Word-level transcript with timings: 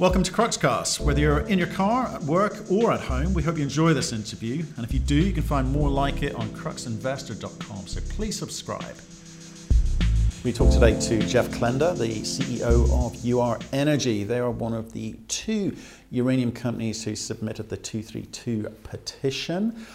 Welcome 0.00 0.24
to 0.24 0.32
Cruxcast. 0.32 0.98
Whether 0.98 1.20
you're 1.20 1.46
in 1.46 1.56
your 1.56 1.68
car, 1.68 2.08
at 2.08 2.20
work, 2.24 2.68
or 2.68 2.90
at 2.90 2.98
home, 2.98 3.32
we 3.32 3.44
hope 3.44 3.58
you 3.58 3.62
enjoy 3.62 3.94
this 3.94 4.12
interview. 4.12 4.64
And 4.76 4.84
if 4.84 4.92
you 4.92 4.98
do, 4.98 5.14
you 5.14 5.32
can 5.32 5.44
find 5.44 5.70
more 5.70 5.88
like 5.88 6.24
it 6.24 6.34
on 6.34 6.48
cruxinvestor.com. 6.48 7.86
So 7.86 8.00
please 8.08 8.36
subscribe. 8.36 8.96
We 10.42 10.52
talk 10.52 10.72
today 10.72 10.98
to 10.98 11.20
Jeff 11.28 11.48
Klenda, 11.50 11.96
the 11.96 12.22
CEO 12.22 12.90
of 13.06 13.24
UR 13.24 13.60
Energy. 13.72 14.24
They 14.24 14.40
are 14.40 14.50
one 14.50 14.74
of 14.74 14.92
the 14.94 15.12
two 15.28 15.76
uranium 16.10 16.50
companies 16.50 17.04
who 17.04 17.14
submitted 17.14 17.68
the 17.68 17.76
232 17.76 18.70
petition. 18.82 19.86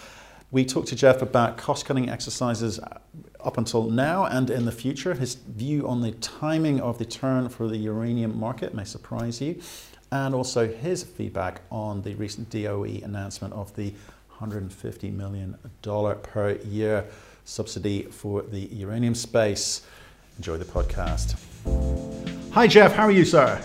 We 0.50 0.64
talked 0.64 0.88
to 0.88 0.96
Jeff 0.96 1.20
about 1.20 1.58
cost 1.58 1.84
cutting 1.84 2.08
exercises 2.08 2.80
up 3.38 3.58
until 3.58 3.84
now 3.90 4.24
and 4.24 4.50
in 4.50 4.64
the 4.64 4.72
future. 4.72 5.14
His 5.14 5.34
view 5.34 5.86
on 5.86 6.00
the 6.00 6.12
timing 6.12 6.80
of 6.80 6.98
the 6.98 7.04
turn 7.04 7.48
for 7.50 7.68
the 7.68 7.76
uranium 7.76 8.38
market 8.38 8.74
may 8.74 8.84
surprise 8.84 9.40
you, 9.40 9.60
and 10.12 10.34
also 10.34 10.66
his 10.66 11.02
feedback 11.02 11.62
on 11.70 12.02
the 12.02 12.14
recent 12.14 12.50
DOE 12.50 13.00
announcement 13.04 13.54
of 13.54 13.74
the 13.76 13.92
$150 14.40 15.12
million 15.12 15.56
per 16.22 16.58
year 16.64 17.04
subsidy 17.44 18.02
for 18.02 18.42
the 18.42 18.60
uranium 18.72 19.14
space. 19.14 19.82
Enjoy 20.38 20.56
the 20.56 20.64
podcast. 20.64 21.38
Hi, 22.52 22.66
Jeff. 22.66 22.92
How 22.92 23.04
are 23.04 23.10
you, 23.10 23.24
sir? 23.24 23.60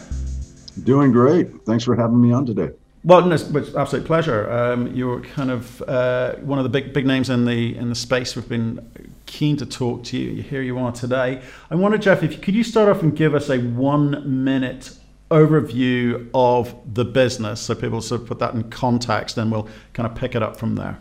Doing 0.83 1.11
great. 1.11 1.65
Thanks 1.65 1.83
for 1.83 1.95
having 1.95 2.21
me 2.21 2.33
on 2.33 2.45
today. 2.45 2.71
Well, 3.03 3.25
no, 3.25 3.35
it's, 3.35 3.43
it's 3.43 3.75
absolute 3.75 4.05
pleasure. 4.05 4.49
Um, 4.51 4.87
you're 4.87 5.21
kind 5.21 5.51
of 5.51 5.81
uh, 5.83 6.35
one 6.37 6.57
of 6.57 6.63
the 6.63 6.69
big 6.69 6.91
big 6.91 7.05
names 7.05 7.29
in 7.29 7.45
the 7.45 7.77
in 7.77 7.89
the 7.89 7.95
space. 7.95 8.35
We've 8.35 8.49
been 8.49 8.79
keen 9.27 9.57
to 9.57 9.65
talk 9.65 10.03
to 10.05 10.17
you. 10.17 10.41
Here 10.41 10.63
you 10.63 10.79
are 10.79 10.91
today. 10.91 11.41
I 11.69 11.75
wonder, 11.75 11.99
Jeff, 11.99 12.23
if 12.23 12.31
you, 12.33 12.37
could 12.39 12.55
you 12.55 12.63
start 12.63 12.89
off 12.89 13.03
and 13.03 13.15
give 13.15 13.35
us 13.35 13.49
a 13.49 13.59
one 13.59 14.43
minute 14.43 14.97
overview 15.31 16.29
of 16.33 16.75
the 16.93 17.05
business, 17.05 17.61
so 17.61 17.75
people 17.75 18.01
sort 18.01 18.21
of 18.21 18.27
put 18.27 18.39
that 18.39 18.53
in 18.53 18.63
context, 18.69 19.37
and 19.37 19.51
we'll 19.51 19.67
kind 19.93 20.07
of 20.07 20.15
pick 20.15 20.35
it 20.35 20.43
up 20.43 20.57
from 20.57 20.75
there. 20.75 20.99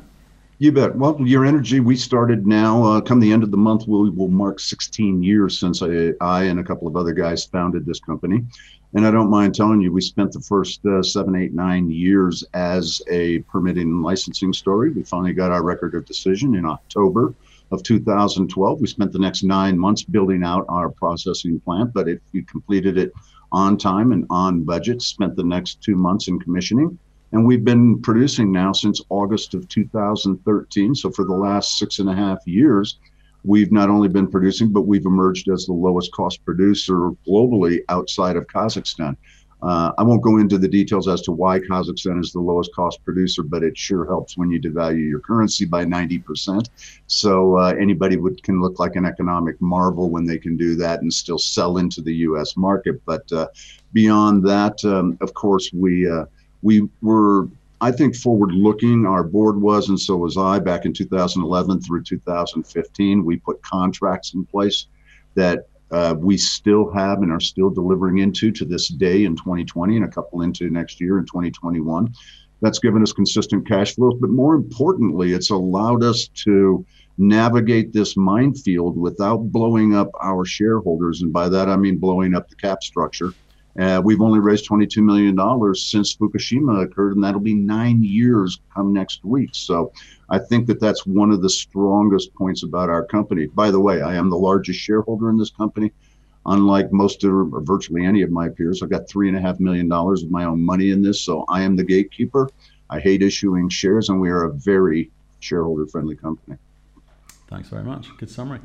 You 0.59 0.73
bet. 0.73 0.97
Well, 0.97 1.19
Ur-Energy, 1.21 1.81
we 1.81 1.97
started 1.97 2.47
now. 2.47 2.83
Uh, 2.85 3.01
come 3.01 3.21
the 3.21 3.33
end 3.33 3.43
of 3.43 3.51
the 3.51 3.57
month, 3.57 3.89
we 3.89 4.09
will 4.11 4.29
mark 4.29 4.61
16 4.61 5.23
years 5.23 5.59
since 5.59 5.83
I, 5.83 6.13
I 6.21 6.45
and 6.45 6.61
a 6.61 6.65
couple 6.65 6.87
of 6.87 6.97
other 6.97 7.13
guys 7.13 7.45
founded 7.45 7.85
this 7.85 7.99
company. 7.99 8.45
And 8.95 9.05
I 9.05 9.11
don't 9.11 9.29
mind 9.29 9.57
telling 9.57 9.81
you, 9.81 9.93
we 9.93 10.01
spent 10.01 10.33
the 10.33 10.41
first 10.41 10.87
uh, 10.87 11.03
seven, 11.03 11.35
eight, 11.35 11.53
nine 11.53 11.91
years 11.91 12.45
as 12.55 13.03
a 13.11 13.41
permitting 13.41 13.89
and 13.89 14.03
licensing 14.05 14.53
story. 14.53 14.91
We 14.91 15.03
finally 15.03 15.33
got 15.33 15.51
our 15.51 15.65
record 15.65 15.97
of 15.97 16.07
decision 16.07 16.55
in 16.55 16.65
October 16.65 17.35
of 17.73 17.83
2012. 17.83 18.81
We 18.81 18.87
spent 18.87 19.13
the 19.13 19.19
next 19.19 19.43
nine 19.43 19.77
months 19.77 20.05
building 20.05 20.45
out 20.45 20.65
our 20.69 20.89
processing 20.89 21.59
plant, 21.59 21.93
but 21.93 22.09
it, 22.09 22.23
we 22.33 22.43
completed 22.43 22.97
it 22.97 23.13
on 23.55 23.79
time 23.79 24.13
and 24.13 24.27
on 24.31 24.65
budget, 24.65 25.01
spent 25.01 25.37
the 25.37 25.45
next 25.45 25.81
two 25.81 25.95
months 25.95 26.27
in 26.27 26.41
commissioning. 26.41 26.99
And 27.33 27.47
we've 27.47 27.65
been 27.65 28.03
producing 28.03 28.53
now 28.53 28.73
since 28.73 29.01
August 29.09 29.55
of 29.55 29.69
2013. 29.69 30.95
So 30.95 31.11
for 31.11 31.25
the 31.25 31.35
last 31.35 31.79
six 31.79 32.01
and 32.01 32.11
a 32.11 32.15
half 32.15 32.39
years, 32.47 32.99
we've 33.45 33.71
not 33.71 33.91
only 33.91 34.09
been 34.09 34.27
producing, 34.27 34.73
but 34.73 34.83
we've 34.83 35.07
emerged 35.07 35.49
as 35.49 35.67
the 35.67 35.73
lowest 35.73 36.13
cost 36.13 36.45
producer 36.45 37.11
globally 37.27 37.81
outside 37.89 38.37
of 38.37 38.47
Kazakhstan. 38.49 39.17
Uh, 39.65 39.93
I 39.97 40.03
won't 40.03 40.23
go 40.23 40.37
into 40.37 40.59
the 40.59 40.69
details 40.69 41.09
as 41.09 41.23
to 41.23 41.33
why 41.33 41.59
Kazakhstan 41.59 42.21
is 42.21 42.33
the 42.33 42.41
lowest 42.41 42.75
cost 42.75 43.03
producer, 43.03 43.43
but 43.43 43.63
it 43.63 43.79
sure 43.79 44.05
helps 44.05 44.37
when 44.37 44.51
you 44.51 44.61
devalue 44.61 45.09
your 45.09 45.21
currency 45.21 45.65
by 45.65 45.87
90%. 45.87 46.69
So 47.07 47.57
uh, 47.57 47.75
anybody 47.81 48.19
would, 48.19 48.43
can 48.43 48.61
look 48.61 48.79
like 48.79 48.97
an 48.97 49.07
economic 49.07 49.59
marvel 49.63 50.11
when 50.11 50.27
they 50.27 50.37
can 50.37 50.59
do 50.59 50.77
that 50.77 51.01
and 51.01 51.13
still 51.13 51.39
sell 51.39 51.79
into 51.79 52.03
the 52.03 52.15
U.S. 52.29 52.59
market. 52.59 53.01
But 53.07 53.31
uh, 53.33 53.49
beyond 53.95 54.47
that, 54.47 54.85
um, 54.85 55.17
of 55.23 55.33
course, 55.33 55.71
we 55.73 56.11
uh, 56.11 56.27
we 56.63 56.89
were 57.01 57.49
I 57.81 57.93
think 57.93 58.17
forward 58.17 58.53
looking, 58.53 59.05
our 59.05 59.23
board 59.23 59.61
was, 59.61 59.89
and 59.89 60.01
so 60.01 60.17
was 60.17 60.39
I 60.39 60.59
back 60.59 60.87
in 60.87 60.93
2011 60.93 61.83
through 61.83 62.03
2015. 62.05 63.25
We 63.25 63.37
put 63.37 63.61
contracts 63.63 64.33
in 64.33 64.47
place 64.47 64.87
that 65.35 65.67
uh, 65.95 66.15
we 66.19 66.37
still 66.37 66.91
have 66.93 67.23
and 67.23 67.31
are 67.31 67.39
still 67.39 67.71
delivering 67.71 68.19
into 68.19 68.51
to 68.51 68.65
this 68.65 68.89
day 68.89 69.25
in 69.25 69.37
2020 69.37 69.95
and 69.97 70.05
a 70.05 70.09
couple 70.09 70.43
into 70.43 70.69
next 70.69 71.01
year 71.01 71.19
in 71.19 71.25
2021. 71.25 72.13
That's 72.61 72.81
given 72.81 73.01
us 73.01 73.13
consistent 73.13 73.69
cash 73.69 73.95
flows, 73.95 74.19
but 74.21 74.31
more 74.31 74.57
importantly, 74.57 75.35
it's 75.35 75.51
allowed 75.51 76.03
us 76.03 76.27
to 76.45 76.85
navigate 77.17 77.93
this 77.93 78.17
minefield 78.17 78.99
without 78.99 79.53
blowing 79.53 79.95
up 79.95 80.11
our 80.21 80.45
shareholders. 80.45 81.23
And 81.23 81.33
by 81.33 81.49
that, 81.49 81.69
I 81.69 81.77
mean 81.77 81.99
blowing 81.99 82.35
up 82.35 82.49
the 82.49 82.57
cap 82.57 82.83
structure 82.83 83.33
uh, 83.79 84.01
we've 84.05 84.21
only 84.21 84.39
raised 84.39 84.69
$22 84.69 85.03
million 85.03 85.37
since 85.75 86.15
Fukushima 86.15 86.85
occurred, 86.85 87.15
and 87.15 87.25
that'll 87.25 87.41
be 87.41 87.55
nine 87.55 88.03
years 88.03 88.61
come 88.73 88.93
next 88.93 89.25
week. 89.25 89.51
So 89.53 89.93
I 90.31 90.39
think 90.39 90.67
that 90.69 90.81
that's 90.81 91.07
one 91.07 91.33
of 91.33 91.43
the 91.43 91.51
strongest 91.51 92.33
points 92.35 92.63
about 92.63 92.89
our 92.89 93.05
company. 93.05 93.47
By 93.47 93.71
the 93.71 93.81
way, 93.81 94.01
I 94.01 94.15
am 94.15 94.31
the 94.31 94.37
largest 94.37 94.79
shareholder 94.79 95.29
in 95.29 95.39
this 95.39 95.51
company. 95.51 95.93
Unlike 96.47 96.93
most 96.93 97.25
of, 97.25 97.33
or 97.33 97.61
virtually 97.63 98.05
any 98.05 98.23
of 98.23 98.31
my 98.31 98.49
peers, 98.49 98.83
I've 98.83 98.91
got 98.91 99.09
three 99.09 99.29
and 99.29 99.37
a 99.37 99.41
half 99.41 99.59
million 99.59 99.89
dollars 99.89 100.23
of 100.23 100.31
my 100.31 100.45
own 100.45 100.61
money 100.61 100.91
in 100.91 101.03
this. 101.03 101.21
So 101.23 101.45
I 101.49 101.63
am 101.63 101.75
the 101.75 101.85
gatekeeper. 101.85 102.51
I 102.91 103.01
hate 103.01 103.23
issuing 103.23 103.71
shares, 103.71 104.11
and 104.11 104.21
we 104.21 104.29
are 104.29 104.45
a 104.45 104.53
very 104.53 105.11
shareholder 105.41 105.87
friendly 105.87 106.17
company. 106.17 106.59
Thanks 107.49 107.69
very 107.69 107.83
much. 107.83 108.09
Good 108.19 108.31
summary 108.31 108.61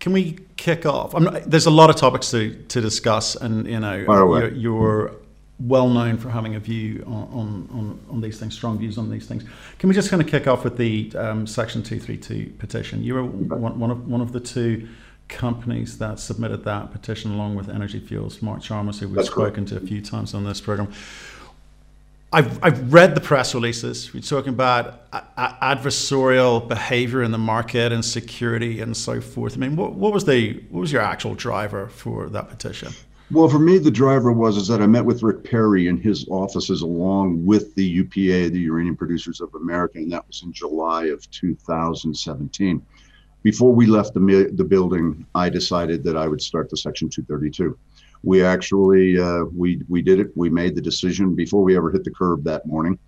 can 0.00 0.12
we 0.12 0.38
kick 0.56 0.86
off? 0.86 1.18
Not, 1.18 1.50
there's 1.50 1.66
a 1.66 1.70
lot 1.70 1.90
of 1.90 1.96
topics 1.96 2.30
to, 2.30 2.54
to 2.54 2.80
discuss, 2.80 3.34
and 3.36 3.66
you 3.66 3.80
know, 3.80 3.94
you're, 3.94 4.52
you're, 4.52 5.12
well 5.58 5.88
known 5.88 6.18
for 6.18 6.28
having 6.28 6.54
a 6.54 6.60
view 6.60 7.02
on, 7.06 7.68
on, 7.72 8.00
on, 8.10 8.20
these 8.20 8.38
things, 8.38 8.54
strong 8.54 8.78
views 8.78 8.98
on 8.98 9.08
these 9.08 9.26
things. 9.26 9.42
Can 9.78 9.88
we 9.88 9.94
just 9.94 10.10
kind 10.10 10.20
of 10.20 10.28
kick 10.28 10.46
off 10.46 10.64
with 10.64 10.76
the 10.76 11.10
um, 11.16 11.46
Section 11.46 11.82
232 11.82 12.52
petition? 12.58 13.02
You 13.02 13.14
were 13.14 13.24
one, 13.24 13.78
one, 13.78 13.90
of, 13.90 14.06
one 14.06 14.20
of 14.20 14.32
the 14.32 14.40
two 14.40 14.86
companies 15.28 15.98
that 15.98 16.20
submitted 16.20 16.64
that 16.64 16.92
petition 16.92 17.32
along 17.32 17.56
with 17.56 17.68
Energy 17.68 18.00
Fuels, 18.00 18.42
Mark 18.42 18.62
Chalmers, 18.62 19.00
who 19.00 19.08
we've 19.08 19.16
That's 19.16 19.30
spoken 19.30 19.64
to 19.66 19.76
a 19.76 19.80
few 19.80 20.02
times 20.02 20.34
on 20.34 20.44
this 20.44 20.60
program. 20.60 20.92
I've, 22.32 22.62
I've 22.62 22.92
read 22.92 23.14
the 23.14 23.20
press 23.20 23.54
releases. 23.54 24.12
We're 24.12 24.20
talking 24.20 24.52
about 24.52 25.10
adversarial 25.12 26.66
behavior 26.66 27.22
in 27.22 27.30
the 27.30 27.38
market 27.38 27.92
and 27.92 28.04
security 28.04 28.80
and 28.80 28.96
so 28.96 29.20
forth. 29.20 29.54
I 29.54 29.58
mean, 29.58 29.76
what, 29.76 29.94
what 29.94 30.12
was 30.12 30.24
the 30.24 30.62
what 30.70 30.80
was 30.80 30.92
your 30.92 31.02
actual 31.02 31.34
driver 31.34 31.88
for 31.88 32.28
that 32.30 32.48
petition? 32.48 32.92
Well, 33.30 33.48
for 33.48 33.58
me, 33.58 33.78
the 33.78 33.90
driver 33.90 34.32
was 34.32 34.56
is 34.56 34.68
that 34.68 34.80
I 34.80 34.86
met 34.86 35.04
with 35.04 35.22
Rick 35.22 35.44
Perry 35.44 35.88
in 35.88 35.96
his 35.96 36.28
offices 36.28 36.82
along 36.82 37.44
with 37.44 37.74
the 37.74 37.84
UPA, 37.84 38.50
the 38.50 38.60
Uranium 38.60 38.96
Producers 38.96 39.40
of 39.40 39.52
America, 39.54 39.98
and 39.98 40.12
that 40.12 40.26
was 40.26 40.42
in 40.42 40.52
July 40.52 41.06
of 41.06 41.28
2017. 41.30 42.82
Before 43.42 43.72
we 43.72 43.86
left 43.86 44.14
the, 44.14 44.50
the 44.54 44.64
building, 44.64 45.26
I 45.34 45.48
decided 45.48 46.02
that 46.04 46.16
I 46.16 46.26
would 46.28 46.40
start 46.40 46.70
the 46.70 46.76
Section 46.76 47.08
232 47.08 47.76
we 48.26 48.42
actually 48.42 49.18
uh, 49.18 49.44
we 49.56 49.80
we 49.88 50.02
did 50.02 50.18
it. 50.20 50.32
We 50.34 50.50
made 50.50 50.74
the 50.74 50.82
decision 50.82 51.34
before 51.34 51.62
we 51.62 51.76
ever 51.76 51.90
hit 51.92 52.04
the 52.04 52.10
curb 52.10 52.42
that 52.44 52.66
morning. 52.66 52.98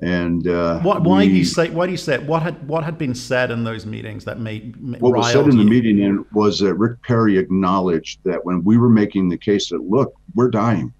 And 0.00 0.48
uh, 0.48 0.80
what, 0.80 1.02
why 1.02 1.18
we, 1.18 1.28
do 1.28 1.34
you 1.34 1.44
say? 1.44 1.68
Why 1.68 1.86
do 1.86 1.92
you 1.92 1.98
say 1.98 2.18
what 2.18 2.42
had 2.42 2.66
what 2.66 2.82
had 2.82 2.98
been 2.98 3.14
said 3.14 3.50
in 3.50 3.62
those 3.62 3.84
meetings 3.84 4.24
that 4.24 4.40
made 4.40 4.74
what 5.00 5.14
was 5.14 5.30
said 5.30 5.46
in 5.46 5.58
the 5.58 5.64
meeting 5.64 6.24
was 6.32 6.58
that 6.60 6.74
Rick 6.74 7.02
Perry 7.02 7.36
acknowledged 7.36 8.20
that 8.24 8.44
when 8.44 8.64
we 8.64 8.78
were 8.78 8.88
making 8.88 9.28
the 9.28 9.36
case 9.36 9.68
that 9.68 9.82
look, 9.82 10.14
we're 10.34 10.50
dying. 10.50 10.92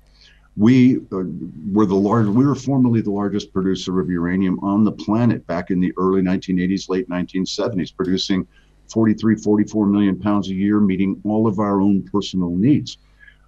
We 0.55 0.99
uh, 1.11 1.23
were 1.73 1.87
the 1.87 1.95
large. 1.95 2.27
We 2.27 2.45
were 2.45 2.55
formerly 2.55 3.01
the 3.01 3.11
largest 3.11 3.55
producer 3.55 3.99
of 4.01 4.11
uranium 4.11 4.61
on 4.61 4.85
the 4.85 4.93
planet 4.93 5.47
back 5.47 5.71
in 5.71 5.81
the 5.81 5.95
early 5.97 6.21
1980s, 6.21 6.91
late 6.91 7.09
1970s, 7.09 7.97
producing 7.97 8.47
43, 8.93 9.37
44 9.37 9.87
million 9.87 10.21
pounds 10.21 10.51
a 10.51 10.55
year, 10.55 10.79
meeting 10.79 11.19
all 11.25 11.47
of 11.47 11.59
our 11.59 11.81
own 11.81 12.03
personal 12.03 12.51
needs. 12.51 12.99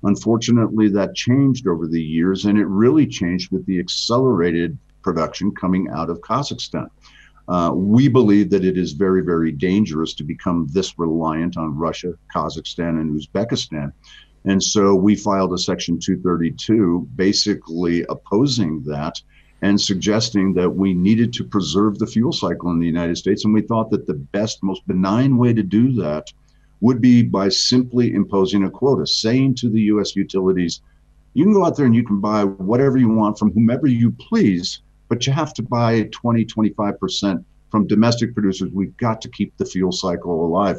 Unfortunately, 0.04 0.88
that 0.88 1.14
changed 1.14 1.66
over 1.66 1.86
the 1.86 2.02
years, 2.02 2.44
and 2.44 2.58
it 2.58 2.66
really 2.66 3.06
changed 3.06 3.50
with 3.50 3.64
the 3.66 3.78
accelerated 3.78 4.78
production 5.02 5.54
coming 5.54 5.88
out 5.88 6.10
of 6.10 6.20
Kazakhstan. 6.20 6.88
Uh, 7.48 7.72
we 7.74 8.08
believe 8.08 8.50
that 8.50 8.64
it 8.64 8.78
is 8.78 8.92
very, 8.92 9.22
very 9.22 9.52
dangerous 9.52 10.14
to 10.14 10.24
become 10.24 10.66
this 10.72 10.98
reliant 10.98 11.56
on 11.56 11.76
Russia, 11.76 12.14
Kazakhstan, 12.34 13.00
and 13.00 13.18
Uzbekistan. 13.18 13.92
And 14.46 14.62
so 14.62 14.94
we 14.94 15.16
filed 15.16 15.52
a 15.52 15.58
Section 15.58 15.98
232 15.98 17.08
basically 17.16 18.04
opposing 18.08 18.82
that 18.84 19.20
and 19.62 19.80
suggesting 19.80 20.52
that 20.54 20.68
we 20.68 20.92
needed 20.92 21.32
to 21.34 21.44
preserve 21.44 21.98
the 21.98 22.06
fuel 22.06 22.32
cycle 22.32 22.70
in 22.70 22.78
the 22.78 22.86
United 22.86 23.16
States. 23.16 23.44
And 23.44 23.54
we 23.54 23.62
thought 23.62 23.90
that 23.90 24.06
the 24.06 24.14
best, 24.14 24.62
most 24.62 24.86
benign 24.86 25.38
way 25.38 25.54
to 25.54 25.62
do 25.62 25.92
that 25.92 26.30
would 26.84 27.00
be 27.00 27.22
by 27.22 27.48
simply 27.48 28.12
imposing 28.12 28.64
a 28.64 28.70
quota, 28.70 29.06
saying 29.06 29.54
to 29.54 29.70
the 29.70 29.80
US 29.92 30.14
utilities, 30.14 30.82
you 31.32 31.42
can 31.42 31.54
go 31.54 31.64
out 31.64 31.78
there 31.78 31.86
and 31.86 31.94
you 31.94 32.04
can 32.04 32.20
buy 32.20 32.44
whatever 32.44 32.98
you 32.98 33.08
want 33.08 33.38
from 33.38 33.52
whomever 33.52 33.86
you 33.86 34.10
please, 34.10 34.82
but 35.08 35.26
you 35.26 35.32
have 35.32 35.54
to 35.54 35.62
buy 35.62 36.06
20, 36.12 36.44
25% 36.44 37.42
from 37.70 37.86
domestic 37.86 38.34
producers. 38.34 38.70
We've 38.70 38.94
got 38.98 39.22
to 39.22 39.30
keep 39.30 39.56
the 39.56 39.64
fuel 39.64 39.92
cycle 39.92 40.44
alive. 40.44 40.76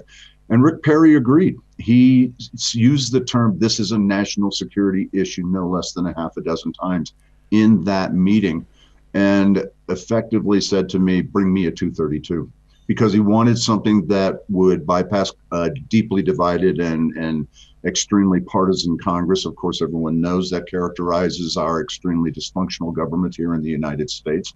And 0.50 0.64
Rick 0.64 0.84
Perry 0.84 1.16
agreed. 1.16 1.56
He 1.80 2.32
used 2.74 3.12
the 3.12 3.22
term, 3.22 3.58
this 3.58 3.80
is 3.80 3.92
a 3.92 3.98
national 3.98 4.52
security 4.52 5.10
issue, 5.12 5.42
no 5.48 5.68
less 5.68 5.94
than 5.94 6.06
a 6.06 6.14
half 6.14 6.38
a 6.38 6.42
dozen 6.42 6.72
times 6.72 7.14
in 7.50 7.84
that 7.86 8.14
meeting, 8.14 8.64
and 9.16 9.66
effectively 9.90 10.62
said 10.62 10.88
to 10.90 11.00
me, 11.00 11.22
bring 11.22 11.52
me 11.52 11.66
a 11.66 11.72
232 11.72 12.52
because 12.88 13.14
he 13.14 13.20
wanted 13.20 13.58
something 13.58 14.06
that 14.08 14.40
would 14.50 14.86
bypass 14.86 15.32
a 15.52 15.70
deeply 15.70 16.22
divided 16.22 16.80
and, 16.80 17.16
and 17.18 17.48
extremely 17.86 18.40
partisan 18.42 18.98
Congress. 18.98 19.46
Of 19.46 19.56
course, 19.56 19.82
everyone 19.82 20.22
knows 20.22 20.50
that 20.50 20.70
characterizes 20.70 21.58
our 21.58 21.82
extremely 21.82 22.32
dysfunctional 22.32 22.94
government 22.94 23.36
here 23.36 23.54
in 23.54 23.62
the 23.62 23.70
United 23.70 24.10
States. 24.10 24.54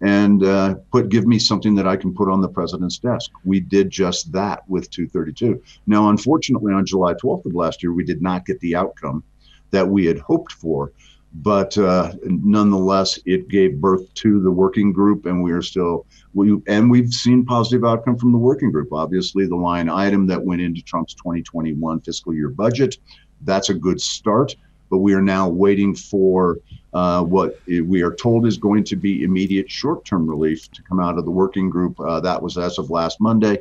And 0.00 0.42
uh, 0.42 0.74
put 0.90 1.08
give 1.08 1.26
me 1.26 1.38
something 1.38 1.74
that 1.76 1.86
I 1.86 1.96
can 1.96 2.14
put 2.14 2.28
on 2.28 2.40
the 2.40 2.48
president's 2.48 2.98
desk. 2.98 3.30
We 3.44 3.60
did 3.60 3.90
just 3.90 4.30
that 4.32 4.68
with 4.68 4.90
232. 4.90 5.62
Now, 5.86 6.10
unfortunately, 6.10 6.72
on 6.72 6.84
July 6.84 7.14
12th 7.14 7.46
of 7.46 7.54
last 7.54 7.82
year, 7.82 7.92
we 7.92 8.04
did 8.04 8.20
not 8.20 8.44
get 8.44 8.58
the 8.60 8.74
outcome 8.74 9.22
that 9.70 9.88
we 9.88 10.04
had 10.04 10.18
hoped 10.18 10.52
for 10.52 10.92
but 11.34 11.76
uh, 11.76 12.12
nonetheless, 12.22 13.18
it 13.26 13.48
gave 13.48 13.80
birth 13.80 14.12
to 14.14 14.40
the 14.40 14.50
working 14.50 14.92
group, 14.92 15.26
and 15.26 15.42
we 15.42 15.50
are 15.50 15.62
still 15.62 16.06
we 16.32 16.56
and 16.68 16.90
we've 16.90 17.12
seen 17.12 17.44
positive 17.44 17.84
outcome 17.84 18.16
from 18.16 18.30
the 18.30 18.38
working 18.38 18.70
group. 18.70 18.92
Obviously, 18.92 19.46
the 19.46 19.56
line 19.56 19.88
item 19.88 20.26
that 20.28 20.42
went 20.42 20.60
into 20.60 20.80
Trump's 20.82 21.14
2021 21.14 22.00
fiscal 22.00 22.32
year 22.32 22.48
budget, 22.48 22.98
that's 23.42 23.68
a 23.68 23.74
good 23.74 24.00
start. 24.00 24.54
But 24.90 24.98
we 24.98 25.12
are 25.14 25.22
now 25.22 25.48
waiting 25.48 25.94
for 25.94 26.58
uh, 26.92 27.24
what 27.24 27.58
we 27.66 28.02
are 28.02 28.14
told 28.14 28.46
is 28.46 28.56
going 28.56 28.84
to 28.84 28.94
be 28.94 29.24
immediate 29.24 29.68
short-term 29.68 30.28
relief 30.28 30.70
to 30.70 30.82
come 30.82 31.00
out 31.00 31.18
of 31.18 31.24
the 31.24 31.32
working 31.32 31.68
group. 31.68 31.98
Uh, 31.98 32.20
that 32.20 32.40
was 32.40 32.56
as 32.56 32.78
of 32.78 32.90
last 32.90 33.20
Monday 33.20 33.58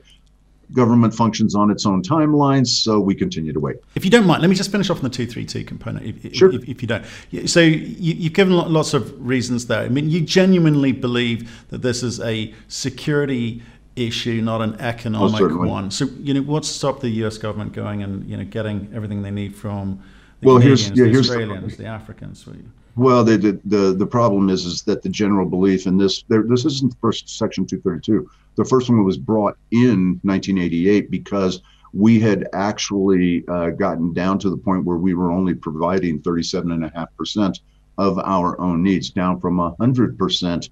government 0.71 1.13
functions 1.13 1.55
on 1.55 1.69
its 1.69 1.85
own 1.85 2.01
timelines, 2.01 2.67
so 2.67 2.99
we 2.99 3.13
continue 3.13 3.53
to 3.53 3.59
wait. 3.59 3.77
If 3.95 4.05
you 4.05 4.11
don't 4.11 4.25
mind, 4.25 4.41
let 4.41 4.49
me 4.49 4.55
just 4.55 4.71
finish 4.71 4.89
off 4.89 4.97
on 4.97 5.03
the 5.03 5.09
232 5.09 5.65
component, 5.65 6.05
if, 6.05 6.35
sure. 6.35 6.53
if, 6.53 6.67
if 6.67 6.81
you 6.81 6.87
don't. 6.87 7.05
So 7.47 7.59
you, 7.59 8.23
have 8.23 8.33
given 8.33 8.53
lots 8.53 8.93
of 8.93 9.13
reasons 9.25 9.67
there. 9.67 9.81
I 9.81 9.89
mean, 9.89 10.09
you 10.09 10.21
genuinely 10.21 10.91
believe 10.91 11.67
that 11.69 11.81
this 11.81 12.01
is 12.01 12.19
a 12.21 12.53
security 12.67 13.61
issue, 13.95 14.41
not 14.41 14.61
an 14.61 14.79
economic 14.79 15.41
oh, 15.41 15.57
one. 15.57 15.91
So, 15.91 16.05
you 16.19 16.33
know, 16.33 16.41
what's 16.41 16.67
stopped 16.67 17.01
the 17.01 17.09
U.S. 17.09 17.37
government 17.37 17.73
going 17.73 18.01
and, 18.01 18.27
you 18.27 18.37
know, 18.37 18.43
getting 18.43 18.89
everything 18.93 19.21
they 19.21 19.31
need 19.31 19.55
from 19.55 20.03
the 20.41 20.47
well, 20.47 20.57
Canadians, 20.57 20.87
here's, 20.87 20.97
yeah, 20.97 21.13
the 21.13 21.19
Australians, 21.19 21.77
the, 21.77 21.83
the 21.83 21.89
Africans? 21.89 22.47
Well, 22.95 23.23
the, 23.23 23.59
the, 23.65 23.93
the 23.93 24.05
problem 24.05 24.49
is 24.49 24.65
is 24.65 24.83
that 24.83 25.01
the 25.01 25.09
general 25.09 25.47
belief 25.49 25.87
in 25.87 25.97
this 25.97 26.23
there, 26.27 26.43
this 26.43 26.65
isn't 26.65 26.91
the 26.91 26.97
first 26.99 27.27
Section 27.37 27.65
232. 27.65 28.29
The 28.55 28.65
first 28.65 28.89
one 28.89 29.03
was 29.03 29.17
brought 29.17 29.57
in 29.71 30.19
1988 30.23 31.09
because 31.09 31.61
we 31.93 32.19
had 32.19 32.47
actually 32.53 33.43
uh, 33.47 33.71
gotten 33.71 34.13
down 34.13 34.37
to 34.39 34.49
the 34.49 34.57
point 34.57 34.85
where 34.85 34.97
we 34.97 35.13
were 35.15 35.31
only 35.31 35.55
providing 35.55 36.21
37.5% 36.21 37.59
of 37.97 38.19
our 38.19 38.59
own 38.59 38.83
needs, 38.83 39.09
down 39.09 39.39
from 39.39 39.57
100% 39.57 40.69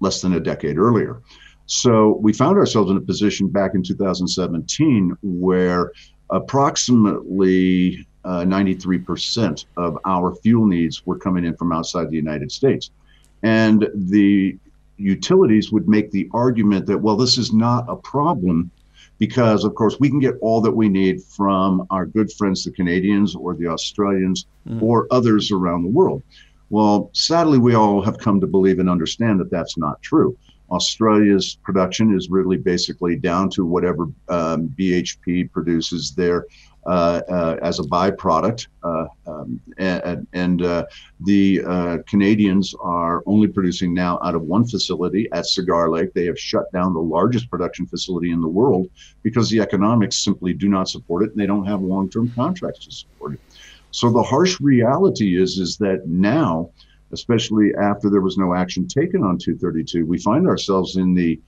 less 0.00 0.20
than 0.20 0.34
a 0.34 0.40
decade 0.40 0.78
earlier. 0.78 1.22
So 1.66 2.18
we 2.20 2.32
found 2.32 2.58
ourselves 2.58 2.90
in 2.90 2.98
a 2.98 3.00
position 3.00 3.48
back 3.48 3.74
in 3.74 3.82
2017 3.82 5.16
where 5.22 5.92
approximately 6.30 8.06
uh, 8.24 8.44
93% 8.44 9.66
of 9.76 9.98
our 10.04 10.34
fuel 10.36 10.66
needs 10.66 11.04
were 11.06 11.18
coming 11.18 11.44
in 11.44 11.56
from 11.56 11.72
outside 11.72 12.10
the 12.10 12.16
United 12.16 12.50
States. 12.50 12.90
And 13.42 13.88
the 13.94 14.56
utilities 14.96 15.70
would 15.72 15.88
make 15.88 16.10
the 16.10 16.28
argument 16.32 16.86
that, 16.86 16.98
well, 16.98 17.16
this 17.16 17.36
is 17.36 17.52
not 17.52 17.84
a 17.88 17.96
problem 17.96 18.70
because, 19.18 19.64
of 19.64 19.74
course, 19.74 20.00
we 20.00 20.08
can 20.08 20.18
get 20.18 20.34
all 20.40 20.60
that 20.60 20.72
we 20.72 20.88
need 20.88 21.22
from 21.22 21.86
our 21.90 22.06
good 22.06 22.32
friends, 22.32 22.64
the 22.64 22.70
Canadians 22.70 23.36
or 23.36 23.54
the 23.54 23.66
Australians 23.66 24.46
mm. 24.66 24.82
or 24.82 25.06
others 25.10 25.50
around 25.50 25.82
the 25.82 25.88
world. 25.88 26.22
Well, 26.70 27.10
sadly, 27.12 27.58
we 27.58 27.74
all 27.74 28.02
have 28.02 28.18
come 28.18 28.40
to 28.40 28.46
believe 28.46 28.78
and 28.78 28.88
understand 28.88 29.38
that 29.40 29.50
that's 29.50 29.76
not 29.76 30.02
true. 30.02 30.36
Australia's 30.74 31.56
production 31.62 32.14
is 32.16 32.28
really 32.30 32.56
basically 32.56 33.16
down 33.16 33.48
to 33.50 33.64
whatever 33.64 34.08
um, 34.28 34.74
BHP 34.78 35.50
produces 35.52 36.12
there 36.14 36.46
uh, 36.86 37.22
uh, 37.28 37.56
as 37.62 37.78
a 37.78 37.82
byproduct. 37.84 38.66
Uh, 38.82 39.06
um, 39.26 39.60
and, 39.78 40.26
and 40.32 40.62
uh, 40.62 40.84
the 41.20 41.62
uh, 41.66 41.98
Canadians 42.06 42.74
are 42.80 43.22
only 43.24 43.48
producing 43.48 43.94
now 43.94 44.18
out 44.22 44.34
of 44.34 44.42
one 44.42 44.66
facility 44.66 45.28
at 45.32 45.46
Cigar 45.46 45.88
Lake. 45.88 46.12
They 46.12 46.26
have 46.26 46.38
shut 46.38 46.70
down 46.72 46.92
the 46.92 47.00
largest 47.00 47.48
production 47.48 47.86
facility 47.86 48.32
in 48.32 48.40
the 48.40 48.48
world 48.48 48.90
because 49.22 49.48
the 49.48 49.60
economics 49.60 50.16
simply 50.16 50.52
do 50.52 50.68
not 50.68 50.88
support 50.88 51.22
it 51.22 51.30
and 51.30 51.40
they 51.40 51.46
don't 51.46 51.66
have 51.66 51.80
long 51.80 52.10
term 52.10 52.30
contracts 52.34 52.84
to 52.86 52.92
support 52.92 53.34
it. 53.34 53.40
So 53.90 54.10
the 54.10 54.22
harsh 54.22 54.60
reality 54.60 55.40
is, 55.40 55.58
is 55.58 55.76
that 55.78 56.08
now, 56.08 56.70
especially 57.14 57.74
after 57.76 58.10
there 58.10 58.20
was 58.20 58.36
no 58.36 58.54
action 58.54 58.86
taken 58.86 59.22
on 59.22 59.38
232, 59.38 60.04
we 60.04 60.18
find 60.18 60.46
ourselves 60.46 60.96
in 60.96 61.14
the 61.14 61.40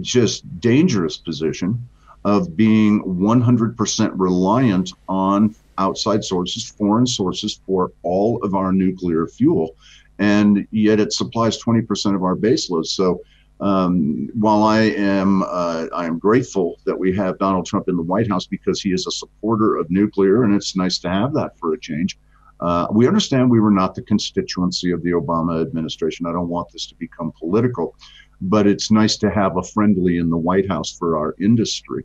just 0.00 0.60
dangerous 0.60 1.16
position 1.16 1.88
of 2.24 2.56
being 2.56 3.02
100% 3.02 4.12
reliant 4.14 4.92
on 5.08 5.54
outside 5.78 6.22
sources, 6.22 6.64
foreign 6.64 7.06
sources 7.06 7.60
for 7.66 7.92
all 8.02 8.42
of 8.44 8.54
our 8.54 8.72
nuclear 8.72 9.26
fuel. 9.26 9.74
And 10.18 10.66
yet 10.70 11.00
it 11.00 11.12
supplies 11.12 11.60
20% 11.60 12.14
of 12.14 12.22
our 12.22 12.36
baseload. 12.36 12.86
So 12.86 13.20
um, 13.60 14.28
while 14.34 14.62
I 14.62 14.80
am 14.80 15.42
uh, 15.42 15.86
I 15.94 16.06
am 16.06 16.18
grateful 16.18 16.76
that 16.86 16.98
we 16.98 17.14
have 17.16 17.38
Donald 17.38 17.66
Trump 17.66 17.88
in 17.88 17.96
the 17.96 18.02
White 18.02 18.28
House 18.28 18.46
because 18.46 18.80
he 18.80 18.92
is 18.92 19.06
a 19.06 19.10
supporter 19.10 19.76
of 19.76 19.90
nuclear, 19.90 20.42
and 20.42 20.54
it's 20.54 20.76
nice 20.76 20.98
to 21.00 21.08
have 21.08 21.32
that 21.34 21.58
for 21.58 21.72
a 21.72 21.78
change. 21.78 22.18
Uh, 22.64 22.86
we 22.90 23.06
understand 23.06 23.50
we 23.50 23.60
were 23.60 23.70
not 23.70 23.94
the 23.94 24.00
constituency 24.00 24.90
of 24.90 25.02
the 25.02 25.10
Obama 25.10 25.60
administration. 25.60 26.24
I 26.24 26.32
don't 26.32 26.48
want 26.48 26.72
this 26.72 26.86
to 26.86 26.94
become 26.94 27.30
political, 27.38 27.94
but 28.40 28.66
it's 28.66 28.90
nice 28.90 29.18
to 29.18 29.30
have 29.30 29.58
a 29.58 29.62
friendly 29.62 30.16
in 30.16 30.30
the 30.30 30.38
White 30.38 30.66
House 30.66 30.90
for 30.90 31.18
our 31.18 31.34
industry. 31.38 32.04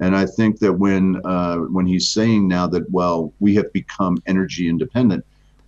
And 0.00 0.14
I 0.14 0.26
think 0.26 0.58
that 0.58 0.74
when 0.74 1.24
uh, 1.24 1.56
when 1.76 1.86
he's 1.86 2.10
saying 2.10 2.46
now 2.46 2.66
that 2.66 2.90
well 2.90 3.32
we 3.40 3.54
have 3.54 3.72
become 3.72 4.18
energy 4.26 4.68
independent, 4.68 5.24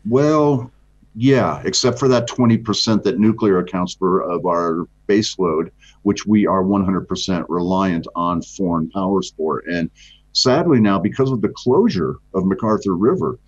well, 0.07 0.71
yeah, 1.15 1.63
except 1.65 1.99
for 1.99 2.09
that 2.09 2.29
20% 2.29 3.03
that 3.05 3.19
nuclear 3.19 3.59
accounts 3.61 3.95
for 3.95 4.21
of 4.21 4.45
our 4.45 4.87
baseload, 5.09 5.71
which 6.03 6.27
we 6.27 6.47
are 6.47 6.63
100% 6.63 7.47
reliant 7.49 8.07
on 8.15 8.43
foreign 8.43 8.91
powers 8.91 9.33
for. 9.35 9.61
And 9.61 9.91
sadly 10.33 10.79
now, 10.79 10.99
because 10.99 11.33
of 11.33 11.41
the 11.41 11.49
closure 11.49 12.17
of 12.35 12.45
McArthur 12.45 12.97
River, 12.99 13.39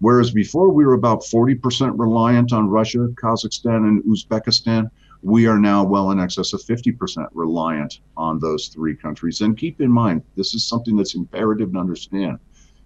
whereas 0.00 0.30
before 0.30 0.70
we 0.70 0.84
were 0.84 0.94
about 0.94 1.22
40% 1.22 1.98
reliant 1.98 2.52
on 2.52 2.68
Russia, 2.68 3.08
Kazakhstan, 3.22 3.88
and 3.88 4.02
Uzbekistan, 4.04 4.90
we 5.22 5.46
are 5.46 5.58
now 5.58 5.82
well 5.84 6.10
in 6.12 6.20
excess 6.20 6.52
of 6.52 6.60
50% 6.60 7.26
reliant 7.32 8.00
on 8.16 8.38
those 8.38 8.68
three 8.68 8.94
countries. 8.94 9.40
And 9.40 9.56
keep 9.56 9.80
in 9.80 9.90
mind, 9.90 10.22
this 10.36 10.54
is 10.54 10.64
something 10.64 10.96
that's 10.96 11.14
imperative 11.14 11.72
to 11.72 11.78
understand, 11.78 12.38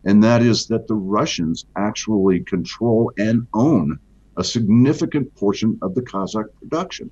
and 0.04 0.22
that 0.24 0.42
is 0.42 0.66
that 0.68 0.88
the 0.88 0.94
Russians 0.94 1.66
actually 1.76 2.40
control 2.40 3.12
and 3.18 3.46
own 3.54 3.98
a 4.36 4.44
significant 4.44 5.34
portion 5.34 5.78
of 5.82 5.94
the 5.94 6.02
Kazakh 6.02 6.46
production. 6.58 7.10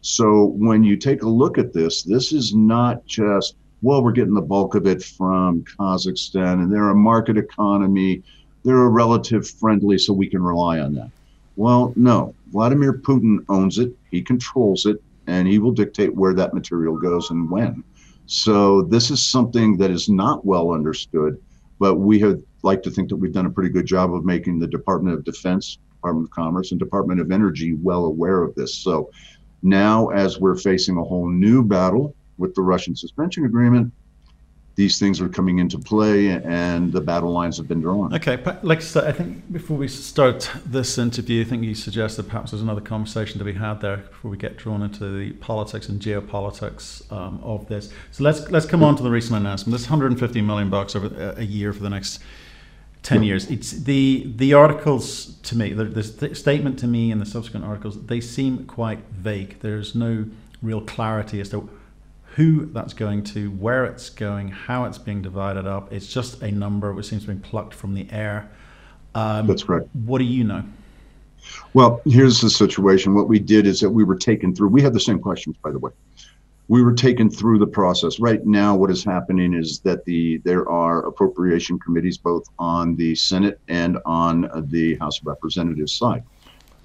So 0.00 0.46
when 0.56 0.84
you 0.84 0.96
take 0.96 1.22
a 1.22 1.28
look 1.28 1.58
at 1.58 1.72
this, 1.72 2.02
this 2.02 2.32
is 2.32 2.54
not 2.54 3.04
just, 3.06 3.56
well, 3.82 4.02
we're 4.02 4.12
getting 4.12 4.34
the 4.34 4.42
bulk 4.42 4.74
of 4.74 4.86
it 4.86 5.02
from 5.02 5.62
Kazakhstan 5.62 6.54
and 6.54 6.72
they're 6.72 6.90
a 6.90 6.94
market 6.94 7.36
economy, 7.36 8.22
they're 8.66 8.84
a 8.84 8.88
relative 8.88 9.48
friendly, 9.48 9.96
so 9.96 10.12
we 10.12 10.28
can 10.28 10.42
rely 10.42 10.80
on 10.80 10.94
that. 10.94 11.10
Well, 11.54 11.92
no. 11.96 12.34
Vladimir 12.48 12.94
Putin 12.94 13.38
owns 13.48 13.78
it, 13.78 13.92
he 14.10 14.20
controls 14.20 14.86
it, 14.86 15.02
and 15.26 15.46
he 15.48 15.58
will 15.58 15.72
dictate 15.72 16.14
where 16.14 16.34
that 16.34 16.52
material 16.52 16.96
goes 16.96 17.30
and 17.30 17.50
when. 17.50 17.84
So 18.26 18.82
this 18.82 19.10
is 19.10 19.22
something 19.22 19.76
that 19.78 19.90
is 19.90 20.08
not 20.08 20.44
well 20.44 20.72
understood, 20.72 21.40
but 21.78 21.94
we 21.94 22.18
have 22.20 22.42
like 22.62 22.82
to 22.82 22.90
think 22.90 23.08
that 23.08 23.16
we've 23.16 23.32
done 23.32 23.46
a 23.46 23.50
pretty 23.50 23.70
good 23.70 23.86
job 23.86 24.12
of 24.12 24.24
making 24.24 24.58
the 24.58 24.66
Department 24.66 25.14
of 25.14 25.24
Defense, 25.24 25.78
Department 25.94 26.26
of 26.26 26.30
Commerce, 26.32 26.72
and 26.72 26.80
Department 26.80 27.20
of 27.20 27.30
Energy 27.30 27.74
well 27.74 28.06
aware 28.06 28.42
of 28.42 28.54
this. 28.56 28.74
So 28.74 29.10
now, 29.62 30.08
as 30.08 30.40
we're 30.40 30.56
facing 30.56 30.96
a 30.96 31.04
whole 31.04 31.28
new 31.28 31.62
battle 31.62 32.16
with 32.38 32.54
the 32.56 32.62
Russian 32.62 32.96
suspension 32.96 33.44
agreement, 33.44 33.92
these 34.76 34.98
things 34.98 35.22
are 35.22 35.28
coming 35.28 35.58
into 35.58 35.78
play 35.78 36.28
and 36.28 36.92
the 36.92 37.00
battle 37.00 37.32
lines 37.32 37.56
have 37.56 37.66
been 37.66 37.80
drawn. 37.80 38.14
Okay, 38.14 38.36
like 38.62 38.80
I 38.96 39.10
think 39.10 39.50
before 39.50 39.78
we 39.78 39.88
start 39.88 40.50
this 40.66 40.98
interview, 40.98 41.40
I 41.40 41.44
think 41.44 41.64
you 41.64 41.74
suggested 41.74 42.24
perhaps 42.24 42.50
there's 42.50 42.62
another 42.62 42.82
conversation 42.82 43.38
to 43.38 43.44
be 43.44 43.54
had 43.54 43.80
there 43.80 43.96
before 43.96 44.30
we 44.30 44.36
get 44.36 44.58
drawn 44.58 44.82
into 44.82 45.18
the 45.18 45.32
politics 45.32 45.88
and 45.88 46.00
geopolitics 46.00 47.10
um, 47.10 47.40
of 47.42 47.66
this. 47.68 47.90
So 48.12 48.22
let's 48.22 48.50
let's 48.50 48.66
come 48.66 48.82
on 48.82 48.96
to 48.96 49.02
the 49.02 49.10
recent 49.10 49.36
announcement. 49.36 49.72
This 49.72 49.88
150 49.88 50.42
million 50.42 50.68
bucks 50.68 50.94
over 50.94 51.34
a 51.38 51.44
year 51.44 51.72
for 51.72 51.82
the 51.82 51.90
next 51.90 52.20
10 53.02 53.22
years. 53.22 53.50
It's 53.50 53.70
the 53.70 54.30
the 54.36 54.52
articles 54.52 55.36
to 55.44 55.56
me, 55.56 55.72
the, 55.72 55.84
the 55.84 56.34
statement 56.34 56.78
to 56.80 56.86
me 56.86 57.10
and 57.10 57.20
the 57.20 57.26
subsequent 57.26 57.64
articles, 57.64 58.04
they 58.06 58.20
seem 58.20 58.66
quite 58.66 58.98
vague. 59.10 59.58
There's 59.60 59.94
no 59.94 60.26
real 60.60 60.82
clarity 60.82 61.40
as 61.40 61.48
to 61.50 61.70
who 62.36 62.66
that's 62.66 62.92
going 62.92 63.24
to, 63.24 63.50
where 63.52 63.86
it's 63.86 64.10
going, 64.10 64.48
how 64.48 64.84
it's 64.84 64.98
being 64.98 65.22
divided 65.22 65.66
up. 65.66 65.90
It's 65.90 66.06
just 66.06 66.42
a 66.42 66.50
number 66.50 66.92
which 66.92 67.06
seems 67.06 67.24
to 67.24 67.32
be 67.32 67.40
plucked 67.40 67.72
from 67.72 67.94
the 67.94 68.06
air. 68.10 68.50
Um, 69.14 69.46
that's 69.46 69.64
correct. 69.64 69.88
What 70.04 70.18
do 70.18 70.24
you 70.24 70.44
know? 70.44 70.62
Well, 71.72 72.02
here's 72.04 72.42
the 72.42 72.50
situation. 72.50 73.14
What 73.14 73.26
we 73.26 73.38
did 73.38 73.66
is 73.66 73.80
that 73.80 73.88
we 73.88 74.04
were 74.04 74.16
taken 74.16 74.54
through, 74.54 74.68
we 74.68 74.82
had 74.82 74.92
the 74.92 75.00
same 75.00 75.18
questions, 75.18 75.56
by 75.62 75.70
the 75.70 75.78
way. 75.78 75.92
We 76.68 76.82
were 76.82 76.92
taken 76.92 77.30
through 77.30 77.58
the 77.58 77.66
process. 77.66 78.20
Right 78.20 78.44
now, 78.44 78.76
what 78.76 78.90
is 78.90 79.02
happening 79.02 79.54
is 79.54 79.78
that 79.80 80.04
the 80.04 80.38
there 80.38 80.68
are 80.68 81.06
appropriation 81.06 81.78
committees 81.78 82.18
both 82.18 82.44
on 82.58 82.96
the 82.96 83.14
Senate 83.14 83.60
and 83.68 83.98
on 84.04 84.50
the 84.68 84.96
House 84.96 85.20
of 85.20 85.26
Representatives 85.26 85.92
side. 85.92 86.24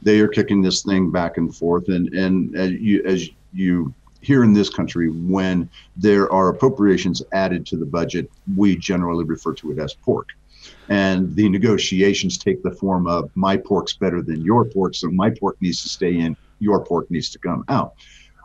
They 0.03 0.19
are 0.19 0.27
kicking 0.27 0.61
this 0.61 0.83
thing 0.83 1.09
back 1.09 1.37
and 1.37 1.53
forth, 1.53 1.89
and 1.89 2.13
and 2.13 2.55
as 2.55 2.71
you 2.73 3.03
as 3.05 3.27
you 3.53 3.91
here 4.21 4.43
in 4.43 4.53
this 4.53 4.69
country, 4.69 5.09
when 5.09 5.69
there 5.95 6.31
are 6.31 6.49
appropriations 6.49 7.21
added 7.33 7.65
to 7.67 7.77
the 7.77 7.85
budget, 7.85 8.31
we 8.55 8.75
generally 8.75 9.25
refer 9.25 9.53
to 9.53 9.71
it 9.71 9.79
as 9.79 9.93
pork 9.93 10.29
and 10.89 11.33
the 11.35 11.47
negotiations 11.49 12.37
take 12.37 12.61
the 12.63 12.71
form 12.71 13.07
of 13.07 13.31
my 13.35 13.57
pork's 13.57 13.93
better 13.93 14.21
than 14.21 14.41
your 14.41 14.65
pork, 14.65 14.95
so 14.95 15.09
my 15.09 15.29
pork 15.29 15.57
needs 15.61 15.81
to 15.83 15.89
stay 15.89 16.17
in, 16.17 16.35
your 16.59 16.83
pork 16.83 17.09
needs 17.09 17.29
to 17.29 17.39
come 17.39 17.63
out. 17.69 17.93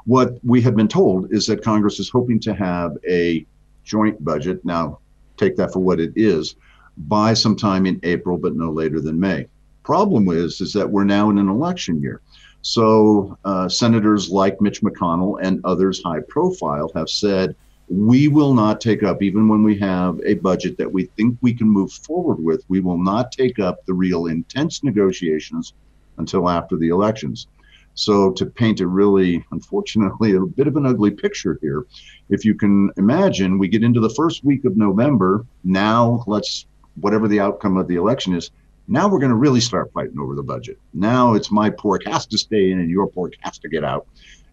What 0.05 0.39
we 0.45 0.63
have 0.63 0.77
been 0.77 0.89
told 0.89 1.33
is 1.33 1.47
that 1.47 1.65
Congress 1.65 1.99
is 1.99 2.09
hoping 2.09 2.39
to 2.41 2.55
have 2.55 2.97
a 3.09 3.45
joint 3.85 4.25
budget. 4.25 4.65
Now, 4.65 5.01
take 5.37 5.57
that 5.57 5.73
for 5.73 5.81
what 5.81 6.01
it 6.01 6.13
is 6.15 6.55
by 6.97 7.35
sometime 7.35 7.85
in 7.85 8.01
April, 8.05 8.39
but 8.39 8.55
no 8.55 8.71
later 8.71 9.01
than 9.01 9.19
May. 9.19 9.49
Problem 9.83 10.29
is, 10.29 10.61
is 10.61 10.73
that 10.73 10.89
we're 10.89 11.05
now 11.05 11.31
in 11.31 11.39
an 11.39 11.49
election 11.49 12.01
year. 12.01 12.21
So 12.69 13.39
uh, 13.45 13.69
senators 13.69 14.29
like 14.29 14.61
Mitch 14.61 14.83
McConnell 14.83 15.39
and 15.41 15.61
others 15.65 16.03
high 16.03 16.19
profile 16.29 16.91
have 16.97 17.09
said, 17.09 17.55
we 17.89 18.27
will 18.27 18.55
not 18.55 18.81
take 18.81 19.05
up, 19.05 19.23
even 19.23 19.47
when 19.47 19.63
we 19.63 19.79
have 19.79 20.19
a 20.27 20.35
budget 20.35 20.77
that 20.79 20.93
we 20.93 21.05
think 21.17 21.39
we 21.41 21.55
can 21.55 21.69
move 21.69 21.93
forward 21.93 22.43
with, 22.43 22.65
we 22.67 22.81
will 22.81 22.99
not 22.99 23.31
take 23.31 23.61
up 23.61 23.87
the 23.87 23.95
real 23.95 24.27
intense 24.27 24.83
negotiations 24.83 25.75
until 26.19 26.49
after 26.49 26.77
the 26.77 26.89
elections. 26.89 27.47
So, 27.95 28.33
to 28.33 28.45
paint 28.45 28.81
a 28.81 28.89
really, 28.89 29.45
unfortunately, 29.53 30.35
a 30.35 30.41
bit 30.41 30.67
of 30.67 30.75
an 30.75 30.87
ugly 30.87 31.13
picture 31.13 31.61
here, 31.63 31.87
if 32.31 32.45
you 32.45 32.57
can 32.57 32.91
imagine, 32.97 33.59
we 33.59 33.69
get 33.69 33.85
into 33.85 34.01
the 34.01 34.11
first 34.11 34.43
week 34.43 34.65
of 34.65 34.77
November. 34.77 35.47
Now, 35.63 36.25
let's, 36.27 36.67
whatever 36.97 37.29
the 37.29 37.39
outcome 37.39 37.77
of 37.77 37.87
the 37.87 37.95
election 37.95 38.35
is, 38.35 38.51
now 38.89 39.09
we're 39.09 39.19
going 39.19 39.31
to 39.31 39.37
really 39.37 39.61
start 39.61 39.93
fighting 39.93 40.19
over 40.19 40.35
the 40.35 40.43
budget. 40.43 40.79
Now 40.95 41.35
it's 41.35 41.51
my 41.51 41.71
pork 41.71 42.05
has 42.07 42.27
to 42.27 42.39
stay 42.39 42.71
in 42.71 42.81
and 42.81 42.91
your 42.91 43.09
pork 43.09 43.33
has 43.41 43.59
to 43.59 43.69
get 43.69 43.85
out. 43.85 44.07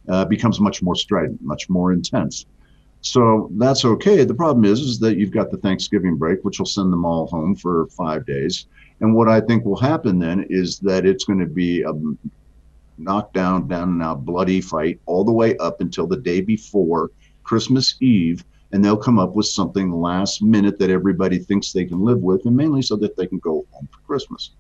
Uh, 0.09 0.25
becomes 0.25 0.59
much 0.59 0.81
more 0.81 0.95
strident, 0.95 1.41
much 1.41 1.69
more 1.69 1.93
intense. 1.93 2.45
So 2.99 3.49
that's 3.55 3.85
okay. 3.85 4.23
The 4.23 4.33
problem 4.33 4.65
is, 4.65 4.79
is 4.79 4.99
that 4.99 5.17
you've 5.17 5.31
got 5.31 5.51
the 5.51 5.57
Thanksgiving 5.57 6.17
break, 6.17 6.43
which 6.43 6.59
will 6.59 6.65
send 6.65 6.91
them 6.91 7.05
all 7.05 7.27
home 7.27 7.55
for 7.55 7.87
five 7.87 8.25
days. 8.25 8.67
And 9.01 9.13
what 9.13 9.27
I 9.27 9.41
think 9.41 9.65
will 9.65 9.79
happen 9.79 10.19
then 10.19 10.45
is 10.49 10.79
that 10.79 11.05
it's 11.05 11.25
going 11.25 11.39
to 11.39 11.45
be 11.45 11.83
a 11.83 11.91
knockdown, 12.97 13.67
down 13.67 13.89
and 13.89 14.03
out, 14.03 14.25
bloody 14.25 14.61
fight 14.61 14.99
all 15.05 15.23
the 15.23 15.31
way 15.31 15.57
up 15.57 15.81
until 15.81 16.07
the 16.07 16.17
day 16.17 16.41
before 16.41 17.11
Christmas 17.43 17.95
Eve. 18.01 18.43
And 18.73 18.83
they'll 18.83 18.97
come 18.97 19.19
up 19.19 19.35
with 19.35 19.45
something 19.45 19.91
last 19.91 20.41
minute 20.41 20.77
that 20.79 20.89
everybody 20.89 21.39
thinks 21.39 21.71
they 21.71 21.85
can 21.85 22.03
live 22.03 22.19
with, 22.19 22.45
and 22.45 22.57
mainly 22.57 22.81
so 22.81 22.97
that 22.97 23.15
they 23.15 23.27
can 23.27 23.39
go 23.39 23.65
home 23.71 23.87
for 23.91 23.99
Christmas. 24.07 24.51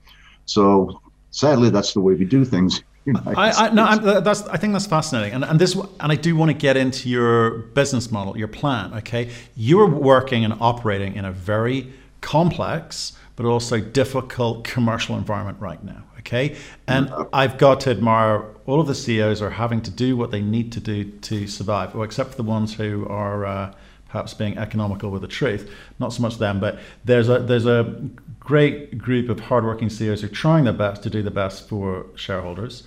So 0.45 1.01
sadly, 1.31 1.69
that's 1.69 1.93
the 1.93 1.99
way 1.99 2.13
we 2.13 2.23
do 2.23 2.45
things 2.45 2.83
I, 3.25 3.51
I, 3.51 3.69
no, 3.73 3.83
I'm, 3.83 4.23
that's, 4.23 4.43
I 4.47 4.57
think 4.57 4.73
that's 4.73 4.85
fascinating, 4.85 5.33
and 5.33 5.43
and 5.43 5.59
this, 5.59 5.75
and 5.75 6.11
I 6.11 6.15
do 6.15 6.35
want 6.35 6.51
to 6.51 6.57
get 6.57 6.77
into 6.77 7.09
your 7.09 7.59
business 7.73 8.11
model, 8.11 8.37
your 8.37 8.47
plan. 8.47 8.93
Okay, 8.93 9.29
you're 9.55 9.89
working 9.89 10.45
and 10.45 10.53
operating 10.61 11.15
in 11.15 11.25
a 11.25 11.31
very 11.31 11.91
complex 12.21 13.13
but 13.35 13.47
also 13.47 13.79
difficult 13.79 14.63
commercial 14.63 15.17
environment 15.17 15.59
right 15.59 15.83
now. 15.83 16.03
Okay, 16.19 16.55
and 16.87 17.07
mm-hmm. 17.07 17.23
I've 17.33 17.57
got 17.57 17.81
to 17.81 17.89
admire 17.89 18.45
all 18.65 18.79
of 18.79 18.87
the 18.87 18.95
CEOs 18.95 19.41
are 19.41 19.49
having 19.49 19.81
to 19.81 19.91
do 19.91 20.15
what 20.15 20.31
they 20.31 20.41
need 20.41 20.71
to 20.73 20.79
do 20.79 21.03
to 21.03 21.47
survive, 21.47 21.93
well, 21.93 22.03
except 22.03 22.31
for 22.31 22.37
the 22.37 22.43
ones 22.43 22.73
who 22.75 23.05
are. 23.07 23.45
Uh, 23.45 23.73
perhaps 24.13 24.35
being 24.35 24.55
economical 24.59 25.09
with 25.09 25.23
the 25.23 25.27
truth. 25.27 25.71
Not 25.97 26.13
so 26.13 26.21
much 26.21 26.37
them, 26.37 26.59
but 26.59 26.77
there's 27.03 27.29
a 27.29 27.39
there's 27.39 27.65
a 27.65 27.99
great 28.39 28.95
group 28.95 29.27
of 29.27 29.39
hardworking 29.39 29.89
CEOs 29.89 30.21
who 30.21 30.27
are 30.27 30.29
trying 30.29 30.65
their 30.65 30.73
best 30.73 31.01
to 31.03 31.09
do 31.09 31.23
the 31.23 31.31
best 31.31 31.67
for 31.67 32.05
shareholders. 32.15 32.83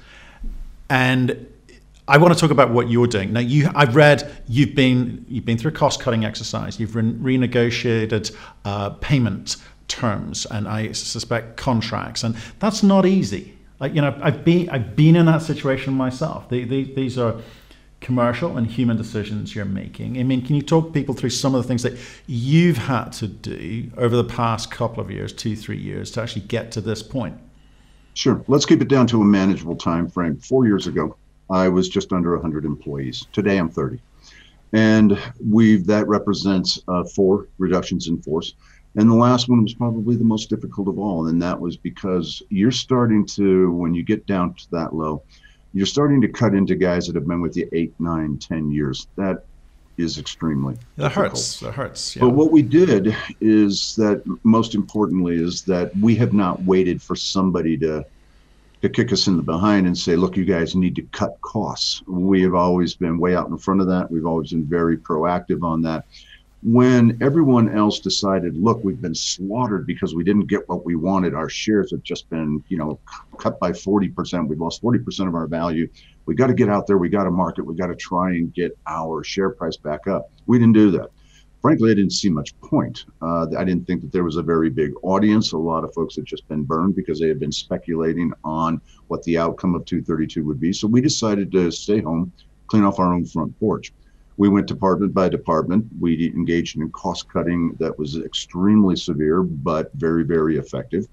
And 0.88 1.49
I 2.06 2.18
want 2.18 2.33
to 2.33 2.38
talk 2.38 2.52
about 2.52 2.71
what 2.71 2.88
you're 2.88 3.09
doing 3.09 3.33
now. 3.33 3.40
You, 3.40 3.68
I've 3.75 3.97
read 3.97 4.40
you've 4.47 4.76
been 4.76 5.26
you've 5.28 5.45
been 5.45 5.59
through 5.59 5.73
a 5.73 5.75
cost 5.75 5.99
cutting 6.00 6.25
exercise. 6.25 6.78
You've 6.78 6.95
re- 6.95 7.02
renegotiated 7.38 8.33
uh, 8.64 8.90
payment 8.90 9.56
terms, 9.88 10.47
and 10.47 10.68
I 10.68 10.92
suspect 10.92 11.56
contracts, 11.56 12.23
and 12.23 12.37
that's 12.61 12.85
not 12.85 13.04
easy. 13.04 13.59
Like 13.80 13.97
you 13.97 14.00
know, 14.00 14.16
I've 14.23 14.45
been 14.45 14.71
I've 14.71 14.95
been 14.95 15.16
in 15.16 15.26
that 15.26 15.42
situation 15.42 15.92
myself. 15.92 16.49
The, 16.50 16.62
the, 16.62 16.85
these 16.95 17.18
are 17.18 17.40
commercial 18.00 18.56
and 18.56 18.66
human 18.66 18.96
decisions 18.96 19.54
you're 19.54 19.64
making. 19.64 20.18
I 20.18 20.22
mean, 20.22 20.44
can 20.44 20.54
you 20.54 20.62
talk 20.62 20.92
people 20.92 21.14
through 21.14 21.30
some 21.30 21.54
of 21.54 21.62
the 21.62 21.68
things 21.68 21.82
that 21.82 21.98
you've 22.26 22.76
had 22.76 23.10
to 23.14 23.26
do 23.26 23.90
over 23.96 24.14
the 24.14 24.24
past 24.24 24.70
couple 24.70 25.02
of 25.02 25.10
years, 25.10 25.32
two, 25.32 25.56
three 25.56 25.78
years, 25.78 26.10
to 26.12 26.22
actually 26.22 26.42
get 26.42 26.70
to 26.72 26.80
this 26.80 27.02
point? 27.02 27.38
Sure. 28.14 28.42
Let's 28.48 28.64
keep 28.64 28.80
it 28.80 28.88
down 28.88 29.06
to 29.08 29.20
a 29.20 29.24
manageable 29.24 29.76
time 29.76 30.08
frame. 30.08 30.36
Four 30.36 30.66
years 30.66 30.86
ago, 30.86 31.16
I 31.50 31.68
was 31.68 31.88
just 31.88 32.12
under 32.12 32.32
100 32.32 32.64
employees. 32.64 33.26
Today, 33.32 33.58
I'm 33.58 33.68
30, 33.68 34.00
and 34.72 35.18
we've 35.44 35.86
that 35.86 36.08
represents 36.08 36.80
uh, 36.88 37.04
four 37.04 37.48
reductions 37.58 38.08
in 38.08 38.20
force. 38.22 38.54
And 38.96 39.10
the 39.10 39.14
last 39.14 39.48
one 39.50 39.62
was 39.62 39.74
probably 39.74 40.16
the 40.16 40.24
most 40.24 40.48
difficult 40.48 40.88
of 40.88 40.98
all, 40.98 41.26
and 41.26 41.40
that 41.42 41.60
was 41.60 41.76
because 41.76 42.42
you're 42.48 42.70
starting 42.70 43.26
to, 43.26 43.70
when 43.72 43.94
you 43.94 44.02
get 44.02 44.26
down 44.26 44.54
to 44.54 44.70
that 44.70 44.94
low, 44.94 45.22
you're 45.76 45.85
starting 45.85 46.23
to 46.23 46.28
cut 46.28 46.54
into 46.54 46.75
guys 46.75 47.06
that 47.06 47.14
have 47.14 47.26
been 47.26 47.42
with 47.42 47.54
you 47.54 47.68
eight, 47.73 47.92
nine, 47.99 48.38
ten 48.38 48.71
years. 48.71 49.09
That 49.16 49.45
is 49.99 50.18
extremely 50.18 50.75
that 50.97 51.09
difficult. 51.09 51.30
hurts 51.33 51.61
that 51.61 51.73
hurts 51.73 52.16
yeah. 52.16 52.21
but 52.21 52.28
what 52.30 52.52
we 52.52 52.61
did 52.61 53.16
is 53.40 53.95
that 53.97 54.23
most 54.42 54.75
importantly 54.75 55.42
is 55.42 55.62
that 55.62 55.90
we 55.97 56.14
have 56.14 56.35
not 56.35 56.62
waited 56.64 57.00
for 57.00 57.16
somebody 57.16 57.78
to 57.78 58.04
to 58.83 58.90
kick 58.90 59.11
us 59.11 59.26
in 59.26 59.38
the 59.38 59.42
behind 59.42 59.87
and 59.87 59.97
say 59.97 60.14
look 60.14 60.37
you 60.37 60.45
guys 60.45 60.76
need 60.76 60.95
to 60.95 61.02
cut 61.12 61.40
costs 61.40 62.02
we 62.06 62.42
have 62.42 62.54
always 62.54 62.95
been 62.95 63.18
way 63.18 63.35
out 63.35 63.49
in 63.49 63.56
front 63.56 63.80
of 63.80 63.87
that 63.87 64.11
we've 64.11 64.26
always 64.26 64.50
been 64.50 64.66
very 64.66 64.99
proactive 64.99 65.62
on 65.62 65.80
that 65.80 66.04
when 66.66 67.16
everyone 67.20 67.68
else 67.68 68.00
decided, 68.00 68.56
look, 68.56 68.82
we've 68.82 69.00
been 69.00 69.14
slaughtered 69.14 69.87
because 69.87 70.16
we 70.16 70.25
didn't 70.25 70.49
get 70.49 70.68
what 70.68 70.85
we 70.85 70.96
wanted, 70.96 71.32
our 71.32 71.49
shares 71.49 71.92
have 71.92 72.02
just 72.02 72.28
been, 72.28 72.61
you 72.66 72.76
know, 72.76 72.99
cut 73.38 73.61
by 73.61 73.70
40%. 73.70 74.49
We've 74.49 74.61
lost 74.61 74.82
40% 74.82 75.28
of 75.28 75.37
our 75.37 75.46
value. 75.46 75.88
We 76.25 76.35
got 76.35 76.49
to 76.49 76.54
get 76.54 76.68
out 76.68 76.88
there. 76.88 76.99
We 76.99 77.08
got 77.08 77.23
to 77.23 77.30
market. 77.30 77.64
We 77.64 77.76
got 77.76 77.87
to 77.87 77.94
try 77.94 78.30
and 78.30 78.52
get 78.52 78.76
our 78.88 79.23
share 79.23 79.50
price 79.50 79.76
back 79.76 80.08
up. 80.08 80.32
We 80.46 80.58
didn't 80.58 80.73
do 80.73 80.90
that. 80.90 81.11
Frankly, 81.62 81.92
I 81.92 81.94
didn't 81.94 82.12
see 82.12 82.30
much 82.30 82.58
point. 82.62 83.04
Uh, 83.23 83.46
I 83.56 83.62
didn't 83.62 83.87
think 83.87 84.02
that 84.02 84.11
there 84.11 84.25
was 84.25 84.37
a 84.37 84.42
very 84.42 84.68
big 84.68 84.90
audience. 85.04 85.52
A 85.52 85.58
lot 85.58 85.85
of 85.85 85.94
folks 85.94 86.16
had 86.16 86.25
just 86.25 86.49
been 86.49 86.64
burned 86.64 86.96
because 86.96 87.20
they 87.20 87.28
had 87.28 87.38
been 87.38 87.52
speculating 87.52 88.32
on 88.42 88.80
what 89.06 89.23
the 89.23 89.38
outcome 89.38 89.76
of 89.76 89.85
232 89.85 90.44
would 90.44 90.58
be. 90.58 90.73
So 90.73 90.88
we 90.88 91.00
decided 91.00 91.52
to 91.52 91.70
stay 91.70 92.00
home, 92.00 92.32
clean 92.66 92.82
off 92.82 92.99
our 92.99 93.14
own 93.14 93.25
front 93.25 93.56
porch. 93.61 93.92
We 94.37 94.49
went 94.49 94.66
department 94.66 95.14
by 95.14 95.28
department. 95.28 95.87
We 95.99 96.26
engaged 96.28 96.76
in 96.76 96.90
cost 96.90 97.28
cutting 97.33 97.75
that 97.78 97.99
was 97.99 98.19
extremely 98.19 98.97
severe, 98.97 99.43
but 99.43 99.90
very, 99.95 100.25
very 100.25 100.59
effective. 100.59 101.09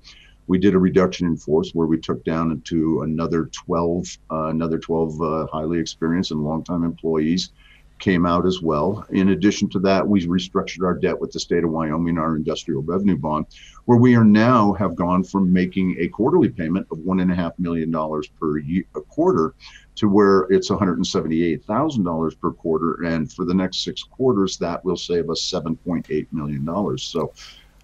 We 0.48 0.58
did 0.58 0.76
a 0.76 0.80
reduction 0.80 1.28
in 1.28 1.38
force 1.38 1.72
where 1.74 1.88
we 1.88 1.98
took 1.98 2.24
down 2.26 2.52
into 2.52 3.04
another 3.04 3.46
12, 3.46 4.18
uh, 4.30 4.48
another 4.48 4.78
12 4.78 5.22
uh, 5.22 5.48
highly 5.48 5.80
experienced 5.80 6.32
and 6.32 6.44
longtime 6.44 6.84
employees 6.84 7.52
came 8.00 8.26
out 8.26 8.46
as 8.46 8.62
well. 8.62 9.06
In 9.12 9.30
addition 9.30 9.70
to 9.70 9.80
that, 9.80 10.06
we 10.06 10.28
restructured 10.28 10.84
our 10.84 10.94
debt 10.94 11.18
with 11.18 11.32
the 11.32 11.40
state 11.40 11.64
of 11.64 11.70
Wyoming, 11.70 12.18
our 12.18 12.36
industrial 12.36 12.82
revenue 12.82 13.16
bond, 13.16 13.46
where 13.86 13.98
we 13.98 14.16
are 14.16 14.26
now 14.26 14.74
have 14.74 14.96
gone 14.96 15.24
from 15.24 15.54
making 15.54 15.96
a 16.00 16.10
quarterly 16.10 16.50
payment 16.50 16.86
of 16.92 17.00
one 17.00 17.22
and 17.22 17.32
a 17.32 17.36
half 17.36 17.58
million 17.58 17.92
dollars 17.92 18.28
per 18.28 18.58
year, 18.58 18.84
a 18.96 19.02
quarter 19.02 19.54
to 19.96 20.08
where 20.10 20.42
it's 20.50 20.70
$178,000 20.70 22.40
per 22.40 22.52
quarter. 22.52 23.04
And 23.04 23.32
for 23.32 23.46
the 23.46 23.54
next 23.54 23.84
six 23.84 24.04
quarters, 24.04 24.58
that 24.58 24.84
will 24.84 24.98
save 24.98 25.30
us 25.30 25.42
$7.8 25.42 26.28
million. 26.32 26.98
So 26.98 27.34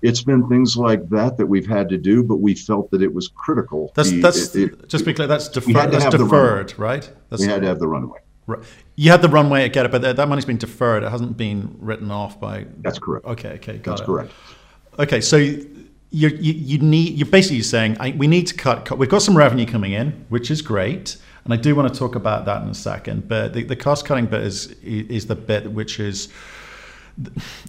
it's 0.01 0.23
been 0.23 0.47
things 0.47 0.77
like 0.77 1.07
that 1.09 1.37
that 1.37 1.45
we've 1.45 1.67
had 1.67 1.89
to 1.89 1.97
do, 1.97 2.23
but 2.23 2.37
we 2.37 2.55
felt 2.55 2.89
that 2.91 3.01
it 3.01 3.13
was 3.13 3.27
critical. 3.27 3.91
That's, 3.95 4.09
the, 4.09 4.21
that's 4.21 4.55
it, 4.55 4.73
it, 4.73 4.89
just 4.89 5.05
be 5.05 5.13
clear, 5.13 5.27
that's, 5.27 5.49
defer- 5.49 5.87
that's 5.87 6.05
deferred, 6.05 6.77
right? 6.79 7.11
That's, 7.29 7.41
we 7.41 7.47
had 7.47 7.61
to 7.61 7.67
have 7.67 7.79
the 7.79 7.87
runway. 7.87 8.19
Right. 8.47 8.63
You 8.95 9.11
had 9.11 9.21
the 9.21 9.29
runway 9.29 9.63
to 9.63 9.69
get 9.69 9.85
it, 9.85 9.91
but 9.91 10.01
that 10.01 10.27
money's 10.27 10.45
been 10.45 10.57
deferred. 10.57 11.03
It 11.03 11.11
hasn't 11.11 11.37
been 11.37 11.75
written 11.79 12.09
off 12.09 12.39
by. 12.39 12.65
That's 12.79 12.97
correct. 12.97 13.25
Okay, 13.27 13.49
okay, 13.49 13.77
got 13.77 13.91
That's 13.91 14.01
it. 14.01 14.05
correct. 14.05 14.31
Okay, 14.97 15.21
so 15.21 15.37
you 15.37 16.29
you 16.29 16.79
need 16.79 17.13
you're 17.13 17.27
basically 17.27 17.61
saying 17.61 17.97
I, 17.99 18.11
we 18.11 18.25
need 18.25 18.47
to 18.47 18.55
cut, 18.55 18.85
cut. 18.85 18.97
We've 18.97 19.09
got 19.09 19.21
some 19.21 19.37
revenue 19.37 19.67
coming 19.67 19.91
in, 19.91 20.25
which 20.29 20.49
is 20.49 20.63
great, 20.63 21.17
and 21.49 21.59
I 21.59 21.61
do 21.63 21.75
want 21.75 21.91
to 21.91 21.97
talk 21.97 22.13
about 22.13 22.45
that 22.45 22.61
in 22.61 22.69
a 22.69 22.75
second. 22.75 23.27
But 23.27 23.53
the, 23.53 23.63
the 23.63 23.75
cost 23.75 24.05
cutting 24.05 24.27
bit 24.27 24.43
is 24.43 24.67
is 24.83 25.25
the 25.25 25.35
bit 25.35 25.71
which 25.71 25.99
is 25.99 26.29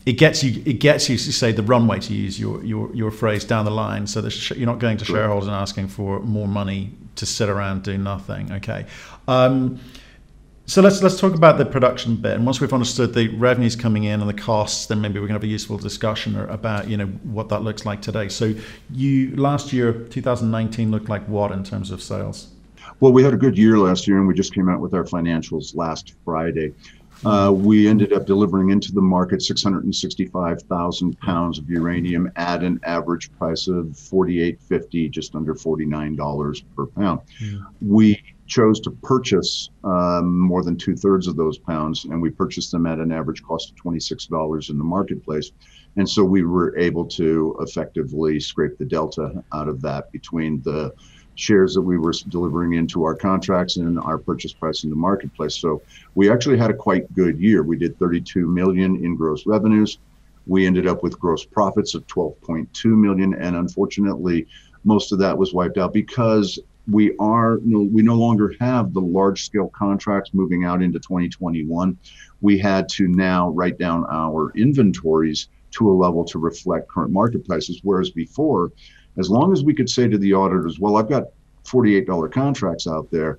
it 0.04 0.12
gets 0.12 0.44
you 0.44 0.62
it 0.66 0.80
gets 0.80 1.08
you 1.08 1.16
to 1.16 1.32
say 1.32 1.50
the 1.50 1.62
runway 1.62 1.99
to 2.00 2.12
use 2.12 2.38
your 2.38 2.62
your, 2.62 2.94
your 2.94 3.10
phrase 3.10 3.42
down 3.42 3.64
the 3.64 3.70
line. 3.70 4.06
So 4.06 4.20
that 4.20 4.50
you're 4.50 4.66
not 4.66 4.80
going 4.80 4.99
to 4.99 5.06
shareholders 5.06 5.46
and 5.46 5.56
asking 5.56 5.88
for 5.88 6.20
more 6.20 6.46
money 6.46 6.92
to 7.16 7.25
sit 7.25 7.49
around 7.49 7.82
do 7.82 7.96
nothing 7.96 8.52
okay. 8.52 8.84
Um, 9.26 9.80
so 10.66 10.82
let's 10.82 11.02
let's 11.02 11.18
talk 11.18 11.34
about 11.34 11.56
the 11.56 11.64
production 11.64 12.16
bit. 12.16 12.32
And 12.32 12.44
once 12.44 12.60
we've 12.60 12.75
understood 12.75 13.14
the 13.14 13.28
revenues 13.28 13.76
coming 13.76 14.04
in 14.04 14.20
and 14.20 14.28
the 14.28 14.34
costs 14.34 14.87
then 14.88 15.00
maybe 15.00 15.14
we're 15.14 15.26
going 15.26 15.40
to 15.40 15.42
have 15.42 15.44
a 15.44 15.46
useful 15.46 15.78
discussion 15.78 16.37
about 16.37 16.87
you 16.87 16.99
know 16.99 17.06
what 17.06 17.49
that 17.49 17.62
looks 17.62 17.87
like 17.87 18.02
today. 18.02 18.28
So 18.28 18.54
you 18.90 19.34
last 19.37 19.72
year 19.72 19.90
2019 19.94 20.90
looked 20.90 21.08
like 21.08 21.26
what 21.28 21.50
in 21.50 21.64
terms 21.64 21.90
of 21.90 22.02
sales 22.02 22.49
well 23.00 23.12
we 23.12 23.23
had 23.23 23.35
a 23.35 23.37
good 23.37 23.57
year 23.57 23.78
last 23.78 24.07
year 24.07 24.19
and 24.19 24.28
we 24.28 24.35
just 24.35 24.54
came 24.54 24.69
out 24.69 24.80
with 24.80 24.95
our 24.95 25.04
financials 25.04 25.75
last 25.75 26.14
friday 26.25 26.73
uh, 27.25 27.52
we 27.54 27.87
ended 27.87 28.12
up 28.12 28.25
delivering 28.25 28.71
into 28.71 28.92
the 28.92 29.00
market 29.00 29.42
665,000 29.42 31.21
pounds 31.21 31.59
of 31.59 31.69
uranium 31.69 32.30
at 32.37 32.62
an 32.62 32.80
average 32.85 33.30
price 33.37 33.69
of 33.69 33.87
48.50, 33.88 35.11
just 35.11 35.35
under 35.35 35.54
$49 35.54 36.62
per 36.75 36.87
pound. 36.87 37.21
Yeah. 37.40 37.59
We 37.83 38.23
chose 38.47 38.80
to 38.80 38.90
purchase 38.90 39.71
um, 39.85 40.40
more 40.40 40.64
than 40.64 40.76
two 40.76 40.97
thirds 40.97 41.26
of 41.26 41.37
those 41.37 41.59
pounds, 41.59 42.07
and 42.07 42.21
we 42.21 42.30
purchased 42.30 42.73
them 42.73 42.87
at 42.87 42.99
an 42.99 43.12
average 43.12 43.42
cost 43.42 43.71
of 43.71 43.76
$26 43.76 44.71
in 44.71 44.78
the 44.78 44.85
marketplace. 44.85 45.52
And 45.97 46.09
so 46.09 46.25
we 46.25 46.42
were 46.42 46.76
able 46.78 47.04
to 47.04 47.57
effectively 47.61 48.40
scrape 48.40 48.78
the 48.78 48.85
delta 48.87 49.45
out 49.52 49.69
of 49.69 49.83
that 49.83 50.11
between 50.11 50.62
the 50.62 50.95
shares 51.40 51.75
that 51.75 51.80
we 51.80 51.99
were 51.99 52.12
delivering 52.28 52.75
into 52.75 53.02
our 53.02 53.14
contracts 53.14 53.76
and 53.78 53.99
our 53.99 54.18
purchase 54.18 54.52
price 54.52 54.85
in 54.85 54.90
the 54.90 54.97
marketplace. 54.97 55.56
So 55.56 55.82
we 56.14 56.30
actually 56.30 56.59
had 56.59 56.70
a 56.70 56.75
quite 56.75 57.12
good 57.14 57.40
year. 57.40 57.62
We 57.62 57.78
did 57.78 57.99
32 57.99 58.47
million 58.47 59.02
in 59.02 59.16
gross 59.16 59.47
revenues. 59.47 59.99
We 60.47 60.66
ended 60.66 60.87
up 60.87 61.02
with 61.02 61.18
gross 61.18 61.44
profits 61.44 61.94
of 61.94 62.06
12.2 62.09 62.85
million, 62.85 63.35
and 63.35 63.56
unfortunately, 63.56 64.47
most 64.85 65.12
of 65.12 65.18
that 65.20 65.37
was 65.37 65.54
wiped 65.54 65.78
out 65.78 65.92
because 65.92 66.59
we 66.90 67.14
are 67.18 67.59
we 67.59 68.02
no 68.02 68.16
longer 68.16 68.54
have 68.61 68.92
the 68.92 69.00
large 69.00 69.44
scale 69.44 69.68
contracts 69.68 70.30
moving 70.35 70.64
out 70.64 70.82
into 70.82 70.99
2021. 70.99 71.97
We 72.40 72.59
had 72.59 72.88
to 72.90 73.06
now 73.06 73.50
write 73.50 73.78
down 73.78 74.06
our 74.11 74.50
inventories 74.56 75.49
to 75.73 75.90
a 75.90 75.92
level 75.92 76.25
to 76.25 76.38
reflect 76.38 76.88
current 76.88 77.12
market 77.12 77.47
prices, 77.47 77.80
whereas 77.82 78.11
before 78.11 78.73
as 79.19 79.31
long 79.31 79.52
as 79.52 79.64
we 79.64 79.75
could 79.75 79.90
say 79.90 80.09
to 80.09 80.19
the 80.19 80.33
auditors, 80.33 80.79
well, 80.79 80.97
I've 80.97 81.09
got 81.09 81.25
$48 81.64 82.33
contracts 82.33 82.87
out 82.87 83.11
there, 83.11 83.38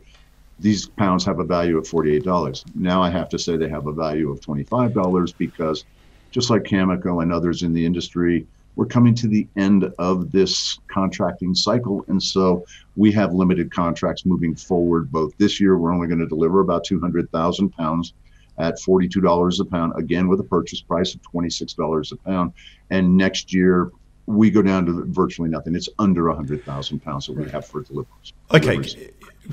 these 0.60 0.88
pounds 0.88 1.26
have 1.26 1.40
a 1.40 1.44
value 1.44 1.78
of 1.78 1.86
$48. 1.86 2.64
Now 2.76 3.02
I 3.02 3.10
have 3.10 3.30
to 3.30 3.40
say 3.40 3.58
they 3.58 3.70
have 3.70 3.88
a 3.88 3.94
value 3.94 4.30
of 4.32 4.40
$25 4.42 5.34
because 5.38 5.86
just 6.30 6.50
like 6.50 6.64
Cameco 6.64 7.24
and 7.24 7.34
others 7.34 7.64
in 7.64 7.74
the 7.74 7.86
industry, 7.86 8.46
we're 8.76 8.86
coming 8.86 9.14
to 9.16 9.28
the 9.28 9.48
end 9.58 9.92
of 10.00 10.32
this 10.32 10.80
contracting 10.88 11.54
cycle. 11.54 12.06
And 12.08 12.22
so 12.22 12.64
we 12.96 13.12
have 13.14 13.34
limited 13.34 13.72
contracts 13.72 14.26
moving 14.26 14.56
forward. 14.56 15.12
Both 15.12 15.38
this 15.38 15.60
year, 15.60 15.78
we're 15.78 15.94
only 15.94 16.08
going 16.08 16.20
to 16.20 16.28
deliver 16.28 16.62
about 16.62 16.84
200,000 16.84 17.70
pounds 17.70 18.14
at 18.58 18.76
$42 18.80 19.60
a 19.60 19.66
pound, 19.66 19.94
again 19.98 20.28
with 20.28 20.40
a 20.40 20.44
purchase 20.44 20.82
price 20.82 21.16
of 21.16 21.22
$26 21.24 22.12
a 22.12 22.16
pound. 22.18 22.54
And 22.92 23.18
next 23.18 23.54
year, 23.54 23.92
we 24.26 24.50
go 24.50 24.62
down 24.62 24.86
to 24.86 25.06
virtually 25.06 25.50
nothing. 25.50 25.76
It's 25.76 25.90
under 26.00 26.28
100,000 26.28 27.00
pounds 27.00 27.28
that 27.28 27.34
we 27.34 27.50
have 27.50 27.66
for 27.66 27.82
deliveries. 27.82 28.34
Okay. 28.54 29.12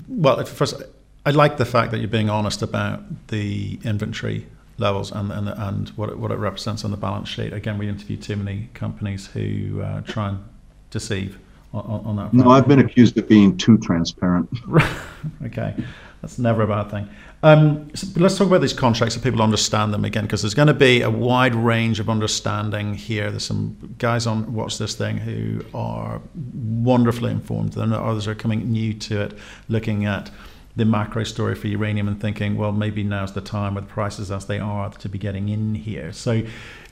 Well, 0.09 0.45
first, 0.45 0.83
I 1.25 1.31
like 1.31 1.57
the 1.57 1.65
fact 1.65 1.91
that 1.93 1.99
you're 1.99 2.09
being 2.09 2.31
honest 2.31 2.63
about 2.63 3.29
the 3.29 3.79
inventory 3.85 4.47
levels 4.79 5.11
and, 5.11 5.33
and, 5.33 5.49
and 5.49 5.89
what, 5.91 6.11
it, 6.11 6.19
what 6.19 6.31
it 6.31 6.37
represents 6.37 6.85
on 6.85 6.91
the 6.91 6.97
balance 6.97 7.29
sheet. 7.29 7.53
Again, 7.53 7.79
we 7.79 7.89
interview 7.89 8.17
too 8.17 8.37
many 8.37 8.69
companies 8.75 9.27
who 9.27 9.83
uh, 9.83 10.03
try 10.03 10.31
and 10.31 10.45
deceive 10.91 11.39
on, 11.73 11.83
on 11.83 12.17
that. 12.17 12.31
Front. 12.31 12.35
No, 12.35 12.51
I've 12.51 12.69
been 12.69 12.79
accused 12.79 13.19
of 13.19 13.29
being 13.29 13.57
too 13.57 13.79
transparent. 13.79 14.49
okay. 15.45 15.75
That's 16.21 16.39
never 16.39 16.63
a 16.63 16.67
bad 16.67 16.91
thing. 16.91 17.09
Um, 17.45 17.95
so 17.95 18.09
let's 18.17 18.37
talk 18.37 18.49
about 18.49 18.61
these 18.61 18.73
contracts 18.73 19.15
so 19.15 19.21
people 19.21 19.41
understand 19.41 19.95
them 19.95 20.05
again, 20.05 20.25
because 20.25 20.43
there's 20.43 20.55
going 20.55 20.69
to 20.69 20.75
be 20.75 21.03
a 21.03 21.11
wide 21.11 21.55
range 21.55 22.01
of 22.01 22.11
understanding 22.11 22.95
here. 22.95 23.31
There's 23.31 23.47
some 23.47 23.95
guys 23.99 24.27
on 24.27 24.53
Watch 24.53 24.79
This 24.79 24.97
Thing 24.97 25.19
who 25.19 25.65
are 25.73 26.21
wonderfully 26.35 27.31
informed, 27.31 27.77
and 27.77 27.95
others 27.95 28.27
are 28.27 28.35
coming 28.35 28.73
new 28.73 28.95
to 28.95 29.23
it, 29.23 29.39
looking 29.69 30.07
at 30.07 30.31
the 30.75 30.85
macro 30.85 31.25
story 31.25 31.55
for 31.55 31.67
uranium 31.67 32.07
and 32.07 32.21
thinking, 32.21 32.57
well, 32.57 32.71
maybe 32.71 33.03
now's 33.03 33.33
the 33.33 33.41
time 33.41 33.75
with 33.75 33.89
prices 33.89 34.31
as 34.31 34.47
they 34.47 34.61
are 34.61 34.91
to 34.91 35.09
be 35.09 35.19
getting 35.19 35.49
in 35.49 35.75
here. 35.75 36.13
So 36.13 36.43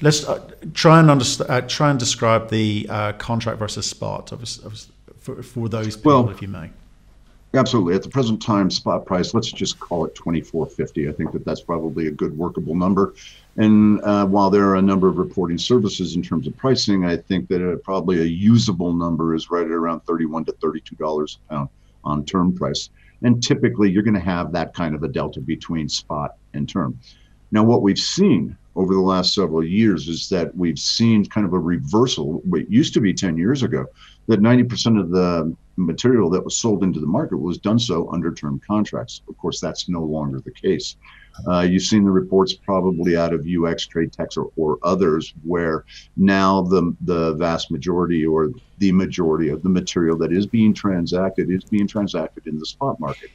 let's 0.00 0.24
uh, 0.24 0.40
try 0.74 0.98
and 0.98 1.11
understand, 1.11 1.50
uh, 1.50 1.61
try 1.62 1.90
and 1.90 1.98
describe 1.98 2.50
the 2.50 2.87
uh, 2.88 3.12
contract 3.12 3.59
versus 3.59 3.87
spot 3.87 4.33
of, 4.33 4.42
of, 4.64 4.87
for, 5.18 5.42
for 5.42 5.68
those 5.68 5.96
people, 5.96 6.24
well, 6.24 6.31
if 6.31 6.42
you 6.42 6.48
may. 6.48 6.70
Absolutely. 7.54 7.94
At 7.94 8.02
the 8.02 8.09
present 8.09 8.42
time, 8.42 8.70
spot 8.70 9.06
price, 9.06 9.32
let's 9.32 9.50
just 9.50 9.78
call 9.80 10.04
it 10.04 10.14
2450. 10.14 11.09
I 11.09 11.12
think 11.12 11.32
that 11.32 11.44
that's 11.44 11.62
probably 11.62 12.09
a 12.09 12.11
good 12.11 12.37
workable 12.37 12.74
number. 12.74 13.14
And 13.56 14.02
uh, 14.02 14.26
while 14.26 14.50
there 14.50 14.68
are 14.68 14.76
a 14.76 14.82
number 14.82 15.09
of 15.09 15.16
reporting 15.16 15.56
services 15.56 16.16
in 16.16 16.22
terms 16.22 16.46
of 16.46 16.56
pricing, 16.56 17.06
I 17.06 17.16
think 17.16 17.48
that 17.48 17.62
a, 17.62 17.76
probably 17.78 18.20
a 18.20 18.24
usable 18.24 18.92
number 18.92 19.35
is 19.35 19.50
right 19.50 19.64
at 19.64 19.70
around 19.70 20.00
31 20.00 20.44
to 20.46 20.52
$32 20.52 21.37
a 21.37 21.52
pound 21.52 21.68
on 22.04 22.24
term 22.24 22.54
price. 22.54 22.90
And 23.22 23.42
typically, 23.42 23.90
you're 23.90 24.02
going 24.02 24.14
to 24.14 24.20
have 24.20 24.52
that 24.52 24.74
kind 24.74 24.94
of 24.94 25.02
a 25.02 25.09
delta 25.09 25.40
between 25.40 25.88
spot 25.88 26.37
and 26.52 26.68
term. 26.68 26.98
Now, 27.50 27.64
what 27.64 27.80
we've 27.80 27.98
seen 27.98 28.56
over 28.74 28.92
the 28.92 29.00
last 29.00 29.35
several 29.35 29.64
years 29.64 30.09
is 30.09 30.28
that 30.28 30.54
we've 30.54 30.78
seen 30.78 31.24
kind 31.24 31.46
of 31.46 31.54
a 31.54 31.59
reversal. 31.59 32.42
What 32.44 32.70
used 32.70 32.92
to 32.94 33.00
be 33.00 33.14
10 33.14 33.38
years 33.38 33.62
ago, 33.62 33.87
that 34.26 34.40
90% 34.40 35.00
of 35.00 35.11
the 35.11 35.56
material 35.76 36.30
that 36.30 36.44
was 36.44 36.58
sold 36.58 36.82
into 36.82 37.00
the 37.00 37.06
market 37.06 37.38
was 37.38 37.58
done 37.58 37.78
so 37.78 38.10
under 38.12 38.32
term 38.32 38.60
contracts. 38.66 39.22
Of 39.28 39.36
course, 39.36 39.60
that's 39.60 39.88
no 39.88 40.02
longer 40.02 40.40
the 40.40 40.50
case. 40.50 40.96
Uh, 41.46 41.60
you've 41.60 41.82
seen 41.82 42.04
the 42.04 42.10
reports 42.10 42.54
probably 42.54 43.16
out 43.16 43.34
of 43.34 43.40
UX, 43.40 43.86
TradeTech, 43.86 44.36
or, 44.36 44.50
or 44.56 44.78
others, 44.82 45.34
where 45.44 45.84
now 46.16 46.62
the 46.62 46.96
the 47.02 47.34
vast 47.34 47.70
majority 47.70 48.24
or 48.24 48.50
the 48.78 48.92
majority 48.92 49.48
of 49.50 49.62
the 49.62 49.68
material 49.68 50.16
that 50.18 50.32
is 50.32 50.46
being 50.46 50.72
transacted 50.72 51.50
is 51.50 51.64
being 51.64 51.86
transacted 51.86 52.46
in 52.46 52.58
the 52.58 52.66
spot 52.66 52.98
market. 52.98 53.30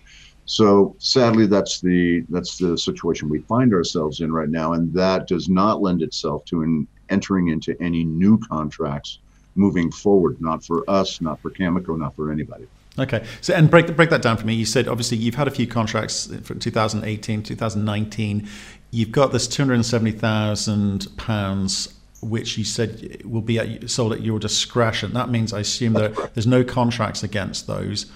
So 0.45 0.95
sadly, 0.97 1.45
that's 1.45 1.79
the 1.79 2.25
that's 2.29 2.57
the 2.57 2.77
situation 2.77 3.29
we 3.29 3.41
find 3.41 3.73
ourselves 3.73 4.21
in 4.21 4.33
right 4.33 4.49
now, 4.49 4.73
and 4.73 4.91
that 4.93 5.27
does 5.27 5.47
not 5.47 5.81
lend 5.81 6.01
itself 6.01 6.43
to 6.45 6.63
an 6.63 6.87
entering 7.09 7.49
into 7.49 7.79
any 7.81 8.03
new 8.03 8.39
contracts 8.39 9.19
moving 9.55 9.91
forward, 9.91 10.41
not 10.41 10.63
for 10.65 10.83
us, 10.89 11.21
not 11.21 11.39
for 11.39 11.51
Cameco, 11.51 11.97
not 11.97 12.15
for 12.15 12.31
anybody. 12.31 12.67
Okay. 12.99 13.25
So, 13.39 13.53
and 13.53 13.69
break 13.69 13.95
break 13.95 14.09
that 14.09 14.21
down 14.21 14.37
for 14.37 14.45
me. 14.45 14.53
You 14.53 14.65
said 14.65 14.87
obviously 14.87 15.17
you've 15.17 15.35
had 15.35 15.47
a 15.47 15.51
few 15.51 15.67
contracts 15.67 16.27
for 16.43 16.55
2018, 16.55 17.43
2019. 17.43 18.47
You've 18.93 19.11
got 19.11 19.31
this 19.31 19.47
270,000 19.47 21.07
pounds, 21.15 21.93
which 22.21 22.57
you 22.57 22.65
said 22.65 23.21
will 23.23 23.41
be 23.41 23.57
at, 23.57 23.89
sold 23.89 24.11
at 24.11 24.21
your 24.21 24.39
discretion. 24.39 25.13
That 25.13 25.29
means 25.29 25.53
I 25.53 25.59
assume 25.59 25.93
that 25.93 26.33
there's 26.33 26.47
no 26.47 26.65
contracts 26.65 27.23
against 27.23 27.67
those, 27.67 28.11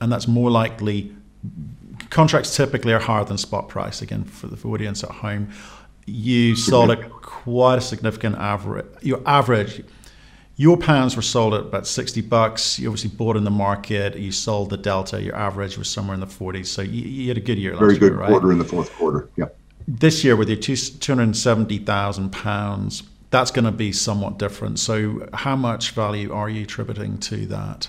and 0.00 0.12
that's 0.12 0.28
more 0.28 0.50
likely. 0.50 1.14
Contracts 2.10 2.56
typically 2.56 2.92
are 2.92 3.00
higher 3.00 3.24
than 3.24 3.38
spot 3.38 3.68
price. 3.68 4.00
Again, 4.02 4.24
for 4.24 4.46
the 4.46 4.68
audience 4.68 5.02
at 5.02 5.10
home, 5.10 5.50
you 6.06 6.54
sold 6.56 6.90
at 6.90 7.10
quite 7.10 7.78
a 7.78 7.80
significant 7.80 8.36
average. 8.36 8.86
Your 9.02 9.20
average 9.26 9.84
your 10.60 10.76
pounds 10.76 11.16
were 11.16 11.22
sold 11.22 11.54
at 11.54 11.60
about 11.60 11.86
60 11.86 12.20
bucks. 12.20 12.78
You 12.78 12.90
obviously 12.90 13.08
bought 13.16 13.38
in 13.38 13.44
the 13.44 13.50
market. 13.50 14.14
You 14.18 14.30
sold 14.30 14.68
the 14.68 14.76
delta. 14.76 15.22
Your 15.22 15.34
average 15.34 15.78
was 15.78 15.88
somewhere 15.88 16.12
in 16.12 16.20
the 16.20 16.26
40s. 16.26 16.66
So 16.66 16.82
you, 16.82 17.00
you 17.00 17.28
had 17.28 17.38
a 17.38 17.40
good 17.40 17.56
year 17.56 17.74
Very 17.78 17.96
good 17.96 18.12
year, 18.12 18.26
quarter 18.26 18.48
right? 18.48 18.52
in 18.52 18.58
the 18.58 18.66
fourth 18.66 18.92
quarter. 18.92 19.30
Yeah. 19.36 19.46
This 19.88 20.22
year, 20.22 20.36
with 20.36 20.50
your 20.50 20.58
two, 20.58 20.76
270,000 20.76 22.30
pounds, 22.30 23.04
that's 23.30 23.50
going 23.50 23.64
to 23.64 23.72
be 23.72 23.90
somewhat 23.90 24.38
different. 24.38 24.78
So, 24.78 25.26
how 25.32 25.56
much 25.56 25.92
value 25.92 26.30
are 26.30 26.50
you 26.50 26.64
attributing 26.64 27.16
to 27.20 27.46
that? 27.46 27.88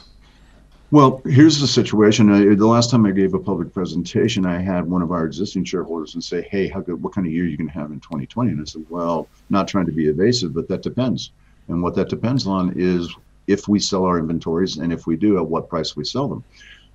Well, 0.91 1.21
here's 1.25 1.59
the 1.59 1.67
situation. 1.67 2.29
Uh, 2.29 2.55
the 2.55 2.67
last 2.67 2.89
time 2.89 3.05
I 3.05 3.11
gave 3.11 3.33
a 3.33 3.39
public 3.39 3.73
presentation, 3.73 4.45
I 4.45 4.61
had 4.61 4.89
one 4.89 5.01
of 5.01 5.11
our 5.11 5.25
existing 5.25 5.65
shareholders 5.65 6.13
and 6.13 6.23
say, 6.23 6.47
"Hey, 6.49 6.69
how 6.69 6.79
good? 6.79 7.03
What 7.03 7.13
kind 7.13 7.27
of 7.27 7.33
year 7.33 7.43
are 7.43 7.47
you 7.47 7.57
going 7.57 7.67
to 7.69 7.73
have 7.73 7.91
in 7.91 7.99
2020?" 7.99 8.51
And 8.51 8.61
I 8.61 8.63
said, 8.63 8.85
"Well, 8.89 9.27
not 9.49 9.67
trying 9.67 9.87
to 9.87 9.91
be 9.91 10.07
evasive, 10.07 10.53
but 10.53 10.69
that 10.69 10.83
depends." 10.83 11.31
And 11.71 11.81
what 11.81 11.95
that 11.95 12.09
depends 12.09 12.45
on 12.47 12.73
is 12.75 13.15
if 13.47 13.67
we 13.67 13.79
sell 13.79 14.03
our 14.03 14.19
inventories 14.19 14.77
and 14.77 14.91
if 14.91 15.07
we 15.07 15.15
do, 15.15 15.37
at 15.37 15.47
what 15.47 15.69
price 15.69 15.95
we 15.95 16.03
sell 16.03 16.27
them. 16.27 16.43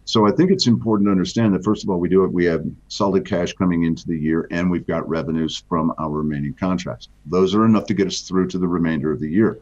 So 0.04 0.26
I 0.26 0.30
think 0.30 0.52
it's 0.52 0.68
important 0.68 1.08
to 1.08 1.10
understand 1.10 1.52
that 1.54 1.64
first 1.64 1.82
of 1.82 1.90
all, 1.90 1.98
we 1.98 2.08
do 2.08 2.22
it. 2.22 2.32
We 2.32 2.44
have 2.44 2.64
solid 2.86 3.26
cash 3.26 3.54
coming 3.54 3.82
into 3.82 4.06
the 4.06 4.16
year, 4.16 4.46
and 4.52 4.70
we've 4.70 4.86
got 4.86 5.08
revenues 5.08 5.64
from 5.68 5.92
our 5.98 6.10
remaining 6.10 6.54
contracts. 6.54 7.08
Those 7.24 7.56
are 7.56 7.64
enough 7.64 7.86
to 7.86 7.94
get 7.94 8.06
us 8.06 8.20
through 8.20 8.46
to 8.48 8.58
the 8.58 8.68
remainder 8.68 9.10
of 9.10 9.18
the 9.18 9.28
year. 9.28 9.58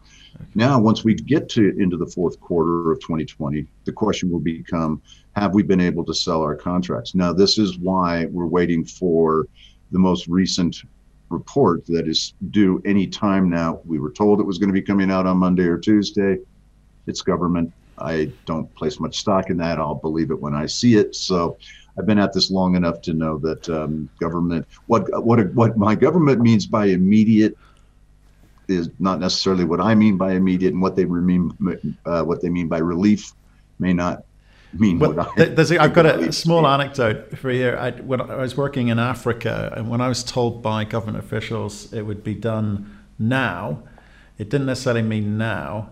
Now, 0.55 0.79
once 0.79 1.03
we 1.03 1.15
get 1.15 1.49
to 1.51 1.75
into 1.79 1.97
the 1.97 2.07
fourth 2.07 2.39
quarter 2.41 2.93
of 2.93 3.01
2020, 3.01 3.67
the 3.87 3.93
question 3.93 4.31
will 4.31 4.41
become: 4.41 5.01
Have 5.35 5.55
we 5.55 5.63
been 5.63 5.81
able 5.81 6.05
to 6.05 6.13
sell 6.13 6.43
our 6.43 6.57
contracts? 6.57 7.15
Now, 7.15 7.33
this 7.33 7.57
is 7.57 7.79
why 7.79 8.27
we're 8.27 8.45
waiting 8.47 8.85
for 8.85 9.47
the 9.93 9.99
most 9.99 10.27
recent 10.27 10.83
report 11.31 11.87
that 11.87 12.07
is 12.07 12.35
due 12.51 12.81
any 12.85 13.07
time 13.07 13.49
now. 13.49 13.81
We 13.85 13.99
were 13.99 14.11
told 14.11 14.41
it 14.41 14.47
was 14.47 14.59
going 14.59 14.69
to 14.69 14.75
be 14.75 14.83
coming 14.83 15.11
out 15.11 15.27
on 15.27 15.39
Monday 15.39 15.65
or 15.65 15.79
Tuesday. 15.79 16.39
It's 17.07 17.23
government. 17.23 17.73
I 17.99 18.31
don't 18.47 18.73
place 18.75 18.99
much 18.99 19.19
stock 19.19 19.51
in 19.51 19.57
that. 19.59 19.79
I'll 19.79 19.95
believe 19.95 20.31
it 20.31 20.41
when 20.41 20.55
I 20.55 20.67
see 20.67 20.97
it. 20.97 21.15
So 21.15 21.57
I've 21.99 22.07
been 22.07 22.19
at 22.19 22.33
this 22.33 22.51
long 22.51 22.75
enough 22.75 23.01
to 23.03 23.13
know 23.13 23.39
that 23.39 23.69
um, 23.69 24.09
government, 24.19 24.67
what 24.87 25.07
what 25.25 25.53
what 25.55 25.77
my 25.77 25.95
government 25.95 26.41
means 26.41 26.67
by 26.67 26.87
immediate 26.87 27.57
is 28.67 28.91
not 28.99 29.21
necessarily 29.21 29.65
what 29.65 29.81
I 29.81 29.95
mean 29.95 30.17
by 30.17 30.33
immediate, 30.33 30.73
and 30.73 30.83
what 30.83 30.97
they 30.97 31.05
mean 31.05 31.53
uh, 32.05 32.23
what 32.23 32.41
they 32.41 32.49
mean 32.49 32.69
by 32.69 32.79
relief 32.79 33.33
may 33.79 33.93
not 33.93 34.25
mean 34.79 34.99
well, 34.99 35.13
what 35.13 35.39
I. 35.39 35.45
There's 35.47 35.71
a, 35.71 35.81
I've 35.81 35.95
got 35.95 36.07
a 36.07 36.33
small 36.33 36.67
anecdote 36.67 37.39
for 37.39 37.51
you. 37.51 37.71
I, 37.71 37.93
when 37.93 38.21
I 38.21 38.37
was 38.37 38.57
working 38.57 38.89
in 38.89 38.99
Africa, 38.99 39.73
and 39.77 39.89
when 39.89 40.01
I 40.01 40.09
was 40.09 40.23
told 40.23 40.63
by 40.63 40.85
government 40.85 41.19
officials 41.25 41.93
it 41.93 42.03
would 42.03 42.25
be 42.25 42.35
done 42.35 42.99
now, 43.19 43.83
it 44.39 44.51
didn't 44.51 44.67
necessarily 44.67 45.03
mean 45.03 45.39
now. 45.39 45.91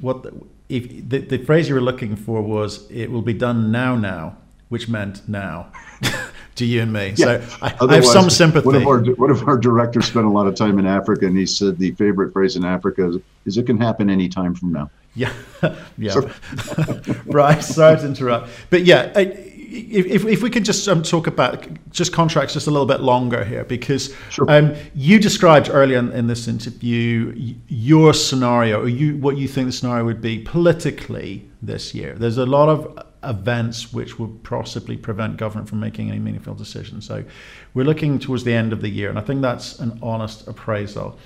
What 0.00 0.22
the, 0.22 0.32
if 0.68 1.08
the, 1.08 1.18
the 1.18 1.38
phrase 1.38 1.68
you 1.68 1.74
were 1.74 1.80
looking 1.80 2.16
for 2.16 2.42
was 2.42 2.90
"it 2.90 3.10
will 3.10 3.22
be 3.22 3.34
done 3.34 3.70
now, 3.70 3.96
now," 3.96 4.36
which 4.68 4.88
meant 4.88 5.28
now. 5.28 5.72
to 6.56 6.64
you 6.64 6.82
and 6.82 6.92
me. 6.92 7.14
Yeah. 7.16 7.46
So 7.46 7.56
I, 7.62 7.74
I, 7.80 7.94
have 7.96 8.04
some 8.04 8.30
sympathy. 8.30 8.66
One 8.66 8.76
of, 8.76 8.86
our, 8.86 9.00
one 9.14 9.30
of 9.30 9.48
our 9.48 9.58
directors 9.58 10.06
spent 10.06 10.26
a 10.26 10.30
lot 10.30 10.46
of 10.46 10.54
time 10.54 10.78
in 10.78 10.86
Africa, 10.86 11.26
and 11.26 11.36
he 11.36 11.46
said 11.46 11.78
the 11.78 11.92
favorite 11.92 12.32
phrase 12.32 12.56
in 12.56 12.64
Africa 12.64 13.08
is, 13.08 13.16
is 13.44 13.58
"it 13.58 13.66
can 13.66 13.78
happen 13.78 14.08
any 14.08 14.28
time 14.28 14.54
from 14.54 14.72
now." 14.72 14.90
Yeah, 15.14 15.32
yeah. 15.98 16.14
right. 17.26 17.62
Sorry 17.62 17.96
to 17.98 18.06
interrupt, 18.06 18.50
but 18.70 18.84
yeah. 18.84 19.12
If, 19.76 20.24
if 20.24 20.40
we 20.40 20.50
could 20.50 20.64
just 20.64 20.86
um, 20.88 21.02
talk 21.02 21.26
about 21.26 21.66
just 21.90 22.12
contracts 22.12 22.54
just 22.54 22.68
a 22.68 22.70
little 22.70 22.86
bit 22.86 23.00
longer 23.00 23.44
here, 23.44 23.64
because 23.64 24.14
sure. 24.30 24.48
um, 24.48 24.76
you 24.94 25.18
described 25.18 25.68
earlier 25.68 25.98
in, 25.98 26.12
in, 26.12 26.28
this 26.28 26.46
interview 26.46 27.56
your 27.66 28.14
scenario, 28.14 28.82
or 28.82 28.88
you 28.88 29.16
what 29.16 29.36
you 29.36 29.48
think 29.48 29.66
the 29.66 29.72
scenario 29.72 30.04
would 30.04 30.20
be 30.20 30.38
politically 30.38 31.48
this 31.60 31.92
year. 31.92 32.14
There's 32.14 32.38
a 32.38 32.46
lot 32.46 32.68
of 32.68 33.04
events 33.24 33.92
which 33.92 34.16
would 34.18 34.44
possibly 34.44 34.96
prevent 34.96 35.38
government 35.38 35.68
from 35.68 35.80
making 35.80 36.08
any 36.08 36.20
meaningful 36.20 36.54
decisions. 36.54 37.04
So 37.04 37.24
we're 37.72 37.86
looking 37.86 38.20
towards 38.20 38.44
the 38.44 38.54
end 38.54 38.72
of 38.72 38.80
the 38.80 38.88
year, 38.88 39.08
and 39.08 39.18
I 39.18 39.22
think 39.22 39.42
that's 39.42 39.80
an 39.80 39.98
honest 40.02 40.46
appraisal. 40.46 41.18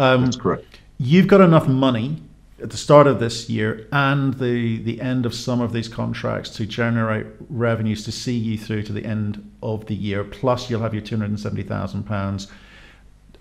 Um, 0.00 0.24
that's 0.24 0.36
correct. 0.36 0.80
You've 0.98 1.28
got 1.28 1.40
enough 1.40 1.68
money 1.68 2.16
at 2.62 2.70
the 2.70 2.76
start 2.76 3.06
of 3.08 3.18
this 3.18 3.50
year 3.50 3.88
and 3.90 4.34
the, 4.34 4.78
the 4.78 5.00
end 5.00 5.26
of 5.26 5.34
some 5.34 5.60
of 5.60 5.72
these 5.72 5.88
contracts 5.88 6.48
to 6.50 6.64
generate 6.64 7.26
revenues 7.48 8.04
to 8.04 8.12
see 8.12 8.36
you 8.36 8.56
through 8.56 8.84
to 8.84 8.92
the 8.92 9.04
end 9.04 9.50
of 9.62 9.86
the 9.86 9.94
year. 9.94 10.22
Plus, 10.22 10.70
you'll 10.70 10.80
have 10.80 10.94
your 10.94 11.02
£270,000 11.02 12.50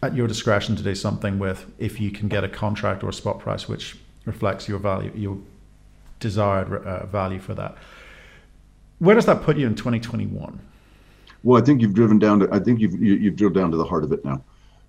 at 0.03 0.15
your 0.15 0.27
discretion 0.27 0.75
to 0.75 0.81
do 0.81 0.95
something 0.95 1.37
with 1.37 1.71
if 1.77 2.01
you 2.01 2.09
can 2.09 2.27
get 2.27 2.43
a 2.43 2.49
contract 2.49 3.03
or 3.03 3.09
a 3.09 3.13
spot 3.13 3.39
price 3.39 3.69
which 3.69 3.95
reflects 4.25 4.67
your 4.67 4.79
value, 4.79 5.11
your 5.15 5.37
desired 6.19 6.85
uh, 6.85 7.05
value 7.05 7.39
for 7.39 7.53
that. 7.53 7.75
Where 8.97 9.13
does 9.13 9.27
that 9.27 9.43
put 9.43 9.57
you 9.57 9.67
in 9.67 9.75
2021? 9.75 10.59
Well, 11.43 11.61
I 11.61 11.65
think 11.65 11.81
you've 11.81 11.93
driven 11.93 12.19
down 12.19 12.39
to. 12.39 12.49
I 12.51 12.59
think 12.59 12.79
you've 12.79 13.01
you, 13.01 13.13
have 13.13 13.21
you 13.21 13.29
have 13.29 13.37
drilled 13.37 13.55
down 13.55 13.71
to 13.71 13.77
the 13.77 13.83
heart 13.83 14.03
of 14.03 14.11
it 14.11 14.23
now. 14.23 14.43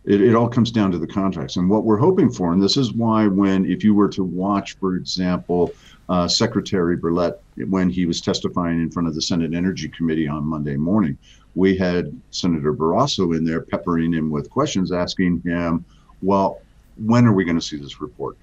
It, 0.04 0.20
it 0.20 0.34
all 0.34 0.48
comes 0.48 0.72
down 0.72 0.90
to 0.92 0.98
the 0.98 1.06
contracts 1.06 1.56
and 1.56 1.70
what 1.70 1.84
we're 1.84 1.98
hoping 1.98 2.30
for. 2.30 2.52
And 2.52 2.62
this 2.62 2.76
is 2.76 2.92
why, 2.92 3.26
when 3.26 3.64
if 3.64 3.84
you 3.84 3.94
were 3.94 4.08
to 4.08 4.24
watch, 4.24 4.76
for 4.78 4.96
example, 4.96 5.72
uh, 6.08 6.26
Secretary 6.26 6.96
Brouillette 6.96 7.38
when 7.68 7.88
he 7.88 8.06
was 8.06 8.20
testifying 8.20 8.80
in 8.80 8.90
front 8.90 9.06
of 9.08 9.14
the 9.14 9.22
Senate 9.22 9.54
Energy 9.54 9.88
Committee 9.88 10.26
on 10.26 10.44
Monday 10.44 10.76
morning, 10.76 11.16
we 11.54 11.76
had 11.76 12.20
Senator 12.30 12.72
Barrasso 12.72 13.36
in 13.36 13.44
there 13.44 13.60
peppering 13.60 14.12
him 14.12 14.30
with 14.30 14.50
questions, 14.50 14.90
asking 14.90 15.42
him, 15.44 15.84
"Well, 16.20 16.60
when 16.96 17.26
are 17.26 17.32
we 17.32 17.44
going 17.44 17.58
to 17.58 17.64
see 17.64 17.76
this 17.76 18.00
report?" 18.00 18.36